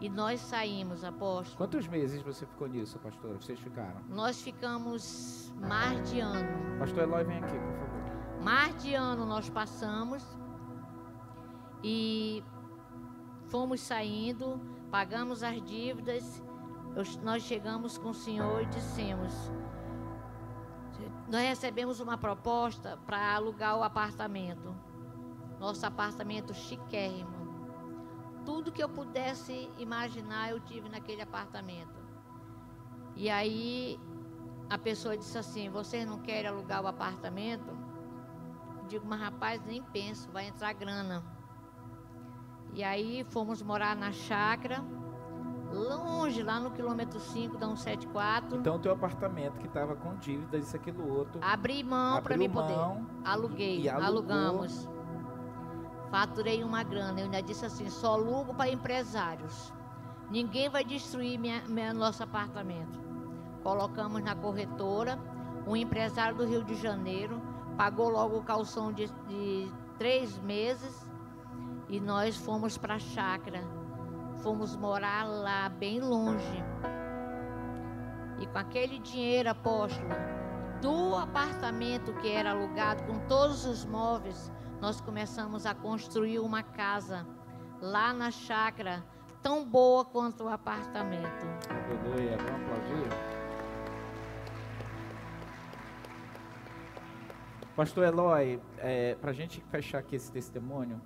E 0.00 0.08
nós 0.08 0.40
saímos, 0.40 1.04
apóstolo. 1.04 1.56
Quantos 1.56 1.86
meses 1.86 2.20
você 2.22 2.44
ficou 2.44 2.66
nisso, 2.66 2.98
pastor? 2.98 3.36
Vocês 3.36 3.60
ficaram? 3.60 4.02
Nós 4.08 4.42
ficamos 4.42 5.52
mais 5.60 6.10
de 6.10 6.18
ano. 6.18 6.78
Pastor 6.78 7.04
Eloy, 7.04 7.22
vem 7.22 7.38
aqui, 7.38 7.52
por 7.52 7.72
favor. 7.72 8.42
Mais 8.42 8.82
de 8.82 8.94
ano 8.94 9.24
nós 9.24 9.48
passamos 9.48 10.26
e 11.84 12.42
fomos 13.48 13.80
saindo, 13.80 14.60
pagamos 14.90 15.44
as 15.44 15.62
dívidas. 15.62 16.42
Eu- 16.94 17.04
nós 17.22 17.42
chegamos 17.42 17.96
com 17.96 18.10
o 18.10 18.14
senhor 18.14 18.62
e 18.62 18.66
dissemos: 18.66 19.50
nós 21.28 21.42
recebemos 21.42 22.00
uma 22.00 22.18
proposta 22.18 22.98
para 23.06 23.34
alugar 23.34 23.76
o 23.78 23.82
apartamento. 23.82 24.74
Nosso 25.58 25.86
apartamento 25.86 26.52
chiquérrimo. 26.52 27.42
Tudo 28.44 28.72
que 28.72 28.82
eu 28.82 28.88
pudesse 28.88 29.70
imaginar 29.78 30.50
eu 30.50 30.60
tive 30.60 30.88
naquele 30.88 31.22
apartamento. 31.22 32.02
E 33.14 33.30
aí 33.30 33.98
a 34.68 34.76
pessoa 34.76 35.16
disse 35.16 35.38
assim: 35.38 35.70
vocês 35.70 36.06
não 36.06 36.18
querem 36.18 36.50
alugar 36.50 36.82
o 36.82 36.86
apartamento? 36.86 37.70
Digo, 38.88 39.06
mas 39.06 39.20
rapaz, 39.20 39.64
nem 39.64 39.82
penso, 39.82 40.30
vai 40.30 40.48
entrar 40.48 40.72
grana. 40.74 41.22
E 42.74 42.82
aí 42.82 43.24
fomos 43.24 43.62
morar 43.62 43.94
na 43.96 44.12
chácara, 44.12 44.84
longe, 45.72 46.42
lá 46.42 46.60
no 46.60 46.70
quilômetro 46.70 47.18
5 47.18 47.56
da 47.58 47.66
174. 47.66 48.56
Então, 48.58 48.78
teu 48.78 48.92
apartamento 48.92 49.58
que 49.58 49.66
estava 49.66 49.94
com 49.96 50.14
dívida, 50.16 50.58
isso, 50.58 50.74
aquilo, 50.76 51.08
outro. 51.08 51.40
Abri 51.42 51.82
mão 51.82 52.20
para 52.22 52.36
mim 52.36 52.48
poder. 52.50 52.74
Aluguei, 53.24 53.80
e 53.80 53.88
alugamos. 53.88 54.88
Faturei 56.10 56.62
uma 56.62 56.82
grana. 56.82 57.20
Eu 57.20 57.24
ainda 57.24 57.42
disse 57.42 57.64
assim: 57.64 57.88
só 57.88 58.14
alugo 58.14 58.54
para 58.54 58.70
empresários. 58.70 59.72
Ninguém 60.30 60.68
vai 60.68 60.84
destruir 60.84 61.38
minha, 61.38 61.62
minha- 61.66 61.92
nosso 61.94 62.22
apartamento. 62.22 63.00
Colocamos 63.62 64.22
na 64.22 64.34
corretora. 64.34 65.18
Um 65.66 65.76
empresário 65.76 66.36
do 66.36 66.44
Rio 66.44 66.64
de 66.64 66.74
Janeiro 66.74 67.40
pagou 67.76 68.08
logo 68.08 68.36
o 68.38 68.42
calção 68.42 68.92
de, 68.92 69.06
de 69.28 69.70
três 69.96 70.36
meses 70.38 71.08
e 71.88 72.00
nós 72.00 72.36
fomos 72.36 72.76
para 72.76 72.94
a 72.94 72.98
chácara. 72.98 73.62
Fomos 74.42 74.76
morar 74.76 75.24
lá, 75.24 75.68
bem 75.68 76.00
longe. 76.00 76.64
E 78.40 78.46
com 78.46 78.58
aquele 78.58 78.98
dinheiro, 78.98 79.50
apóstolo, 79.50 80.08
do 80.80 81.14
apartamento 81.14 82.12
que 82.14 82.28
era 82.32 82.50
alugado, 82.50 83.04
com 83.04 83.20
todos 83.28 83.64
os 83.64 83.84
móveis, 83.84 84.50
nós 84.80 85.00
começamos 85.00 85.64
a 85.64 85.76
construir 85.76 86.40
uma 86.40 86.60
casa 86.60 87.24
lá 87.80 88.12
na 88.12 88.32
chácara, 88.32 89.04
tão 89.40 89.64
boa 89.64 90.04
quanto 90.04 90.42
o 90.42 90.48
apartamento. 90.48 91.46
Aleluia, 91.70 92.36
vamos 92.36 92.62
aplaudir. 92.62 93.08
Pastor 97.76 98.04
Eloy, 98.04 98.60
para 99.20 99.30
a 99.30 99.32
gente 99.32 99.60
fechar 99.70 99.98
aqui 99.98 100.16
esse 100.16 100.32
testemunho, 100.32 101.00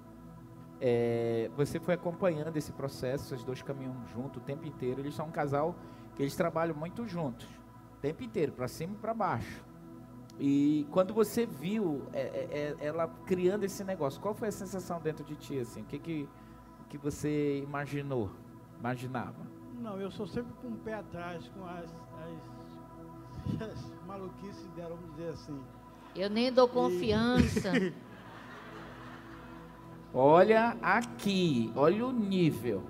é, 0.80 1.50
você 1.56 1.80
foi 1.80 1.94
acompanhando 1.94 2.56
esse 2.56 2.72
processo, 2.72 3.34
esses 3.34 3.44
dois 3.44 3.62
caminham 3.62 3.94
juntos 4.12 4.42
o 4.42 4.44
tempo 4.44 4.66
inteiro. 4.66 5.00
Eles 5.00 5.14
são 5.14 5.26
um 5.26 5.30
casal 5.30 5.74
que 6.14 6.22
eles 6.22 6.36
trabalham 6.36 6.74
muito 6.74 7.06
juntos, 7.06 7.46
o 7.46 8.00
tempo 8.00 8.22
inteiro, 8.22 8.52
para 8.52 8.68
cima 8.68 8.94
e 8.94 8.96
para 8.96 9.14
baixo. 9.14 9.64
E 10.38 10.86
quando 10.90 11.14
você 11.14 11.46
viu 11.46 12.02
é, 12.12 12.20
é, 12.20 12.76
é, 12.80 12.86
ela 12.86 13.08
criando 13.24 13.64
esse 13.64 13.82
negócio, 13.82 14.20
qual 14.20 14.34
foi 14.34 14.48
a 14.48 14.52
sensação 14.52 15.00
dentro 15.00 15.24
de 15.24 15.34
ti? 15.34 15.58
Assim? 15.58 15.80
O 15.80 15.84
que, 15.84 15.98
que, 15.98 16.28
que 16.90 16.98
você 16.98 17.60
imaginou, 17.62 18.30
imaginava? 18.78 19.46
Não, 19.80 19.98
eu 19.98 20.10
sou 20.10 20.26
sempre 20.26 20.52
com 20.60 20.68
o 20.68 20.76
pé 20.76 20.94
atrás, 20.94 21.48
com 21.48 21.64
as, 21.64 21.90
as, 23.54 23.62
as 23.70 23.92
maluquices 24.06 24.66
dela, 24.72 24.94
vamos 24.94 25.16
dizer 25.16 25.30
assim. 25.30 25.58
Eu 26.14 26.28
nem 26.28 26.52
dou 26.52 26.68
confiança. 26.68 27.72
Olha 30.18 30.78
aqui, 30.80 31.70
olha 31.76 32.06
o 32.06 32.10
nível. 32.10 32.82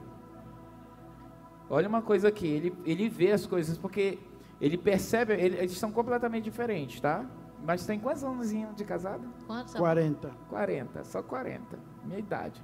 Olha 1.69 1.89
uma 1.89 2.01
coisa 2.01 2.29
aqui, 2.29 2.47
ele, 2.47 2.73
ele 2.85 3.09
vê 3.09 3.33
as 3.33 3.45
coisas, 3.45 3.77
porque 3.77 4.21
ele 4.61 4.79
percebe, 4.79 5.33
ele- 5.33 5.57
eles 5.57 5.77
são 5.77 5.91
completamente 5.91 6.45
diferentes, 6.45 7.01
tá? 7.01 7.27
Mas 7.65 7.85
tem 7.85 7.99
quantos 7.99 8.23
anos 8.23 8.49
de 8.77 8.85
casado? 8.85 9.27
Quantos 9.45 9.73
são? 9.73 9.81
40. 9.81 10.31
40, 10.49 11.03
só 11.05 11.21
40, 11.21 11.77
minha 12.05 12.21
idade. 12.21 12.63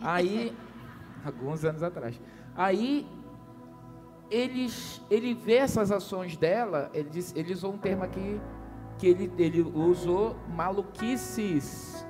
Aí, 0.00 0.56
alguns 1.22 1.62
anos 1.62 1.82
atrás. 1.82 2.18
Aí, 2.56 3.06
eles, 4.30 5.02
ele 5.10 5.34
vê 5.34 5.56
essas 5.56 5.92
ações 5.92 6.34
dela, 6.38 6.90
ele, 6.94 7.10
diz, 7.10 7.34
ele 7.36 7.52
usou 7.52 7.74
um 7.74 7.78
termo 7.78 8.04
aqui, 8.04 8.40
que 8.96 9.06
ele, 9.06 9.30
ele 9.36 9.60
usou 9.60 10.34
maluquices. 10.48 12.05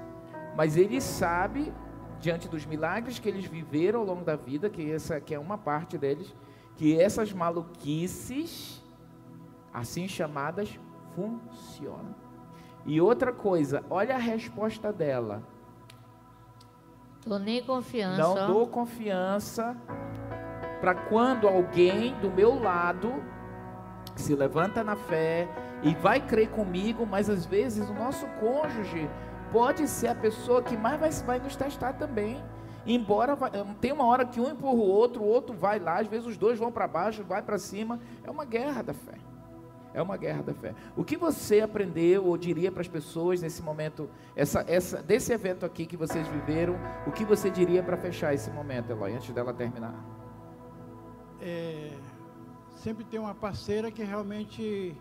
Mas 0.56 0.76
ele 0.76 1.00
sabe, 1.00 1.72
diante 2.18 2.48
dos 2.48 2.64
milagres 2.64 3.18
que 3.18 3.28
eles 3.28 3.44
viveram 3.44 4.00
ao 4.00 4.06
longo 4.06 4.24
da 4.24 4.36
vida, 4.36 4.70
que 4.70 4.90
essa 4.90 5.20
que 5.20 5.34
é 5.34 5.38
uma 5.38 5.58
parte 5.58 5.98
deles, 5.98 6.34
que 6.76 6.98
essas 6.98 7.32
maluquices, 7.32 8.82
assim 9.72 10.08
chamadas, 10.08 10.80
funcionam. 11.14 12.14
E 12.86 13.00
outra 13.00 13.32
coisa, 13.32 13.84
olha 13.90 14.14
a 14.14 14.18
resposta 14.18 14.92
dela. 14.92 15.42
Tô 17.20 17.38
nem 17.38 17.62
confiança. 17.62 18.16
Não 18.16 18.46
dou 18.46 18.66
confiança 18.68 19.76
para 20.80 20.94
quando 20.94 21.48
alguém 21.48 22.14
do 22.20 22.30
meu 22.30 22.58
lado 22.58 23.12
se 24.14 24.34
levanta 24.34 24.82
na 24.84 24.96
fé 24.96 25.48
e 25.82 25.94
vai 25.94 26.20
crer 26.20 26.50
comigo, 26.50 27.04
mas 27.04 27.28
às 27.28 27.44
vezes 27.44 27.88
o 27.88 27.94
nosso 27.94 28.26
cônjuge 28.40 29.10
pode 29.52 29.86
ser 29.88 30.08
a 30.08 30.14
pessoa 30.14 30.62
que 30.62 30.76
mais 30.76 31.00
vai, 31.00 31.10
vai 31.10 31.38
nos 31.40 31.56
testar 31.56 31.94
também. 31.94 32.42
Embora 32.86 33.34
vai- 33.34 33.50
tem 33.80 33.92
uma 33.92 34.04
hora 34.04 34.24
que 34.24 34.40
um 34.40 34.48
empurra 34.50 34.74
o 34.74 34.88
outro, 34.88 35.22
o 35.22 35.26
outro 35.26 35.54
vai 35.56 35.78
lá, 35.78 36.00
às 36.00 36.06
vezes 36.06 36.26
os 36.26 36.36
dois 36.36 36.58
vão 36.58 36.70
para 36.70 36.86
baixo, 36.86 37.24
vai 37.24 37.42
para 37.42 37.58
cima. 37.58 37.98
É 38.22 38.30
uma 38.30 38.44
guerra 38.44 38.82
da 38.82 38.94
fé. 38.94 39.14
É 39.92 40.02
uma 40.02 40.16
guerra 40.16 40.42
da 40.42 40.52
fé. 40.52 40.74
O 40.94 41.02
que 41.02 41.16
você 41.16 41.62
aprendeu 41.62 42.26
ou 42.26 42.36
diria 42.36 42.70
para 42.70 42.82
as 42.82 42.88
pessoas 42.88 43.40
nesse 43.40 43.62
momento, 43.62 44.10
essa, 44.36 44.62
essa, 44.68 45.02
desse 45.02 45.32
evento 45.32 45.64
aqui 45.64 45.86
que 45.86 45.96
vocês 45.96 46.28
viveram, 46.28 46.76
o 47.06 47.10
que 47.10 47.24
você 47.24 47.50
diria 47.50 47.82
para 47.82 47.96
fechar 47.96 48.34
esse 48.34 48.50
momento, 48.50 48.90
Eloy, 48.90 49.14
antes 49.14 49.32
dela 49.32 49.54
terminar? 49.54 49.94
É, 51.40 51.92
sempre 52.76 53.04
tem 53.04 53.18
uma 53.18 53.34
parceira 53.34 53.90
que 53.90 54.02
realmente, 54.04 54.94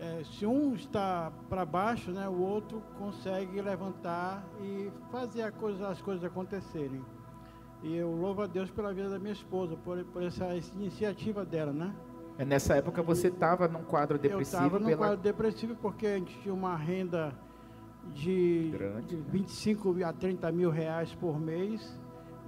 é, 0.00 0.22
se 0.24 0.44
um 0.46 0.74
está 0.74 1.32
para 1.48 1.64
baixo, 1.64 2.10
né, 2.10 2.28
o 2.28 2.38
outro 2.40 2.82
consegue 2.98 3.60
levantar 3.60 4.44
e 4.62 4.90
fazer 5.10 5.42
a 5.42 5.50
coisa- 5.52 5.88
as 5.88 6.00
coisas 6.02 6.24
acontecerem. 6.24 7.02
E 7.82 7.94
eu 7.96 8.10
louvo 8.10 8.42
a 8.42 8.46
Deus 8.46 8.70
pela 8.70 8.92
vida 8.92 9.08
da 9.10 9.18
minha 9.18 9.32
esposa, 9.32 9.76
por, 9.76 10.02
por 10.06 10.22
essa 10.22 10.46
iniciativa 10.74 11.44
dela, 11.44 11.72
né? 11.72 11.94
É, 12.38 12.44
Nessa 12.44 12.74
época 12.76 13.02
você 13.02 13.28
estava 13.28 13.66
num 13.68 13.82
quadro 13.84 14.16
eu 14.16 14.20
depressivo 14.20 14.42
estava 14.66 14.78
num 14.78 14.86
pela 14.86 14.98
quadro 14.98 15.16
depressivo 15.22 15.74
porque 15.76 16.06
a 16.06 16.18
gente 16.18 16.38
tinha 16.40 16.52
uma 16.54 16.76
renda 16.76 17.32
de 18.14 18.70
grande. 18.72 19.16
né? 19.16 19.24
25 19.30 20.04
a 20.04 20.12
30 20.12 20.52
mil 20.52 20.70
reais 20.70 21.14
por 21.14 21.38
mês. 21.40 21.98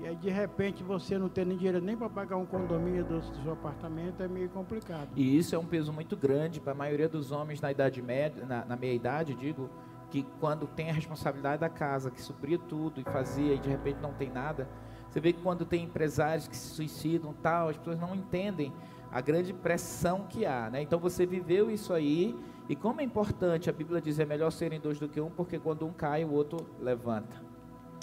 E 0.00 0.06
aí, 0.06 0.14
de 0.16 0.30
repente, 0.30 0.82
você 0.82 1.18
não 1.18 1.28
tem 1.28 1.44
nem 1.44 1.56
dinheiro 1.56 1.80
nem 1.80 1.96
para 1.96 2.08
pagar 2.08 2.36
um 2.36 2.46
condomínio 2.46 3.04
do, 3.04 3.20
do 3.20 3.42
seu 3.42 3.52
apartamento, 3.52 4.22
é 4.22 4.28
meio 4.28 4.48
complicado. 4.48 5.08
E 5.16 5.36
isso 5.36 5.54
é 5.54 5.58
um 5.58 5.66
peso 5.66 5.92
muito 5.92 6.16
grande 6.16 6.60
para 6.60 6.72
a 6.72 6.74
maioria 6.74 7.08
dos 7.08 7.32
homens 7.32 7.60
na 7.60 7.70
idade 7.70 8.00
média, 8.00 8.46
na, 8.46 8.64
na 8.64 8.76
meia 8.76 8.94
idade, 8.94 9.34
digo, 9.34 9.68
que 10.10 10.24
quando 10.40 10.66
tem 10.66 10.88
a 10.90 10.92
responsabilidade 10.92 11.60
da 11.60 11.68
casa, 11.68 12.10
que 12.10 12.22
supria 12.22 12.58
tudo 12.58 13.00
e 13.00 13.04
fazia 13.04 13.54
e 13.54 13.58
de 13.58 13.68
repente 13.68 13.98
não 14.00 14.12
tem 14.12 14.30
nada. 14.30 14.68
Você 15.08 15.20
vê 15.20 15.32
que 15.32 15.42
quando 15.42 15.64
tem 15.64 15.84
empresários 15.84 16.46
que 16.46 16.56
se 16.56 16.68
suicidam, 16.74 17.32
tal, 17.42 17.68
as 17.68 17.76
pessoas 17.76 17.98
não 17.98 18.14
entendem 18.14 18.72
a 19.10 19.20
grande 19.20 19.52
pressão 19.52 20.26
que 20.28 20.44
há, 20.46 20.68
né? 20.70 20.82
Então 20.82 20.98
você 20.98 21.26
viveu 21.26 21.70
isso 21.70 21.92
aí 21.92 22.38
e 22.68 22.76
como 22.76 23.00
é 23.00 23.04
importante, 23.04 23.70
a 23.70 23.72
Bíblia 23.72 24.00
diz 24.00 24.18
é 24.18 24.26
melhor 24.26 24.50
serem 24.50 24.78
dois 24.78 24.98
do 24.98 25.08
que 25.08 25.20
um, 25.20 25.30
porque 25.30 25.58
quando 25.58 25.86
um 25.86 25.92
cai, 25.92 26.24
o 26.24 26.32
outro 26.32 26.66
levanta. 26.78 27.42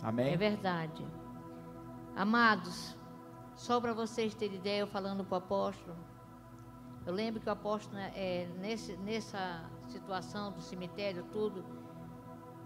Amém? 0.03 0.33
É 0.33 0.37
verdade. 0.37 1.05
Amados, 2.15 2.95
só 3.57 3.81
para 3.81 3.93
vocês 3.93 4.33
terem 4.33 4.55
ideia, 4.55 4.79
eu 4.79 4.87
falando 4.87 5.25
para 5.25 5.35
o 5.35 5.37
apóstolo, 5.37 5.97
eu 7.05 7.13
lembro 7.13 7.41
que 7.41 7.49
o 7.49 7.51
apóstolo, 7.51 7.97
né, 7.97 8.11
é, 8.15 8.47
nesse, 8.57 8.95
nessa 8.97 9.69
situação 9.89 10.51
do 10.53 10.61
cemitério, 10.61 11.25
tudo, 11.31 11.65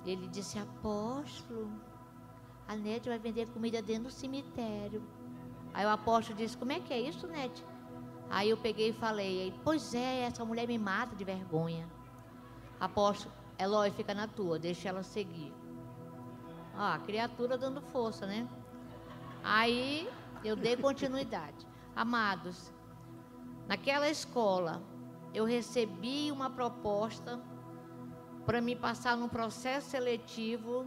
ele 0.05 0.27
disse, 0.27 0.59
apóstolo, 0.59 1.67
a 2.67 2.75
Nete 2.75 3.09
vai 3.09 3.17
vender 3.17 3.47
comida 3.49 3.81
dentro 3.81 4.03
do 4.03 4.11
cemitério. 4.11 5.03
Aí 5.73 5.83
o 5.83 5.89
apóstolo 5.89 6.37
disse, 6.37 6.55
como 6.55 6.71
é 6.71 6.79
que 6.79 6.93
é 6.93 7.01
isso, 7.01 7.25
Nete? 7.27 7.65
Aí 8.29 8.51
eu 8.51 8.57
peguei 8.57 8.89
e 8.89 8.93
falei, 8.93 9.51
pois 9.63 9.95
é, 9.95 10.21
essa 10.21 10.45
mulher 10.45 10.67
me 10.67 10.77
mata 10.77 11.15
de 11.15 11.23
vergonha. 11.23 11.89
Apóstolo, 12.79 13.33
Eloy, 13.57 13.89
fica 13.89 14.13
na 14.13 14.27
tua, 14.27 14.59
deixa 14.59 14.89
ela 14.89 15.01
seguir. 15.01 15.51
Ah, 16.75 16.93
a 16.93 16.99
criatura 16.99 17.57
dando 17.57 17.81
força, 17.81 18.27
né? 18.27 18.47
Aí 19.43 20.09
eu 20.43 20.55
dei 20.55 20.75
continuidade. 20.75 21.67
Amados, 21.95 22.71
naquela 23.67 24.09
escola 24.09 24.81
eu 25.33 25.45
recebi 25.45 26.31
uma 26.31 26.49
proposta 26.49 27.39
para 28.45 28.61
me 28.61 28.75
passar 28.75 29.15
num 29.17 29.27
processo 29.29 29.89
seletivo 29.89 30.85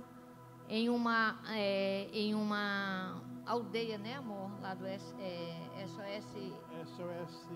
em 0.68 0.88
uma, 0.88 1.38
é, 1.50 2.08
em 2.12 2.34
uma 2.34 3.20
aldeia, 3.46 3.98
né, 3.98 4.14
amor? 4.16 4.50
Lá 4.60 4.74
do 4.74 4.86
S, 4.86 5.14
é, 5.20 5.84
SOS. 5.86 6.52
SOS. 6.96 7.46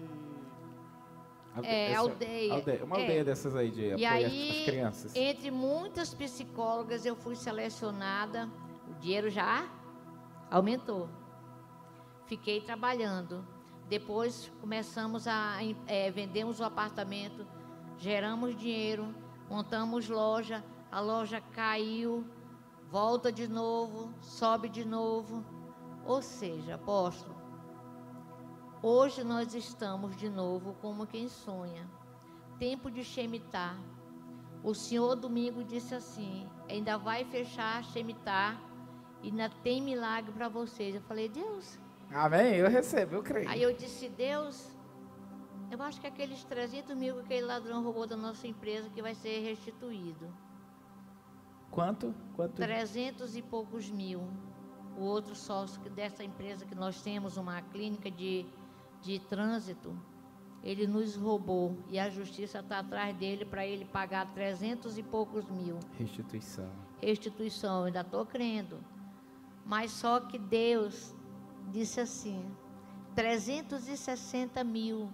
É, 1.62 1.92
essa- 1.92 2.00
aldeia. 2.00 2.52
aldeia- 2.54 2.84
Uma 2.84 2.96
É. 2.98 3.00
aldeia 3.00 3.24
dessas 3.24 3.56
aí 3.56 3.70
de 3.70 3.80
E 3.96 4.04
apoio 4.04 4.26
às- 4.26 4.32
às 4.32 4.38
aí, 4.38 4.62
crianças. 4.66 5.16
entre 5.16 5.50
muitas 5.50 6.12
psicólogas, 6.12 7.06
eu 7.06 7.16
fui 7.16 7.34
selecionada. 7.34 8.48
O 8.88 8.94
dinheiro 9.00 9.30
já 9.30 9.66
aumentou. 10.50 11.08
Fiquei 12.26 12.60
trabalhando. 12.60 13.46
Depois 13.88 14.52
começamos 14.60 15.28
a 15.28 15.58
eh, 15.86 16.10
vendemos 16.10 16.58
o 16.58 16.64
apartamento, 16.64 17.46
geramos 17.96 18.56
dinheiro, 18.56 19.14
montamos 19.48 20.08
loja, 20.08 20.64
a 20.90 20.98
loja 20.98 21.40
caiu, 21.40 22.26
volta 22.90 23.30
de 23.30 23.46
novo, 23.46 24.12
sobe 24.20 24.68
de 24.68 24.84
novo. 24.84 25.44
Ou 26.04 26.20
seja, 26.20 26.74
apóstolo, 26.74 27.36
hoje 28.82 29.22
nós 29.22 29.54
estamos 29.54 30.16
de 30.16 30.28
novo 30.28 30.74
como 30.80 31.06
quem 31.06 31.28
sonha. 31.28 31.88
Tempo 32.58 32.90
de 32.90 33.04
Shemitah. 33.04 33.76
O 34.64 34.74
Senhor 34.74 35.14
domingo 35.14 35.62
disse 35.62 35.94
assim: 35.94 36.48
ainda 36.68 36.98
vai 36.98 37.24
fechar 37.24 37.84
Shemitah 37.84 38.60
e 39.22 39.28
ainda 39.28 39.48
tem 39.62 39.80
milagre 39.80 40.32
para 40.32 40.48
vocês. 40.48 40.94
Eu 40.94 41.02
falei, 41.02 41.28
Deus. 41.28 41.78
Amém? 42.12 42.54
Eu 42.54 42.68
recebo, 42.68 43.16
eu 43.16 43.22
creio. 43.22 43.48
Aí 43.48 43.62
eu 43.62 43.72
disse, 43.72 44.08
Deus, 44.08 44.70
eu 45.70 45.82
acho 45.82 46.00
que 46.00 46.06
aqueles 46.06 46.44
300 46.44 46.96
mil 46.96 47.14
que 47.16 47.20
aquele 47.20 47.46
ladrão 47.46 47.82
roubou 47.82 48.06
da 48.06 48.16
nossa 48.16 48.46
empresa 48.46 48.88
que 48.90 49.02
vai 49.02 49.14
ser 49.14 49.40
restituído. 49.40 50.32
Quanto? 51.70 52.14
Quanto? 52.34 52.54
300 52.54 53.36
e 53.36 53.42
poucos 53.42 53.90
mil. 53.90 54.28
O 54.96 55.02
outro 55.02 55.34
sócio 55.34 55.80
dessa 55.90 56.24
empresa 56.24 56.64
que 56.64 56.74
nós 56.74 57.02
temos, 57.02 57.36
uma 57.36 57.60
clínica 57.60 58.10
de, 58.10 58.46
de 59.02 59.18
trânsito, 59.18 59.94
ele 60.62 60.86
nos 60.86 61.16
roubou 61.16 61.76
e 61.88 61.98
a 61.98 62.08
justiça 62.08 62.60
está 62.60 62.78
atrás 62.78 63.14
dele 63.16 63.44
para 63.44 63.66
ele 63.66 63.84
pagar 63.84 64.32
300 64.32 64.96
e 64.96 65.02
poucos 65.02 65.48
mil. 65.50 65.78
Restituição. 65.98 66.70
Restituição, 67.00 67.80
eu 67.80 67.84
ainda 67.86 68.00
estou 68.00 68.24
crendo. 68.24 68.78
Mas 69.66 69.90
só 69.90 70.20
que 70.20 70.38
Deus 70.38 71.12
disse 71.72 72.00
assim: 72.00 72.48
360 73.16 74.62
mil, 74.62 75.12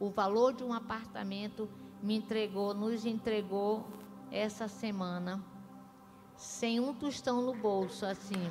o 0.00 0.10
valor 0.10 0.52
de 0.52 0.64
um 0.64 0.72
apartamento 0.72 1.68
me 2.02 2.16
entregou, 2.16 2.74
nos 2.74 3.06
entregou 3.06 3.86
essa 4.32 4.66
semana, 4.66 5.40
sem 6.36 6.80
um 6.80 6.92
tostão 6.92 7.40
no 7.40 7.54
bolso, 7.54 8.04
assim. 8.04 8.50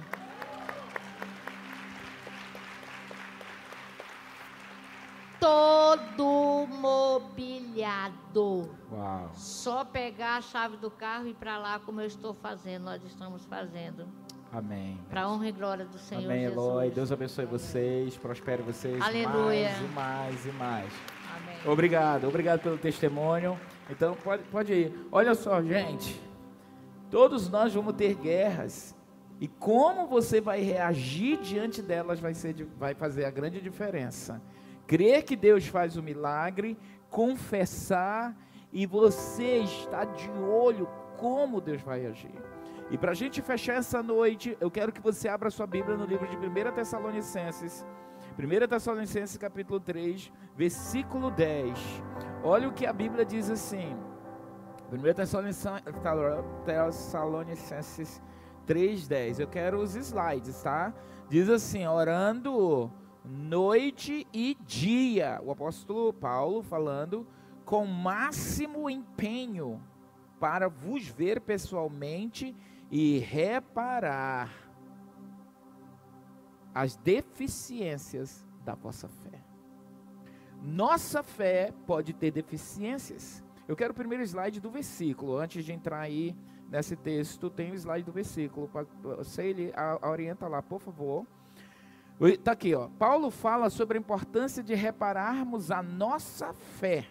Todo 5.40 6.66
mobiliado. 6.80 8.74
Uau. 8.90 9.30
Só 9.34 9.84
pegar 9.84 10.38
a 10.38 10.42
chave 10.42 10.78
do 10.78 10.90
carro 10.90 11.28
e 11.28 11.32
ir 11.32 11.36
para 11.36 11.58
lá, 11.58 11.80
como 11.80 12.00
eu 12.00 12.08
estou 12.08 12.34
fazendo, 12.34 12.84
nós 12.86 13.04
estamos 13.04 13.44
fazendo. 13.44 14.08
Amém. 14.54 15.00
Para 15.10 15.28
honra 15.28 15.48
e 15.48 15.52
glória 15.52 15.84
do 15.84 15.98
Senhor 15.98 16.26
Amém, 16.26 16.42
Jesus. 16.42 16.58
Eloy. 16.58 16.92
Deus 16.92 17.12
abençoe 17.12 17.46
vocês, 17.46 18.16
prospere 18.18 18.62
vocês 18.62 19.02
Aleluia. 19.02 19.72
mais 19.72 19.82
e 19.82 19.88
mais 19.96 20.46
e 20.46 20.52
mais. 20.52 20.94
Amém. 21.36 21.58
Obrigado, 21.66 22.28
obrigado 22.28 22.62
pelo 22.62 22.78
testemunho. 22.78 23.60
Então 23.90 24.16
pode, 24.24 24.44
pode 24.44 24.72
ir. 24.72 25.08
Olha 25.12 25.34
só, 25.34 25.60
gente. 25.64 26.22
Todos 27.10 27.50
nós 27.50 27.74
vamos 27.74 27.96
ter 27.96 28.14
guerras. 28.14 28.96
E 29.42 29.48
como 29.48 30.06
você 30.06 30.40
vai 30.40 30.62
reagir 30.62 31.38
diante 31.42 31.82
delas 31.82 32.20
vai, 32.20 32.36
ser, 32.36 32.54
vai 32.78 32.94
fazer 32.94 33.26
a 33.26 33.32
grande 33.32 33.60
diferença. 33.60 34.40
Crer 34.86 35.24
que 35.24 35.36
Deus 35.36 35.66
faz 35.66 35.98
o 35.98 36.04
milagre, 36.04 36.78
confessar 37.10 38.38
e 38.72 38.86
você 38.86 39.58
está 39.58 40.06
de 40.06 40.30
olho 40.30 40.88
como 41.18 41.60
Deus 41.60 41.82
vai 41.82 42.06
agir. 42.06 42.36
E 42.90 42.98
para 42.98 43.12
a 43.12 43.16
gente 43.16 43.42
fechar 43.42 43.76
essa 43.76 44.04
noite, 44.04 44.58
eu 44.60 44.70
quero 44.70 44.92
que 44.92 45.02
você 45.02 45.28
abra 45.28 45.50
sua 45.50 45.66
Bíblia 45.66 45.98
no 45.98 46.06
livro 46.06 46.28
de 46.28 46.36
1 46.36 46.72
Tessalonicenses. 46.74 47.86
1 48.38 48.68
Tessalonicenses 48.68 49.38
capítulo 49.38 49.80
3, 49.80 50.32
versículo 50.56 51.32
10. 51.32 51.78
Olha 52.44 52.68
o 52.68 52.74
que 52.74 52.86
a 52.86 52.94
Bíblia 52.94 53.26
diz 53.26 53.50
assim. 53.50 53.96
1 54.92 55.14
Tessalonicenses, 55.14 55.84
Tessalonicenses 56.66 58.22
3:10. 58.68 59.40
Eu 59.40 59.48
quero 59.48 59.80
os 59.80 59.96
slides, 59.96 60.62
tá? 60.62 60.94
Diz 61.30 61.50
assim: 61.50 61.86
orando 61.88 62.92
noite 63.24 64.28
e 64.34 64.56
dia. 64.66 65.40
O 65.44 65.52
apóstolo 65.52 66.14
Paulo 66.14 66.62
falando 66.62 67.26
com 67.66 67.86
máximo 67.86 68.90
empenho 68.90 69.82
para 70.40 70.68
vos 70.68 71.08
ver 71.08 71.40
pessoalmente 71.40 72.56
e 72.96 73.18
reparar 73.18 74.54
as 76.76 76.96
deficiências 76.96 78.46
da 78.64 78.76
vossa 78.76 79.08
fé. 79.08 79.44
Nossa 80.62 81.24
fé 81.24 81.74
pode 81.88 82.14
ter 82.14 82.30
deficiências. 82.30 83.44
Eu 83.68 83.76
quero 83.76 83.94
o 83.94 83.96
primeiro 83.96 84.22
slide 84.24 84.62
do 84.62 84.70
versículo. 84.70 85.38
Antes 85.38 85.66
de 85.66 85.74
entrar 85.74 86.02
aí 86.02 86.36
nesse 86.70 86.96
texto, 86.96 87.50
tem 87.50 87.72
o 87.72 87.74
slide 87.74 88.06
do 88.06 88.12
versículo. 88.12 88.70
Você 89.18 89.42
ele 89.42 89.74
orienta 90.04 90.48
lá, 90.48 90.62
por 90.62 90.80
favor. 90.80 91.26
Está 92.22 92.52
aqui, 92.52 92.76
ó. 92.76 92.90
Paulo 93.00 93.32
fala 93.32 93.72
sobre 93.72 93.98
a 93.98 94.02
importância 94.02 94.62
de 94.62 94.76
repararmos 94.76 95.72
a 95.72 95.82
nossa 95.82 96.54
fé. 96.54 97.08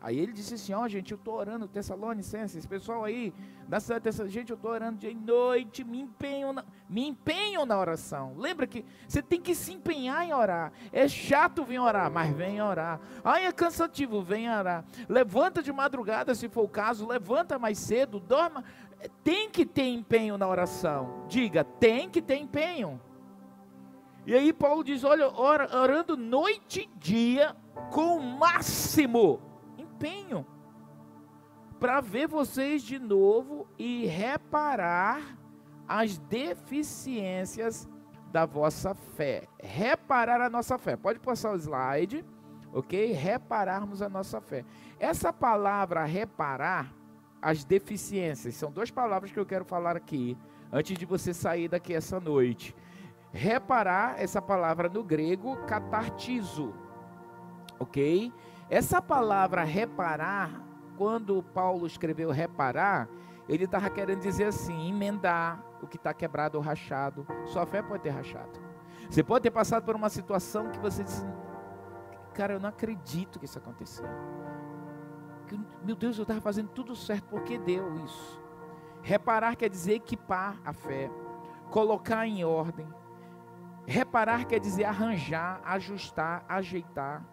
Aí 0.00 0.18
ele 0.18 0.32
disse 0.32 0.54
assim: 0.54 0.72
Ó, 0.72 0.86
gente, 0.86 1.10
eu 1.10 1.16
estou 1.16 1.34
orando, 1.34 1.66
Tessalonicenses, 1.66 2.64
pessoal 2.64 3.04
aí 3.04 3.34
da 3.66 3.80
cidade 3.80 4.10
de 4.10 4.28
gente, 4.28 4.50
eu 4.50 4.56
estou 4.56 4.70
orando 4.70 4.98
dia 4.98 5.10
e 5.10 5.14
noite, 5.14 5.82
me 5.82 6.00
empenho, 6.00 6.52
na, 6.52 6.64
me 6.88 7.06
empenho 7.06 7.66
na 7.66 7.78
oração. 7.78 8.34
Lembra 8.36 8.66
que 8.66 8.84
você 9.08 9.20
tem 9.20 9.40
que 9.40 9.54
se 9.54 9.72
empenhar 9.72 10.24
em 10.24 10.32
orar. 10.32 10.72
É 10.92 11.08
chato 11.08 11.64
vir 11.64 11.80
orar, 11.80 12.10
mas 12.10 12.34
vem 12.34 12.62
orar. 12.62 13.00
Ai, 13.24 13.46
é 13.46 13.52
cansativo, 13.52 14.22
vem 14.22 14.48
orar. 14.48 14.84
Levanta 15.08 15.62
de 15.62 15.72
madrugada, 15.72 16.34
se 16.34 16.48
for 16.48 16.62
o 16.62 16.68
caso, 16.68 17.06
levanta 17.06 17.58
mais 17.58 17.78
cedo, 17.78 18.20
dorma. 18.20 18.62
Tem 19.24 19.50
que 19.50 19.66
ter 19.66 19.88
empenho 19.88 20.38
na 20.38 20.46
oração. 20.46 21.24
Diga, 21.28 21.64
tem 21.64 22.08
que 22.08 22.22
ter 22.22 22.36
empenho. 22.36 23.00
E 24.24 24.34
aí 24.34 24.52
Paulo 24.52 24.84
diz: 24.84 25.02
olha, 25.02 25.28
ora, 25.28 25.76
orando 25.76 26.16
noite 26.16 26.88
e 26.88 26.98
dia 26.98 27.56
com 27.90 28.18
o 28.18 28.22
máximo 28.22 29.47
empenho 29.98 30.46
para 31.80 32.00
ver 32.00 32.28
vocês 32.28 32.82
de 32.82 32.98
novo 32.98 33.66
e 33.76 34.06
reparar 34.06 35.36
as 35.86 36.18
deficiências 36.18 37.88
da 38.30 38.46
vossa 38.46 38.94
fé. 38.94 39.48
Reparar 39.60 40.40
a 40.40 40.50
nossa 40.50 40.78
fé. 40.78 40.96
Pode 40.96 41.18
passar 41.18 41.52
o 41.52 41.56
slide, 41.56 42.24
ok? 42.72 43.12
Repararmos 43.12 44.02
a 44.02 44.08
nossa 44.08 44.40
fé. 44.40 44.64
Essa 45.00 45.32
palavra 45.32 46.04
reparar 46.04 46.92
as 47.40 47.64
deficiências 47.64 48.56
são 48.56 48.70
duas 48.70 48.90
palavras 48.90 49.30
que 49.30 49.38
eu 49.38 49.46
quero 49.46 49.64
falar 49.64 49.96
aqui 49.96 50.36
antes 50.72 50.96
de 50.96 51.06
você 51.06 51.32
sair 51.32 51.68
daqui 51.68 51.94
essa 51.94 52.20
noite. 52.20 52.74
Reparar, 53.32 54.20
essa 54.20 54.42
palavra 54.42 54.88
no 54.88 55.04
grego, 55.04 55.56
catartizo, 55.66 56.74
ok? 57.78 58.32
Essa 58.70 59.00
palavra 59.00 59.64
reparar, 59.64 60.62
quando 60.96 61.42
Paulo 61.42 61.86
escreveu 61.86 62.30
reparar, 62.30 63.08
ele 63.48 63.64
estava 63.64 63.88
querendo 63.88 64.20
dizer 64.20 64.44
assim: 64.44 64.88
emendar 64.88 65.64
o 65.80 65.86
que 65.86 65.96
está 65.96 66.12
quebrado 66.12 66.58
ou 66.58 66.62
rachado. 66.62 67.26
Sua 67.46 67.64
fé 67.64 67.80
pode 67.80 68.02
ter 68.02 68.10
rachado. 68.10 68.60
Você 69.08 69.22
pode 69.22 69.44
ter 69.44 69.50
passado 69.50 69.84
por 69.84 69.96
uma 69.96 70.10
situação 70.10 70.70
que 70.70 70.78
você 70.78 71.02
diz: 71.02 71.24
Cara, 72.34 72.54
eu 72.54 72.60
não 72.60 72.68
acredito 72.68 73.38
que 73.38 73.46
isso 73.46 73.58
aconteceu. 73.58 74.06
Meu 75.82 75.96
Deus, 75.96 76.18
eu 76.18 76.22
estava 76.22 76.42
fazendo 76.42 76.68
tudo 76.68 76.94
certo, 76.94 77.24
por 77.24 77.42
que 77.42 77.56
deu 77.56 77.94
isso? 78.04 78.42
Reparar 79.00 79.56
quer 79.56 79.70
dizer 79.70 79.94
equipar 79.94 80.60
a 80.62 80.74
fé, 80.74 81.10
colocar 81.70 82.26
em 82.26 82.44
ordem. 82.44 82.86
Reparar 83.86 84.44
quer 84.44 84.60
dizer 84.60 84.84
arranjar, 84.84 85.62
ajustar, 85.64 86.44
ajeitar 86.46 87.24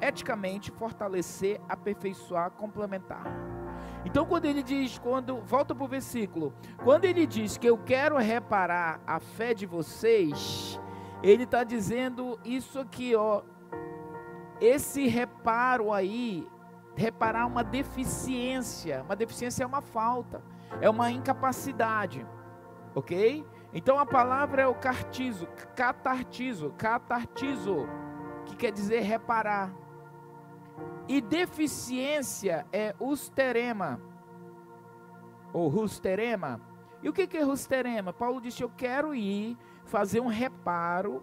eticamente 0.00 0.70
fortalecer, 0.70 1.60
aperfeiçoar, 1.68 2.50
complementar. 2.52 3.24
Então, 4.04 4.26
quando 4.26 4.44
ele 4.44 4.62
diz, 4.62 4.98
quando 4.98 5.40
volta 5.40 5.74
para 5.74 5.84
o 5.84 5.88
versículo, 5.88 6.52
quando 6.82 7.06
ele 7.06 7.26
diz 7.26 7.56
que 7.56 7.66
eu 7.66 7.78
quero 7.78 8.16
reparar 8.18 9.00
a 9.06 9.18
fé 9.18 9.54
de 9.54 9.64
vocês, 9.66 10.78
ele 11.22 11.44
está 11.44 11.64
dizendo 11.64 12.38
isso 12.44 12.78
aqui, 12.78 13.14
ó. 13.14 13.42
Esse 14.60 15.08
reparo 15.08 15.92
aí, 15.92 16.46
reparar 16.94 17.46
uma 17.46 17.64
deficiência, 17.64 19.02
uma 19.02 19.16
deficiência 19.16 19.64
é 19.64 19.66
uma 19.66 19.80
falta, 19.80 20.42
é 20.80 20.88
uma 20.88 21.10
incapacidade, 21.10 22.26
ok? 22.94 23.44
Então 23.72 23.98
a 23.98 24.06
palavra 24.06 24.62
é 24.62 24.66
o 24.66 24.74
cartizo, 24.74 25.48
catartizo, 25.74 26.72
catartizo, 26.78 27.88
que 28.44 28.56
quer 28.56 28.72
dizer 28.72 29.00
reparar. 29.00 29.72
E 31.06 31.20
deficiência 31.20 32.66
é 32.72 32.94
usterema, 32.98 34.00
ou 35.52 35.68
rusterema. 35.68 36.60
E 37.02 37.08
o 37.08 37.12
que 37.12 37.36
é 37.36 37.42
rusterema? 37.42 38.12
Paulo 38.12 38.40
disse: 38.40 38.62
Eu 38.62 38.70
quero 38.70 39.14
ir 39.14 39.58
fazer 39.84 40.20
um 40.20 40.26
reparo 40.26 41.22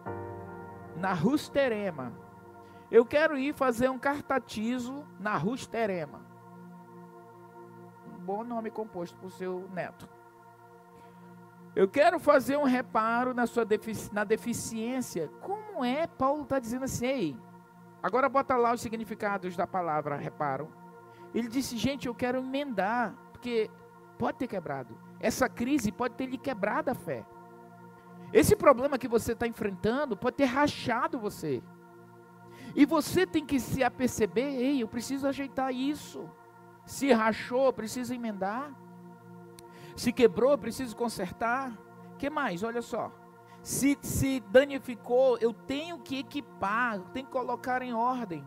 na 0.95 1.13
rusterema. 1.13 2.13
Eu 2.91 3.05
quero 3.05 3.37
ir 3.37 3.53
fazer 3.53 3.89
um 3.89 3.97
cartatizo 3.97 5.05
na 5.19 5.35
rusterema. 5.37 6.21
Um 8.05 8.19
bom 8.19 8.43
nome 8.43 8.69
composto 8.69 9.17
para 9.17 9.27
o 9.27 9.31
seu 9.31 9.67
neto. 9.73 10.07
Eu 11.75 11.87
quero 11.87 12.19
fazer 12.19 12.57
um 12.57 12.63
reparo 12.63 13.33
na 13.33 13.47
sua 13.47 13.63
defici 13.63 14.13
na 14.13 14.23
deficiência. 14.23 15.29
Como 15.41 15.85
é? 15.85 16.05
Paulo 16.05 16.43
está 16.43 16.59
dizendo 16.59 16.83
assim, 16.83 17.05
ei, 17.05 17.37
agora 18.03 18.27
bota 18.27 18.57
lá 18.57 18.73
os 18.73 18.81
significados 18.81 19.55
da 19.55 19.65
palavra 19.65 20.17
reparo. 20.17 20.69
Ele 21.33 21.47
disse, 21.47 21.77
gente, 21.77 22.07
eu 22.07 22.15
quero 22.15 22.39
emendar, 22.39 23.15
porque 23.31 23.69
pode 24.17 24.37
ter 24.37 24.47
quebrado. 24.47 24.97
Essa 25.19 25.47
crise 25.47 25.91
pode 25.91 26.15
ter 26.15 26.25
lhe 26.25 26.37
quebrado 26.37 26.91
a 26.91 26.95
fé. 26.95 27.25
Esse 28.33 28.55
problema 28.55 28.97
que 28.97 29.07
você 29.07 29.31
está 29.31 29.47
enfrentando 29.47 30.17
pode 30.17 30.37
ter 30.37 30.45
rachado 30.45 31.19
você. 31.19 31.63
E 32.75 32.85
você 32.85 33.25
tem 33.25 33.45
que 33.45 33.59
se 33.59 33.83
aperceber, 33.83 34.45
ei, 34.45 34.83
eu 34.83 34.87
preciso 34.87 35.27
ajeitar 35.27 35.73
isso. 35.73 36.29
Se 36.85 37.11
rachou, 37.11 37.71
preciso 37.71 38.13
emendar. 38.13 38.73
Se 40.01 40.11
quebrou, 40.11 40.57
preciso 40.57 40.95
consertar. 40.95 41.77
que 42.17 42.27
mais? 42.27 42.63
Olha 42.63 42.81
só. 42.81 43.11
Se, 43.61 43.95
se 44.01 44.39
danificou, 44.39 45.37
eu 45.37 45.53
tenho 45.53 45.99
que 45.99 46.17
equipar, 46.17 46.95
eu 46.95 47.03
tenho 47.13 47.27
que 47.27 47.31
colocar 47.31 47.83
em 47.83 47.93
ordem. 47.93 48.43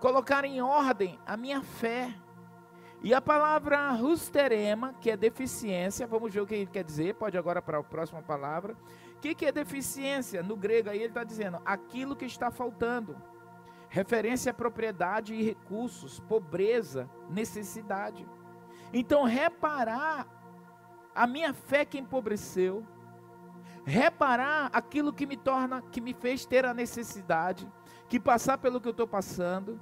Colocar 0.00 0.44
em 0.44 0.60
ordem 0.60 1.16
a 1.24 1.36
minha 1.36 1.62
fé. 1.62 2.12
E 3.04 3.14
a 3.14 3.22
palavra 3.22 3.92
rusterema, 3.92 4.92
que 4.94 5.12
é 5.12 5.16
deficiência, 5.16 6.08
vamos 6.08 6.34
ver 6.34 6.40
o 6.40 6.46
que 6.46 6.56
ele 6.56 6.66
quer 6.66 6.82
dizer, 6.82 7.14
pode 7.14 7.38
agora 7.38 7.62
para 7.62 7.78
a 7.78 7.84
próxima 7.84 8.20
palavra. 8.20 8.76
O 9.14 9.20
que, 9.20 9.32
que 9.32 9.46
é 9.46 9.52
deficiência? 9.52 10.42
No 10.42 10.56
grego 10.56 10.90
aí 10.90 10.98
ele 10.98 11.06
está 11.06 11.22
dizendo 11.22 11.60
aquilo 11.64 12.16
que 12.16 12.24
está 12.24 12.50
faltando. 12.50 13.16
Referência 13.88 14.50
à 14.50 14.54
propriedade 14.54 15.34
e 15.34 15.42
recursos, 15.44 16.18
pobreza, 16.18 17.08
necessidade. 17.30 18.28
Então, 18.92 19.22
reparar 19.22 20.42
a 21.14 21.26
minha 21.26 21.52
fé 21.52 21.84
que 21.84 21.98
empobreceu, 21.98 22.84
reparar 23.84 24.70
aquilo 24.72 25.12
que 25.12 25.26
me 25.26 25.36
torna, 25.36 25.82
que 25.82 26.00
me 26.00 26.14
fez 26.14 26.44
ter 26.44 26.64
a 26.64 26.74
necessidade, 26.74 27.70
que 28.08 28.18
passar 28.18 28.58
pelo 28.58 28.80
que 28.80 28.88
eu 28.88 28.92
estou 28.92 29.06
passando, 29.06 29.80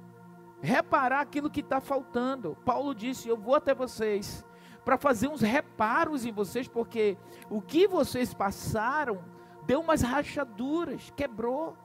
reparar 0.61 1.21
aquilo 1.21 1.49
que 1.49 1.61
está 1.61 1.81
faltando. 1.81 2.57
Paulo 2.63 2.93
disse: 2.93 3.27
Eu 3.27 3.37
vou 3.37 3.55
até 3.55 3.73
vocês 3.73 4.45
para 4.83 4.97
fazer 4.97 5.27
uns 5.27 5.41
reparos 5.41 6.25
em 6.25 6.31
vocês, 6.31 6.67
porque 6.67 7.17
o 7.49 7.61
que 7.61 7.87
vocês 7.87 8.33
passaram 8.33 9.23
deu 9.65 9.79
umas 9.79 10.01
rachaduras, 10.01 11.11
quebrou. 11.15 11.77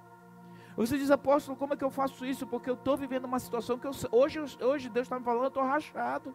Você 0.77 0.97
diz, 0.97 1.11
apóstolo, 1.11 1.57
como 1.57 1.75
é 1.75 1.77
que 1.77 1.85
eu 1.85 1.91
faço 1.91 2.25
isso? 2.25 2.47
Porque 2.47 2.71
eu 2.71 2.75
estou 2.75 2.97
vivendo 2.97 3.25
uma 3.25 3.41
situação 3.41 3.79
que 3.79 3.87
eu, 3.87 3.91
hoje, 4.13 4.39
hoje 4.61 4.89
Deus 4.89 5.07
está 5.07 5.19
me 5.19 5.25
falando, 5.25 5.43
eu 5.43 5.49
estou 5.49 5.65
rachado, 5.65 6.35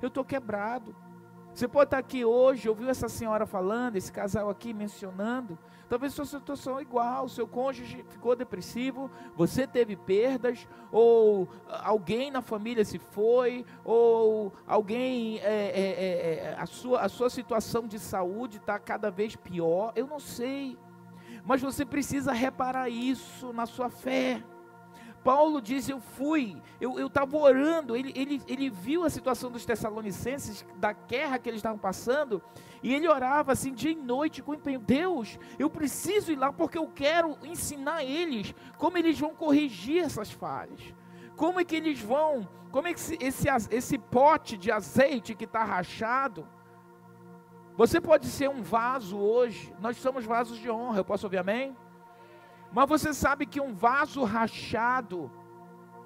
eu 0.00 0.08
estou 0.08 0.24
quebrado. 0.24 0.94
Você 1.54 1.68
pode 1.68 1.88
estar 1.88 1.98
aqui 1.98 2.24
hoje, 2.24 2.68
ouviu 2.68 2.88
essa 2.88 3.08
senhora 3.10 3.44
falando, 3.44 3.96
esse 3.96 4.10
casal 4.10 4.48
aqui 4.48 4.72
mencionando. 4.72 5.58
Talvez 5.86 6.14
sua 6.14 6.24
situação 6.24 6.78
é 6.78 6.82
igual, 6.82 7.28
seu 7.28 7.46
cônjuge 7.46 8.02
ficou 8.08 8.34
depressivo, 8.34 9.10
você 9.36 9.66
teve 9.66 9.94
perdas, 9.94 10.66
ou 10.90 11.46
alguém 11.68 12.30
na 12.30 12.40
família 12.40 12.82
se 12.82 12.98
foi, 12.98 13.66
ou 13.84 14.50
alguém, 14.66 15.38
é, 15.40 15.42
é, 15.42 15.80
é, 15.80 16.34
é 16.52 16.56
a, 16.58 16.64
sua, 16.64 17.00
a 17.02 17.08
sua 17.10 17.28
situação 17.28 17.86
de 17.86 17.98
saúde 17.98 18.56
está 18.56 18.78
cada 18.78 19.10
vez 19.10 19.36
pior. 19.36 19.92
Eu 19.94 20.06
não 20.06 20.18
sei, 20.18 20.78
mas 21.44 21.60
você 21.60 21.84
precisa 21.84 22.32
reparar 22.32 22.88
isso 22.88 23.52
na 23.52 23.66
sua 23.66 23.90
fé. 23.90 24.42
Paulo 25.22 25.60
diz: 25.60 25.88
Eu 25.88 26.00
fui, 26.00 26.60
eu 26.80 27.06
estava 27.06 27.36
orando. 27.36 27.96
Ele, 27.96 28.12
ele, 28.14 28.42
ele 28.46 28.70
viu 28.70 29.04
a 29.04 29.10
situação 29.10 29.50
dos 29.50 29.64
Tessalonicenses, 29.64 30.64
da 30.76 30.92
guerra 30.92 31.38
que 31.38 31.48
eles 31.48 31.58
estavam 31.58 31.78
passando, 31.78 32.42
e 32.82 32.92
ele 32.94 33.08
orava 33.08 33.52
assim, 33.52 33.72
dia 33.72 33.92
e 33.92 33.94
noite, 33.94 34.42
com 34.42 34.54
empenho: 34.54 34.80
Deus, 34.80 35.38
eu 35.58 35.70
preciso 35.70 36.32
ir 36.32 36.36
lá 36.36 36.52
porque 36.52 36.78
eu 36.78 36.88
quero 36.88 37.38
ensinar 37.44 38.04
eles 38.04 38.54
como 38.78 38.98
eles 38.98 39.18
vão 39.18 39.34
corrigir 39.34 40.02
essas 40.02 40.30
falhas. 40.30 40.94
Como 41.36 41.60
é 41.60 41.64
que 41.64 41.76
eles 41.76 42.00
vão, 42.00 42.48
como 42.70 42.88
é 42.88 42.92
que 42.92 43.00
esse, 43.00 43.18
esse, 43.20 43.48
esse 43.70 43.98
pote 43.98 44.56
de 44.56 44.70
azeite 44.70 45.34
que 45.34 45.44
está 45.44 45.64
rachado, 45.64 46.46
você 47.76 48.00
pode 48.00 48.26
ser 48.26 48.50
um 48.50 48.62
vaso 48.62 49.18
hoje, 49.18 49.74
nós 49.80 49.96
somos 49.96 50.24
vasos 50.24 50.58
de 50.58 50.70
honra, 50.70 50.98
eu 50.98 51.04
posso 51.04 51.26
ouvir 51.26 51.38
amém? 51.38 51.74
Mas 52.72 52.88
você 52.88 53.12
sabe 53.12 53.44
que 53.44 53.60
um 53.60 53.74
vaso 53.74 54.24
rachado, 54.24 55.30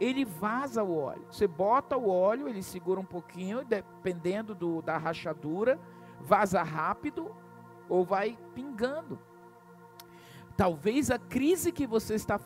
ele 0.01 0.25
vaza 0.25 0.83
o 0.83 0.97
óleo. 0.97 1.25
Você 1.31 1.47
bota 1.47 1.97
o 1.97 2.09
óleo, 2.09 2.49
ele 2.49 2.63
segura 2.63 2.99
um 2.99 3.05
pouquinho, 3.05 3.65
dependendo 3.65 4.55
do, 4.55 4.83
da 4.83 4.99
rachadura, 4.99 5.79
vaza 6.21 6.63
rápido 6.63 7.35
ou 7.89 8.05
vai 8.05 8.37
pingando. 8.53 9.19
Talvez 10.57 11.11
a 11.11 11.19
crise 11.19 11.71
que 11.71 11.87
você 11.87 12.15
está 12.15 12.41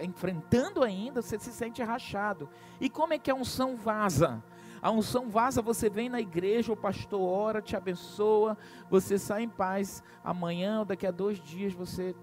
enfrentando 0.00 0.82
ainda, 0.82 1.20
você 1.20 1.38
se 1.38 1.52
sente 1.52 1.82
rachado. 1.82 2.48
E 2.80 2.88
como 2.88 3.12
é 3.12 3.18
que 3.18 3.30
a 3.30 3.34
unção 3.34 3.76
vaza? 3.76 4.42
A 4.80 4.90
unção 4.90 5.28
vaza, 5.28 5.60
você 5.60 5.90
vem 5.90 6.08
na 6.08 6.20
igreja, 6.20 6.72
o 6.72 6.76
pastor 6.76 7.20
ora, 7.20 7.60
te 7.60 7.76
abençoa, 7.76 8.56
você 8.88 9.18
sai 9.18 9.42
em 9.42 9.48
paz. 9.48 10.02
Amanhã 10.24 10.80
ou 10.80 10.84
daqui 10.86 11.06
a 11.06 11.10
dois 11.10 11.38
dias 11.38 11.74
você 11.74 12.16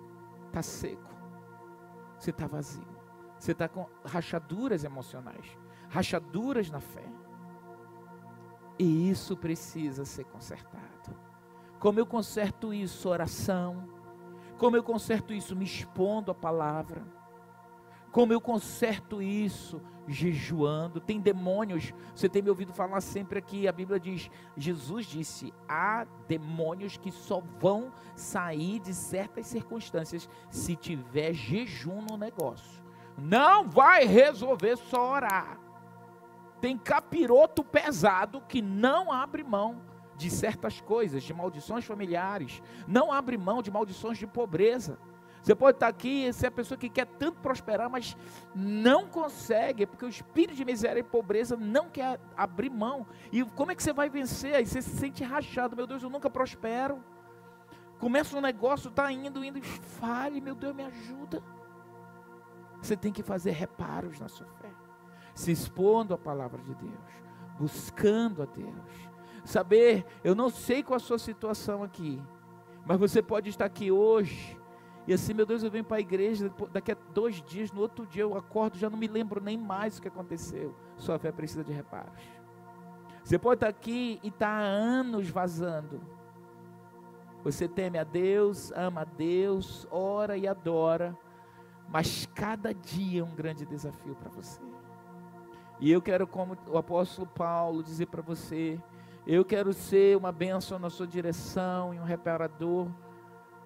está 0.47 0.63
seco 0.63 1.08
você 2.19 2.31
está 2.31 2.45
vazio. 2.45 2.99
Você 3.37 3.53
está 3.53 3.69
com 3.69 3.87
rachaduras 4.03 4.83
emocionais, 4.83 5.57
rachaduras 5.89 6.69
na 6.69 6.81
fé. 6.81 7.05
E 8.77 9.09
isso 9.09 9.35
precisa 9.35 10.03
ser 10.03 10.25
consertado. 10.25 11.15
Como 11.79 11.99
eu 11.99 12.05
conserto 12.05 12.73
isso? 12.73 13.07
Oração. 13.07 13.87
Como 14.57 14.75
eu 14.75 14.83
conserto 14.83 15.33
isso? 15.33 15.55
Me 15.55 15.63
expondo 15.63 16.31
a 16.31 16.35
palavra 16.35 17.01
como 18.11 18.33
eu 18.33 18.41
conserto 18.41 19.21
isso? 19.21 19.81
Jejuando. 20.07 20.99
Tem 20.99 21.19
demônios, 21.19 21.93
você 22.15 22.27
tem 22.27 22.41
me 22.41 22.49
ouvido 22.49 22.73
falar 22.73 23.01
sempre 23.01 23.37
aqui. 23.37 23.67
A 23.67 23.71
Bíblia 23.71 23.99
diz: 23.99 24.29
Jesus 24.57 25.05
disse: 25.05 25.53
há 25.67 26.05
demônios 26.27 26.97
que 26.97 27.11
só 27.11 27.41
vão 27.59 27.91
sair 28.15 28.79
de 28.79 28.93
certas 28.93 29.47
circunstâncias 29.47 30.27
se 30.49 30.75
tiver 30.75 31.33
jejum 31.33 32.01
no 32.01 32.17
negócio. 32.17 32.83
Não 33.17 33.69
vai 33.69 34.05
resolver 34.05 34.77
só 34.77 35.13
orar. 35.13 35.59
Tem 36.59 36.77
capiroto 36.77 37.63
pesado 37.63 38.41
que 38.41 38.61
não 38.61 39.11
abre 39.11 39.43
mão 39.43 39.81
de 40.19 40.29
certas 40.29 40.81
coisas, 40.81 41.23
de 41.23 41.33
maldições 41.33 41.85
familiares, 41.85 42.61
não 42.85 43.11
abre 43.11 43.37
mão 43.37 43.61
de 43.61 43.71
maldições 43.71 44.17
de 44.17 44.27
pobreza. 44.27 44.99
Você 45.41 45.55
pode 45.55 45.77
estar 45.77 45.87
aqui, 45.87 46.31
ser 46.33 46.47
a 46.47 46.51
pessoa 46.51 46.77
que 46.77 46.89
quer 46.89 47.05
tanto 47.05 47.39
prosperar, 47.39 47.89
mas 47.89 48.15
não 48.53 49.07
consegue, 49.07 49.85
porque 49.85 50.05
o 50.05 50.09
espírito 50.09 50.55
de 50.55 50.65
miséria 50.65 50.99
e 50.99 51.03
pobreza 51.03 51.55
não 51.55 51.89
quer 51.89 52.19
abrir 52.35 52.69
mão. 52.69 53.07
E 53.31 53.43
como 53.43 53.71
é 53.71 53.75
que 53.75 53.81
você 53.81 53.93
vai 53.93 54.09
vencer? 54.09 54.55
Aí 54.55 54.65
você 54.65 54.81
se 54.81 54.97
sente 54.97 55.23
rachado, 55.23 55.75
meu 55.75 55.87
Deus, 55.87 56.03
eu 56.03 56.09
nunca 56.09 56.29
prospero. 56.29 57.01
Começa 57.99 58.37
um 58.37 58.41
negócio, 58.41 58.89
está 58.89 59.11
indo, 59.11 59.43
indo, 59.43 59.61
fale, 59.61 60.41
meu 60.41 60.55
Deus, 60.55 60.75
me 60.75 60.83
ajuda. 60.83 61.41
Você 62.81 62.95
tem 62.95 63.11
que 63.11 63.23
fazer 63.23 63.51
reparos 63.51 64.19
na 64.19 64.29
sua 64.29 64.47
fé, 64.61 64.71
se 65.35 65.51
expondo 65.51 66.13
à 66.13 66.17
palavra 66.17 66.61
de 66.61 66.73
Deus, 66.75 67.11
buscando 67.57 68.41
a 68.41 68.45
Deus. 68.45 69.09
Saber, 69.43 70.05
eu 70.23 70.35
não 70.35 70.49
sei 70.49 70.83
qual 70.83 70.97
a 70.97 70.99
sua 70.99 71.17
situação 71.17 71.83
aqui, 71.83 72.21
mas 72.85 72.99
você 72.99 73.21
pode 73.21 73.49
estar 73.49 73.65
aqui 73.65 73.91
hoje 73.91 74.58
e 75.09 75.13
assim, 75.13 75.33
meu 75.33 75.43
Deus, 75.43 75.63
eu 75.63 75.71
venho 75.71 75.83
para 75.83 75.97
a 75.97 75.99
igreja, 75.99 76.53
daqui 76.71 76.91
a 76.91 76.97
dois 77.15 77.41
dias, 77.41 77.71
no 77.71 77.81
outro 77.81 78.05
dia 78.05 78.21
eu 78.21 78.37
acordo, 78.37 78.77
já 78.77 78.91
não 78.91 78.95
me 78.95 79.07
lembro 79.07 79.41
nem 79.43 79.57
mais 79.57 79.97
o 79.97 80.03
que 80.03 80.07
aconteceu. 80.07 80.75
Sua 80.97 81.17
fé 81.17 81.31
precisa 81.31 81.63
de 81.63 81.73
reparos. 81.73 82.21
Você 83.23 83.39
pode 83.39 83.55
estar 83.55 83.69
aqui 83.69 84.19
e 84.21 84.27
estar 84.27 84.45
tá 84.45 84.51
há 84.51 84.59
anos 84.59 85.27
vazando. 85.27 85.99
Você 87.43 87.67
teme 87.67 87.97
a 87.97 88.03
Deus, 88.03 88.71
ama 88.73 89.01
a 89.01 89.03
Deus, 89.03 89.87
ora 89.89 90.37
e 90.37 90.47
adora, 90.47 91.17
mas 91.87 92.27
cada 92.35 92.71
dia 92.71 93.21
é 93.21 93.23
um 93.23 93.33
grande 93.33 93.65
desafio 93.65 94.13
para 94.13 94.29
você. 94.29 94.61
E 95.79 95.91
eu 95.91 96.03
quero, 96.03 96.27
como 96.27 96.55
o 96.67 96.77
apóstolo 96.77 97.25
Paulo, 97.25 97.81
dizer 97.81 98.05
para 98.05 98.21
você: 98.21 98.79
eu 99.25 99.43
quero 99.43 99.73
ser 99.73 100.15
uma 100.15 100.31
bênção 100.31 100.77
na 100.77 100.91
sua 100.91 101.07
direção 101.07 101.95
e 101.95 101.99
um 101.99 102.03
reparador 102.03 102.87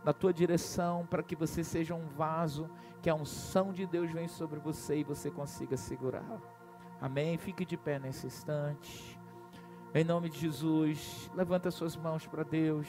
na 0.03 0.11
tua 0.11 0.33
direção, 0.33 1.05
para 1.05 1.23
que 1.23 1.35
você 1.35 1.63
seja 1.63 1.95
um 1.95 2.07
vaso, 2.07 2.69
que 3.01 3.09
a 3.09 3.15
unção 3.15 3.71
de 3.71 3.85
Deus 3.85 4.11
vem 4.11 4.27
sobre 4.27 4.59
você 4.59 4.97
e 4.97 5.03
você 5.03 5.31
consiga 5.31 5.77
segurar. 5.77 6.41
Amém? 7.01 7.37
Fique 7.37 7.65
de 7.65 7.77
pé 7.77 7.99
nesse 7.99 8.27
instante. 8.27 9.19
Em 9.93 10.03
nome 10.03 10.29
de 10.29 10.39
Jesus, 10.39 11.29
levanta 11.35 11.71
suas 11.71 11.95
mãos 11.95 12.25
para 12.27 12.43
Deus. 12.43 12.87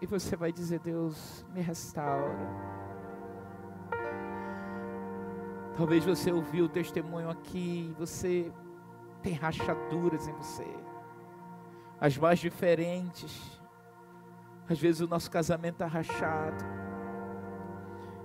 E 0.00 0.06
você 0.06 0.36
vai 0.36 0.52
dizer: 0.52 0.80
Deus, 0.80 1.44
me 1.52 1.60
restaura. 1.60 2.38
Talvez 5.76 6.04
você 6.04 6.30
ouviu 6.30 6.66
o 6.66 6.68
testemunho 6.68 7.28
aqui, 7.28 7.94
você 7.98 8.52
tem 9.22 9.32
rachaduras 9.32 10.28
em 10.28 10.32
você, 10.34 10.66
as 11.98 12.16
mais 12.16 12.38
diferentes 12.38 13.60
Às 14.68 14.78
vezes 14.78 15.00
o 15.00 15.08
nosso 15.08 15.30
casamento 15.30 15.74
está 15.74 15.86
rachado. 15.86 16.64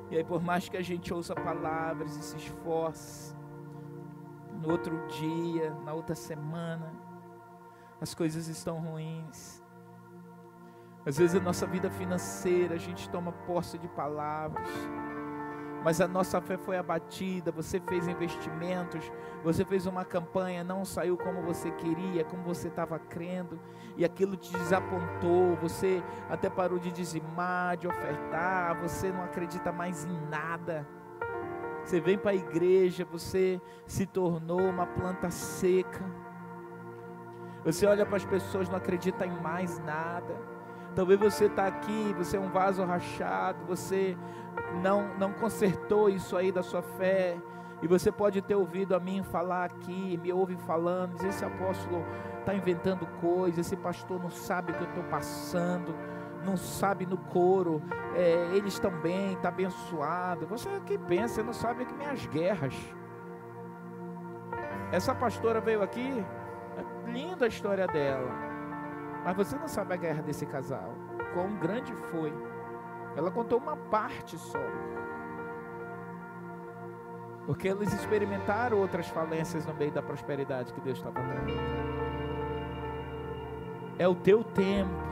E 0.09 0.17
aí, 0.17 0.23
por 0.23 0.41
mais 0.41 0.67
que 0.67 0.77
a 0.77 0.81
gente 0.81 1.13
ouça 1.13 1.35
palavras 1.35 2.15
e 2.15 2.23
se 2.23 2.37
esforce, 2.37 3.35
no 4.61 4.71
outro 4.71 5.07
dia, 5.07 5.73
na 5.85 5.93
outra 5.93 6.15
semana, 6.15 6.91
as 8.01 8.13
coisas 8.15 8.47
estão 8.47 8.79
ruins. 8.79 9.63
Às 11.05 11.17
vezes 11.17 11.39
a 11.39 11.43
nossa 11.43 11.65
vida 11.65 11.89
financeira, 11.89 12.75
a 12.75 12.77
gente 12.77 13.09
toma 13.09 13.31
posse 13.31 13.77
de 13.77 13.87
palavras 13.87 14.67
mas 15.83 16.01
a 16.01 16.07
nossa 16.07 16.41
fé 16.41 16.57
foi 16.57 16.77
abatida. 16.77 17.51
Você 17.51 17.79
fez 17.79 18.07
investimentos, 18.07 19.11
você 19.43 19.63
fez 19.63 19.85
uma 19.85 20.03
campanha, 20.03 20.63
não 20.63 20.83
saiu 20.83 21.17
como 21.17 21.41
você 21.41 21.71
queria, 21.71 22.23
como 22.23 22.43
você 22.43 22.67
estava 22.67 22.99
crendo, 22.99 23.59
e 23.95 24.03
aquilo 24.03 24.35
te 24.35 24.51
desapontou. 24.53 25.55
Você 25.57 26.03
até 26.29 26.49
parou 26.49 26.79
de 26.79 26.91
dizimar, 26.91 27.77
de 27.77 27.87
ofertar, 27.87 28.79
você 28.81 29.11
não 29.11 29.23
acredita 29.23 29.71
mais 29.71 30.05
em 30.05 30.19
nada. 30.29 30.87
Você 31.83 31.99
vem 31.99 32.17
para 32.17 32.31
a 32.31 32.35
igreja, 32.35 33.05
você 33.05 33.59
se 33.85 34.05
tornou 34.05 34.61
uma 34.61 34.85
planta 34.85 35.31
seca. 35.31 36.03
Você 37.65 37.85
olha 37.85 38.05
para 38.05 38.17
as 38.17 38.25
pessoas, 38.25 38.69
não 38.69 38.77
acredita 38.77 39.25
em 39.25 39.41
mais 39.41 39.79
nada. 39.79 40.48
Talvez 40.99 41.17
você 41.17 41.45
está 41.45 41.65
aqui, 41.65 42.13
você 42.17 42.35
é 42.35 42.39
um 42.41 42.49
vaso 42.49 42.83
rachado, 42.83 43.63
você 43.65 44.17
não, 44.83 45.17
não 45.17 45.31
consertou 45.31 46.09
isso 46.09 46.35
aí 46.35 46.51
da 46.51 46.61
sua 46.61 46.81
fé. 46.81 47.37
E 47.81 47.87
você 47.87 48.11
pode 48.11 48.41
ter 48.41 48.55
ouvido 48.55 48.93
a 48.93 48.99
mim 48.99 49.23
falar 49.23 49.63
aqui, 49.63 50.19
me 50.21 50.33
ouve 50.33 50.57
falando, 50.57 51.13
diz, 51.13 51.23
esse 51.23 51.45
apóstolo 51.45 52.03
está 52.39 52.53
inventando 52.53 53.07
coisas, 53.21 53.65
esse 53.65 53.77
pastor 53.77 54.21
não 54.21 54.29
sabe 54.29 54.73
o 54.73 54.75
que 54.75 54.81
eu 54.81 54.89
estou 54.89 55.03
passando, 55.05 55.95
não 56.43 56.57
sabe 56.57 57.05
no 57.05 57.17
coro, 57.17 57.81
é, 58.13 58.49
eles 58.53 58.73
estão 58.73 58.91
bem, 58.99 59.35
está 59.35 59.47
abençoado. 59.47 60.47
Você 60.47 60.67
é 60.67 60.81
que 60.81 60.97
pensa, 60.97 61.41
não 61.41 61.53
sabe 61.53 61.85
que 61.85 61.93
minhas 61.93 62.25
guerras. 62.25 62.75
Essa 64.91 65.15
pastora 65.15 65.61
veio 65.61 65.81
aqui, 65.81 66.25
é 66.75 67.09
linda 67.09 67.45
a 67.45 67.47
história 67.47 67.87
dela, 67.87 68.48
mas 69.23 69.35
você 69.35 69.55
não 69.57 69.67
sabe 69.67 69.93
a 69.93 69.97
guerra 69.97 70.21
desse 70.21 70.45
casal, 70.45 70.93
quão 71.33 71.55
grande 71.55 71.93
foi. 72.11 72.33
Ela 73.15 73.31
contou 73.31 73.59
uma 73.59 73.75
parte 73.75 74.37
só. 74.37 74.59
Porque 77.45 77.67
eles 77.67 77.91
experimentaram 77.93 78.77
outras 78.77 79.07
falências 79.07 79.65
no 79.65 79.73
meio 79.73 79.91
da 79.91 80.01
prosperidade 80.01 80.71
que 80.71 80.81
Deus 80.81 80.97
estava 80.97 81.19
dando. 81.19 81.51
É 83.97 84.07
o 84.07 84.15
teu 84.15 84.43
tempo. 84.43 85.09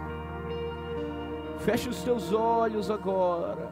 Feche 1.60 1.90
os 1.90 2.04
teus 2.04 2.32
olhos 2.32 2.92
agora. 2.92 3.72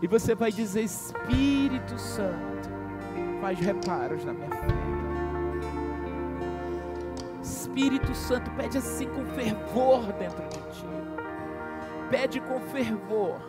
E 0.00 0.06
você 0.06 0.34
vai 0.34 0.50
dizer: 0.50 0.82
Espírito 0.82 1.98
Santo, 1.98 2.70
faz 3.40 3.58
reparos 3.58 4.24
na 4.24 4.32
minha 4.32 4.50
fé. 4.50 4.91
Espírito 7.74 8.14
Santo, 8.14 8.50
pede 8.52 8.78
assim 8.78 9.06
com 9.08 9.24
fervor 9.34 10.12
dentro 10.12 10.42
de 10.48 10.58
ti 10.78 10.92
pede 12.12 12.40
com 12.40 12.60
fervor. 12.60 13.40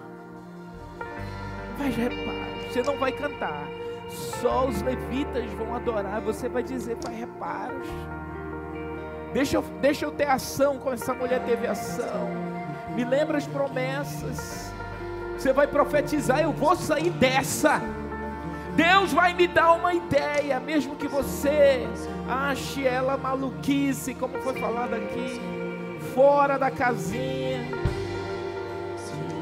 Faz 1.77 1.95
reparo. 1.97 2.71
Você 2.71 2.81
não 2.81 2.97
vai 2.97 3.11
cantar. 3.11 3.67
Só 4.09 4.67
os 4.67 4.81
levitas 4.81 5.43
vão 5.51 5.75
adorar. 5.75 6.21
Você 6.21 6.47
vai 6.47 6.63
dizer, 6.63 6.97
faz 7.03 7.17
reparos. 7.17 7.87
Deixa 9.33 9.57
eu, 9.57 9.61
deixa 9.81 10.05
eu 10.05 10.11
ter 10.11 10.29
ação 10.29 10.77
como 10.77 10.93
essa 10.93 11.13
mulher 11.13 11.43
teve 11.43 11.67
ação. 11.67 12.29
Me 12.95 13.03
lembra 13.03 13.37
as 13.37 13.45
promessas. 13.45 14.71
Você 15.37 15.51
vai 15.51 15.67
profetizar, 15.67 16.39
eu 16.39 16.53
vou 16.53 16.75
sair 16.75 17.09
dessa. 17.09 17.81
Deus 18.75 19.13
vai 19.13 19.33
me 19.33 19.47
dar 19.47 19.73
uma 19.73 19.93
ideia, 19.93 20.59
mesmo 20.59 20.95
que 20.95 21.07
você 21.07 21.87
ache 22.27 22.85
ela 22.85 23.17
maluquice, 23.17 24.15
como 24.15 24.41
foi 24.41 24.59
falado 24.59 24.95
aqui, 24.95 25.39
fora 26.15 26.57
da 26.57 26.71
casinha. 26.71 27.67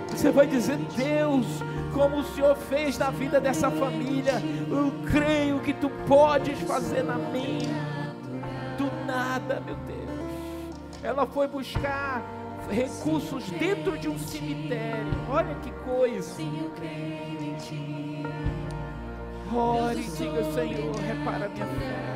Você 0.09 0.32
vai 0.32 0.45
dizer: 0.45 0.77
Deus, 0.95 1.45
como 1.93 2.17
o 2.17 2.23
Senhor 2.23 2.55
fez 2.55 2.97
na 2.97 3.09
vida 3.09 3.39
dessa 3.39 3.71
família, 3.71 4.34
eu 4.69 4.93
creio 5.09 5.59
que 5.61 5.73
tu 5.73 5.89
podes 6.07 6.59
fazer 6.61 7.03
na 7.03 7.15
minha. 7.15 7.91
Do 8.77 8.91
nada, 9.05 9.61
meu 9.65 9.75
Deus. 9.75 10.11
Ela 11.01 11.25
foi 11.25 11.47
buscar 11.47 12.21
recursos 12.69 13.49
dentro 13.51 13.97
de 13.97 14.09
um 14.09 14.17
cemitério. 14.17 15.13
Olha 15.29 15.55
que 15.55 15.71
coisa. 15.71 16.36
Ore 19.54 19.99
e 19.99 20.04
diga, 20.04 20.43
Senhor, 20.54 20.95
repara 20.95 21.49
minha 21.49 21.66
fé. 21.66 22.12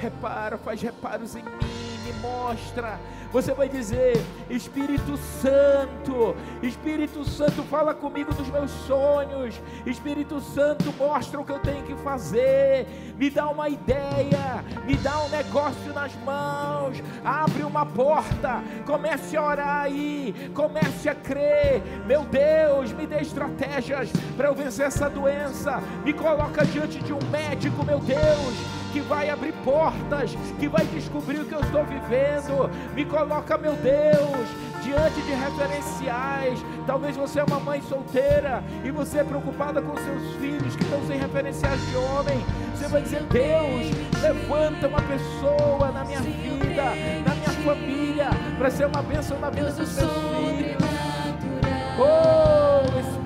Repara, 0.00 0.58
faz 0.58 0.82
reparos 0.82 1.34
em 1.34 1.42
mim, 1.42 1.98
me 2.04 2.12
mostra 2.20 3.00
você 3.34 3.52
vai 3.52 3.68
dizer: 3.68 4.24
Espírito 4.48 5.16
Santo, 5.16 6.36
Espírito 6.62 7.24
Santo, 7.24 7.64
fala 7.64 7.92
comigo 7.92 8.32
dos 8.32 8.48
meus 8.48 8.70
sonhos. 8.86 9.60
Espírito 9.84 10.40
Santo, 10.40 10.94
mostra 10.96 11.40
o 11.40 11.44
que 11.44 11.50
eu 11.50 11.58
tenho 11.58 11.82
que 11.82 11.96
fazer. 11.96 12.86
Me 13.18 13.28
dá 13.28 13.48
uma 13.48 13.68
ideia, 13.68 14.64
me 14.86 14.96
dá 14.98 15.20
um 15.24 15.28
negócio 15.30 15.92
nas 15.92 16.14
mãos. 16.24 17.02
Abre 17.24 17.64
uma 17.64 17.84
porta, 17.84 18.62
comece 18.86 19.36
a 19.36 19.44
orar 19.44 19.82
aí, 19.82 20.52
comece 20.54 21.08
a 21.08 21.14
crer. 21.16 21.82
Meu 22.06 22.24
Deus, 22.26 22.92
me 22.92 23.04
dê 23.04 23.16
estratégias 23.16 24.12
para 24.36 24.46
eu 24.46 24.54
vencer 24.54 24.86
essa 24.86 25.10
doença. 25.10 25.82
Me 26.04 26.12
coloca 26.12 26.64
diante 26.64 27.00
de 27.00 27.12
um 27.12 27.18
médico, 27.32 27.84
meu 27.84 27.98
Deus 27.98 28.84
que 28.94 29.00
vai 29.00 29.28
portas, 29.64 30.36
que 30.60 30.68
vai 30.68 30.84
descobrir 30.86 31.40
o 31.40 31.44
que 31.44 31.54
eu 31.54 31.60
estou 31.60 31.84
vivendo. 31.84 32.70
Me 32.94 33.04
coloca, 33.04 33.56
meu 33.56 33.74
Deus, 33.76 34.48
diante 34.82 35.20
de 35.22 35.32
referenciais. 35.32 36.64
Talvez 36.86 37.16
você 37.16 37.40
é 37.40 37.44
uma 37.44 37.58
mãe 37.58 37.80
solteira 37.82 38.62
e 38.84 38.90
você 38.90 39.18
é 39.18 39.24
preocupada 39.24 39.80
com 39.80 39.96
seus 39.96 40.36
filhos 40.36 40.76
que 40.76 40.84
estão 40.84 41.04
sem 41.06 41.18
referenciais 41.18 41.80
de 41.88 41.96
homem. 41.96 42.38
Você 42.74 42.86
vai 42.88 43.02
dizer: 43.02 43.22
Deus, 43.24 44.22
levanta 44.22 44.86
uma 44.86 45.02
pessoa 45.02 45.90
na 45.90 46.04
minha 46.04 46.20
vida, 46.20 46.84
na 47.26 47.34
minha 47.34 47.50
família, 47.64 48.28
para 48.58 48.70
ser 48.70 48.86
uma 48.86 49.02
bênção 49.02 49.38
na 49.40 49.50
vida 49.50 49.70
dos 49.72 49.76
meus 49.76 49.88
filhos. 49.96 50.84
Oh, 51.96 52.98
Espírito 52.98 53.23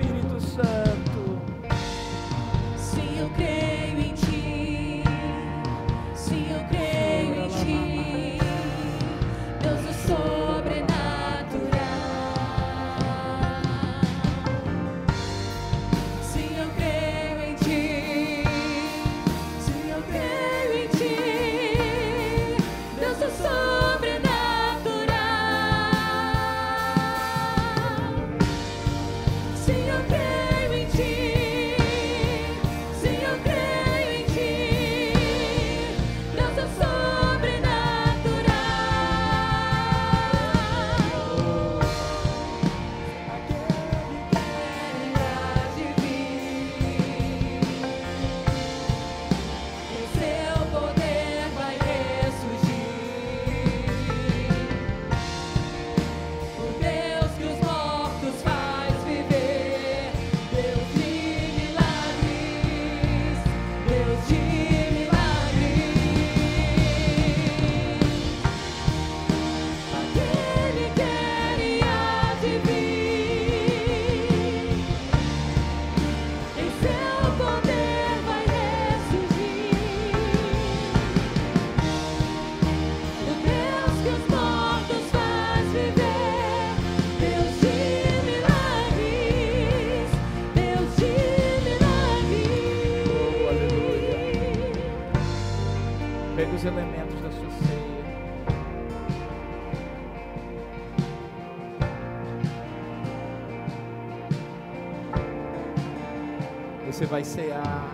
vai 107.18 107.24
cear. 107.24 107.90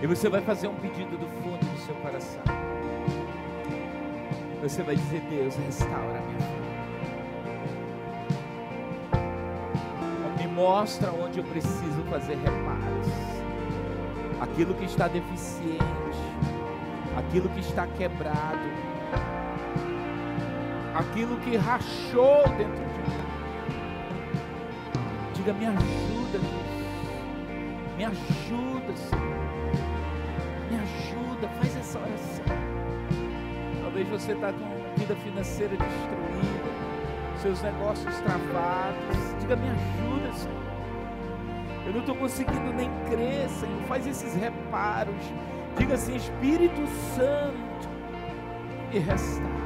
E 0.00 0.06
você 0.06 0.28
vai 0.28 0.40
fazer 0.40 0.68
um 0.68 0.74
pedido 0.76 1.18
do 1.18 1.26
fundo 1.42 1.58
do 1.58 1.78
seu 1.80 1.96
coração. 1.96 2.42
Você 4.62 4.84
vai 4.84 4.94
dizer: 4.94 5.20
Deus, 5.22 5.56
restaura 5.56 6.18
a 6.18 6.22
minha 6.22 6.38
vida. 6.38 6.62
Me 10.38 10.46
mostra 10.46 11.10
onde 11.10 11.40
eu 11.40 11.44
preciso 11.44 12.04
fazer 12.08 12.36
reparos. 12.36 13.08
Aquilo 14.40 14.74
que 14.74 14.84
está 14.84 15.08
deficiente, 15.08 15.80
aquilo 17.16 17.48
que 17.48 17.60
está 17.60 17.86
quebrado, 17.88 18.60
aquilo 20.94 21.36
que 21.38 21.56
rachou 21.56 22.42
dentro 22.56 22.84
de 22.84 23.02
mim. 23.02 23.22
Diga: 25.34 25.52
Me 25.52 25.66
ajuda, 25.66 26.38
Deus. 26.38 26.71
Me 28.02 28.06
ajuda, 28.06 28.96
Senhor. 28.96 29.22
Me 30.68 30.76
ajuda, 30.76 31.48
faz 31.50 31.76
essa 31.76 32.00
oração. 32.00 32.44
Talvez 33.80 34.08
você 34.08 34.32
está 34.32 34.52
com 34.52 34.98
vida 34.98 35.14
financeira 35.14 35.76
destruída, 35.76 37.38
seus 37.40 37.62
negócios 37.62 38.12
travados. 38.22 39.40
Diga, 39.40 39.54
me 39.54 39.68
ajuda, 39.68 40.32
Senhor. 40.32 40.62
Eu 41.86 41.92
não 41.92 42.00
estou 42.00 42.16
conseguindo 42.16 42.72
nem 42.72 42.90
crer, 43.08 43.48
Senhor. 43.48 43.80
Faz 43.82 44.04
esses 44.04 44.34
reparos. 44.34 45.22
Diga 45.78 45.94
assim, 45.94 46.16
Espírito 46.16 46.84
Santo, 47.14 47.88
e 48.90 48.98
restaura. 48.98 49.62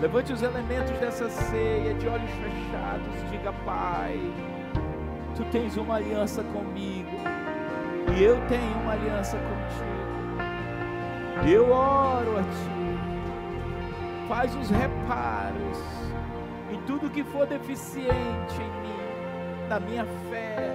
Levante 0.00 0.32
os 0.32 0.40
elementos 0.40 0.98
dessa 0.98 1.28
ceia 1.28 1.92
de 1.92 2.08
olhos 2.08 2.30
fechados. 2.30 3.30
Diga, 3.30 3.52
Pai, 3.66 4.18
Tu 5.36 5.44
tens 5.52 5.76
uma 5.76 5.96
aliança 5.96 6.42
comigo. 6.42 7.16
E 8.16 8.22
eu 8.22 8.36
tenho 8.48 8.78
uma 8.80 8.92
aliança 8.92 9.36
contigo. 9.36 9.96
Eu 11.46 11.70
oro 11.70 12.38
a 12.38 12.42
Ti. 12.42 14.26
Faz 14.28 14.54
os 14.56 14.70
reparos 14.70 15.78
em 16.72 16.80
tudo 16.86 17.10
que 17.10 17.22
for 17.22 17.46
deficiente 17.46 18.60
em 18.60 18.80
mim, 18.80 19.68
na 19.68 19.78
minha 19.78 20.04
fé, 20.30 20.72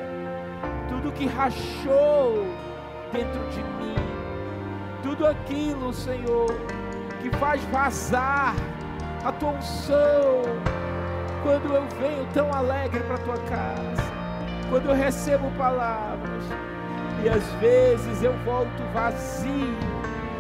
tudo 0.87 1.11
que 1.11 1.25
rachou 1.25 2.45
dentro 3.11 3.41
de 3.49 3.63
mim, 3.63 3.95
tudo 5.03 5.27
aquilo, 5.27 5.93
Senhor, 5.93 6.47
que 7.21 7.29
faz 7.37 7.61
vazar 7.65 8.55
a 9.25 9.31
tua 9.33 9.49
unção 9.49 10.43
quando 11.43 11.73
eu 11.73 11.83
venho 11.99 12.25
tão 12.33 12.53
alegre 12.53 13.01
para 13.01 13.17
tua 13.17 13.37
casa, 13.37 14.20
quando 14.71 14.85
eu 14.85 14.95
recebo 14.95 15.51
palavras 15.57 16.45
e 17.21 17.27
às 17.27 17.43
vezes 17.59 18.23
eu 18.23 18.31
volto 18.45 18.81
vazio 18.93 19.75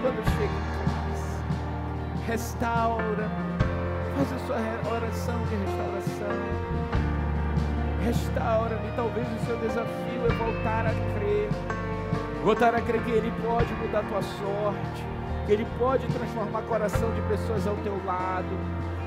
quando 0.01 0.23
chego 0.23 0.53
em 0.53 0.85
casa. 0.85 1.43
Restaura, 2.25 3.29
faz 4.15 4.31
a 4.31 4.39
sua 4.47 4.95
oração 4.95 5.37
de 5.47 5.55
restauração. 5.55 6.71
Restaura-me. 8.05 8.91
Talvez 8.95 9.27
o 9.27 9.45
seu 9.45 9.57
desafio 9.57 10.25
é 10.25 10.33
voltar 10.35 10.85
a 10.87 10.93
crer. 11.19 11.49
Voltar 12.41 12.73
a 12.73 12.81
crer 12.81 13.03
que 13.03 13.11
Ele 13.11 13.33
pode 13.45 13.73
mudar 13.73 13.99
a 13.99 14.03
tua 14.03 14.21
sorte. 14.21 15.03
Que 15.45 15.51
Ele 15.51 15.67
pode 15.77 16.07
transformar 16.07 16.61
coração 16.61 17.13
de 17.13 17.21
pessoas 17.23 17.67
ao 17.67 17.75
teu 17.83 18.01
lado. 18.05 18.57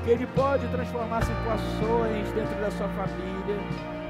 Que 0.03 0.11
Ele 0.11 0.27
pode 0.27 0.67
transformar 0.67 1.23
situações 1.23 2.31
dentro 2.31 2.61
da 2.61 2.69
sua 2.69 2.87
família. 2.89 4.04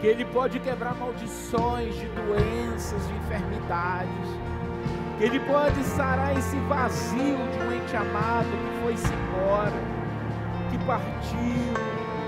Que 0.00 0.06
Ele 0.06 0.24
pode 0.26 0.60
quebrar 0.60 0.94
maldições 0.94 1.94
de 1.94 2.06
doenças, 2.08 3.06
de 3.08 3.14
enfermidades. 3.14 4.28
Que 5.18 5.24
Ele 5.24 5.40
pode 5.40 5.82
sarar 5.84 6.36
esse 6.36 6.56
vazio 6.60 7.36
de 7.36 7.58
um 7.58 7.72
ente 7.72 7.96
amado 7.96 8.46
que 8.46 8.82
foi-se 8.82 9.14
embora, 9.14 9.72
que 10.70 10.78
partiu, 10.84 11.74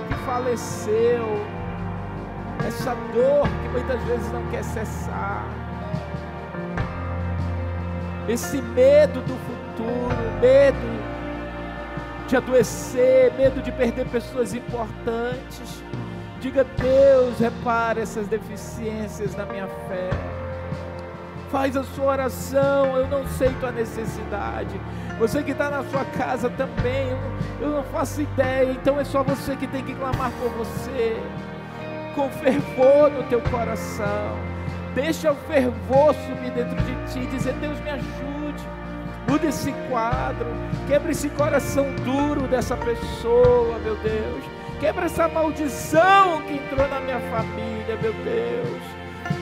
que 0.08 0.14
faleceu. 0.24 1.46
Essa 2.66 2.94
dor 3.12 3.46
que 3.62 3.68
muitas 3.68 4.02
vezes 4.04 4.32
não 4.32 4.44
quer 4.46 4.64
cessar. 4.64 5.44
Esse 8.28 8.60
medo 8.60 9.20
do 9.20 9.36
futuro, 9.36 10.40
medo 10.40 10.98
de 12.26 12.36
adoecer, 12.36 13.32
medo 13.34 13.62
de 13.62 13.72
perder 13.72 14.06
pessoas 14.06 14.52
importantes. 14.54 15.82
Diga, 16.40 16.64
Deus, 16.64 17.40
repara 17.40 18.00
essas 18.00 18.28
deficiências 18.28 19.34
na 19.34 19.44
minha 19.44 19.66
fé. 19.66 20.10
Faz 21.50 21.76
a 21.76 21.82
sua 21.82 22.12
oração, 22.12 22.96
eu 22.96 23.08
não 23.08 23.26
sei 23.26 23.48
tua 23.58 23.72
necessidade. 23.72 24.80
Você 25.18 25.42
que 25.42 25.50
está 25.50 25.68
na 25.68 25.82
sua 25.84 26.04
casa 26.04 26.48
também, 26.50 27.08
eu, 27.60 27.70
não 27.70 27.82
faço 27.84 28.22
ideia. 28.22 28.70
Então 28.70 29.00
é 29.00 29.04
só 29.04 29.24
você 29.24 29.56
que 29.56 29.66
tem 29.66 29.82
que 29.82 29.94
clamar 29.94 30.30
por 30.32 30.50
você, 30.50 31.16
com 32.14 32.28
fervor 32.30 33.10
no 33.10 33.24
teu 33.24 33.40
coração. 33.40 34.36
Deixa 34.94 35.32
o 35.32 35.36
fervor 35.36 36.14
subir 36.14 36.52
dentro 36.52 36.76
de 36.76 37.12
ti, 37.12 37.26
dizer: 37.26 37.54
Deus 37.54 37.80
me 37.80 37.90
ajude, 37.90 38.68
muda 39.28 39.46
esse 39.46 39.72
quadro, 39.90 40.46
quebra 40.86 41.10
esse 41.10 41.30
coração 41.30 41.86
duro 42.04 42.46
dessa 42.46 42.76
pessoa, 42.76 43.78
meu 43.80 43.96
Deus. 43.96 44.57
Quebra 44.80 45.06
essa 45.06 45.26
maldição 45.26 46.42
que 46.42 46.54
entrou 46.54 46.86
na 46.88 47.00
minha 47.00 47.18
família, 47.18 47.98
meu 48.00 48.12
Deus. 48.12 48.98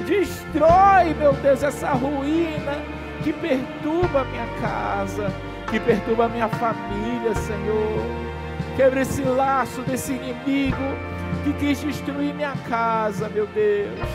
Destrói, 0.07 1.13
meu 1.15 1.35
Deus, 1.35 1.63
essa 1.63 1.91
ruína 1.93 2.79
que 3.23 3.33
perturba 3.35 4.23
a 4.23 4.25
minha 4.25 4.47
casa, 4.61 5.31
que 5.71 5.79
perturba 5.79 6.25
a 6.25 6.29
minha 6.29 6.49
família, 6.49 7.35
Senhor. 7.35 8.27
Quebra 8.77 9.03
esse 9.03 9.23
laço 9.23 9.83
desse 9.83 10.13
inimigo 10.13 10.77
que 11.45 11.53
quis 11.55 11.81
destruir 11.81 12.35
minha 12.35 12.55
casa, 12.69 13.29
meu 13.29 13.47
Deus. 13.47 14.09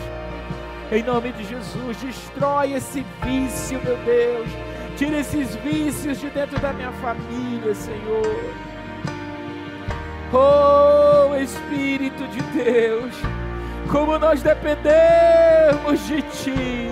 Em 0.90 1.04
nome 1.04 1.32
de 1.32 1.44
Jesus, 1.44 1.96
destrói 1.98 2.74
esse 2.74 3.06
vício, 3.22 3.80
meu 3.84 3.96
Deus. 3.98 4.48
Tira 4.96 5.20
esses 5.20 5.54
vícios 5.56 6.20
de 6.20 6.28
dentro 6.30 6.58
da 6.58 6.72
minha 6.72 6.92
família, 6.92 7.74
Senhor. 7.74 8.71
Oh 10.34 11.36
Espírito 11.36 12.26
de 12.28 12.40
Deus, 12.40 13.14
como 13.90 14.18
nós 14.18 14.42
dependemos 14.42 16.06
de 16.06 16.22
Ti, 16.22 16.88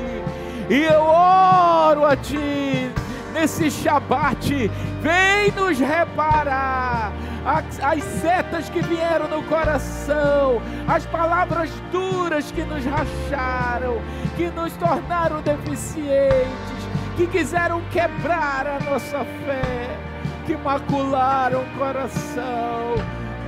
e 0.68 0.82
eu 0.82 1.01
oro 1.01 2.05
a 2.05 2.14
Ti 2.16 2.91
nesse 3.32 3.70
Shabat, 3.70 4.70
vem 5.01 5.51
nos 5.53 5.78
reparar. 5.78 7.12
As, 7.43 7.80
as 7.82 8.05
setas 8.05 8.68
que 8.68 8.82
vieram 8.82 9.26
no 9.26 9.43
coração, 9.45 10.61
as 10.86 11.07
palavras 11.07 11.70
duras 11.91 12.53
que 12.53 12.62
nos 12.62 12.84
racharam, 12.84 14.03
que 14.36 14.51
nos 14.51 14.74
tornaram 14.74 15.41
deficientes, 15.41 16.88
que 17.16 17.26
quiseram 17.26 17.80
quebrar 17.91 18.66
a 18.66 18.84
nossa 18.84 19.24
fé, 19.47 19.97
que 20.45 20.55
macularam 20.59 21.62
o 21.62 21.78
coração 21.78 22.89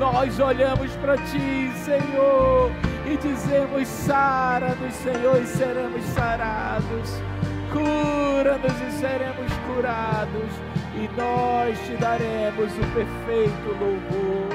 nós 0.02 0.40
olhamos 0.40 0.90
para 0.96 1.16
Ti, 1.16 1.70
Senhor, 1.84 2.72
e 3.06 3.16
dizemos: 3.18 3.86
sara-nos, 3.86 4.94
Senhor, 4.94 5.40
e 5.40 5.46
seremos 5.46 6.04
sarados. 6.06 7.22
Cura-nos 7.70 8.80
e 8.88 8.98
seremos 8.98 9.52
curados, 9.64 10.50
e 10.96 11.08
nós 11.16 11.78
te 11.86 11.96
daremos 11.98 12.72
o 12.72 12.86
perfeito 12.92 13.68
louvor. 13.78 14.48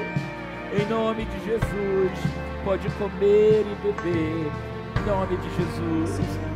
Em 0.70 0.86
nome 0.86 1.24
de 1.24 1.44
Jesus, 1.46 2.12
pode 2.62 2.86
comer 2.90 3.64
e 3.64 3.74
beber. 3.82 4.52
Em 5.00 5.06
nome 5.06 5.36
de 5.38 5.48
Jesus. 5.56 6.47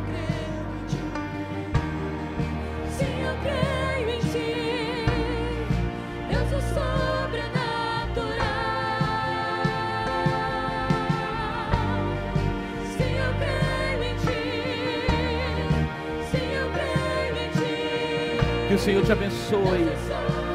Senhor 18.83 19.01
te 19.05 19.13
abençoe. 19.13 19.87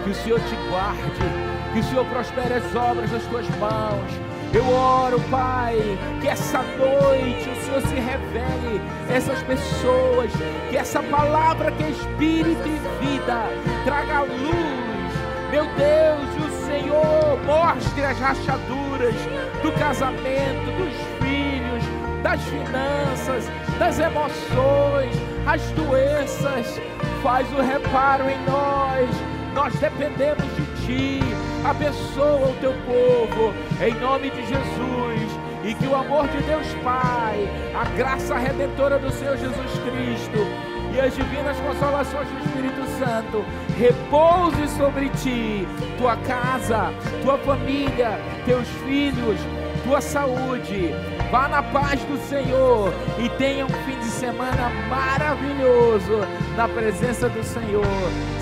Que 0.05 0.11
o 0.11 0.15
Senhor 0.15 0.39
te 0.41 0.55
guarde. 0.69 1.73
Que 1.73 1.81
o 1.81 1.83
Senhor 1.83 2.05
prospere 2.05 2.55
as 2.55 2.75
obras 2.75 3.11
das 3.11 3.23
tuas 3.25 3.49
mãos. 3.57 4.11
Eu 4.53 4.71
oro, 4.71 5.19
Pai, 5.31 5.79
que 6.21 6.29
essa 6.29 6.63
noite 6.63 7.49
o 7.49 7.65
Senhor 7.65 7.81
se 7.81 7.95
revele 7.95 8.81
a 9.09 9.13
essas 9.13 9.43
pessoas, 9.43 10.31
que 10.71 10.77
essa 10.77 11.03
palavra 11.03 11.71
que 11.73 11.85
é 11.85 11.91
espírito 11.91 12.63
e 12.67 13.07
vida 13.07 13.45
traga 13.85 14.21
luz, 14.21 15.13
meu 15.51 15.65
Deus, 15.65 16.37
e 16.37 16.49
o 16.49 16.67
Senhor 16.67 17.39
mostre 17.45 18.05
as 18.05 18.19
rachaduras 18.19 19.15
do 19.63 19.73
casamento, 19.73 20.65
dos 20.79 20.95
filhos, 21.19 21.85
das 22.23 22.43
finanças, 22.43 23.51
das 23.79 23.99
emoções, 23.99 25.15
as 25.47 25.63
doenças. 25.73 26.81
Faz 27.23 27.53
o 27.53 27.61
reparo 27.61 28.29
em 28.29 28.39
nós. 28.45 29.11
Nós 29.55 29.75
dependemos 29.81 30.45
de 30.57 30.87
Ti. 30.87 31.21
Abençoa 31.65 32.51
o 32.51 32.57
Teu 32.61 32.73
povo, 32.87 33.53
em 33.83 33.95
nome 33.95 34.31
de 34.31 34.47
Jesus. 34.47 35.39
E 35.65 35.75
que 35.75 35.87
o 35.87 35.95
amor 35.95 36.29
de 36.29 36.41
Deus 36.43 36.67
Pai, 36.85 37.49
a 37.75 37.85
graça 37.97 38.39
redentora 38.39 38.99
do 38.99 39.11
Senhor 39.11 39.37
Jesus 39.37 39.71
Cristo 39.81 40.69
e 40.95 41.01
as 41.01 41.15
divinas 41.15 41.59
consolações 41.61 42.29
do 42.29 42.39
Espírito 42.39 42.85
Santo 42.99 43.45
repouse 43.77 44.69
sobre 44.77 45.09
ti, 45.11 45.67
tua 45.99 46.17
casa, 46.17 46.93
tua 47.23 47.37
família, 47.39 48.19
teus 48.47 48.67
filhos, 48.87 49.39
tua 49.85 50.01
saúde. 50.01 50.95
Vá 51.31 51.47
na 51.47 51.63
paz 51.63 52.01
do 52.05 52.17
Senhor 52.27 52.91
e 53.19 53.29
tenha 53.37 53.67
um 53.67 53.69
fim 53.69 53.99
de 53.99 54.07
semana 54.07 54.71
maravilhoso 54.89 56.21
na 56.57 56.67
presença 56.67 57.29
do 57.29 57.45
Senhor. 57.45 57.85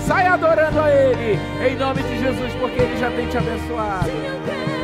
Saia 0.05 0.33
adorando 0.33 0.79
a 0.79 0.89
Ele 0.89 1.37
em 1.67 1.75
nome 1.75 2.01
de 2.01 2.17
Jesus, 2.17 2.53
porque 2.53 2.81
Ele 2.81 2.97
já 2.97 3.11
tem 3.11 3.27
te 3.27 3.37
abençoado. 3.37 4.76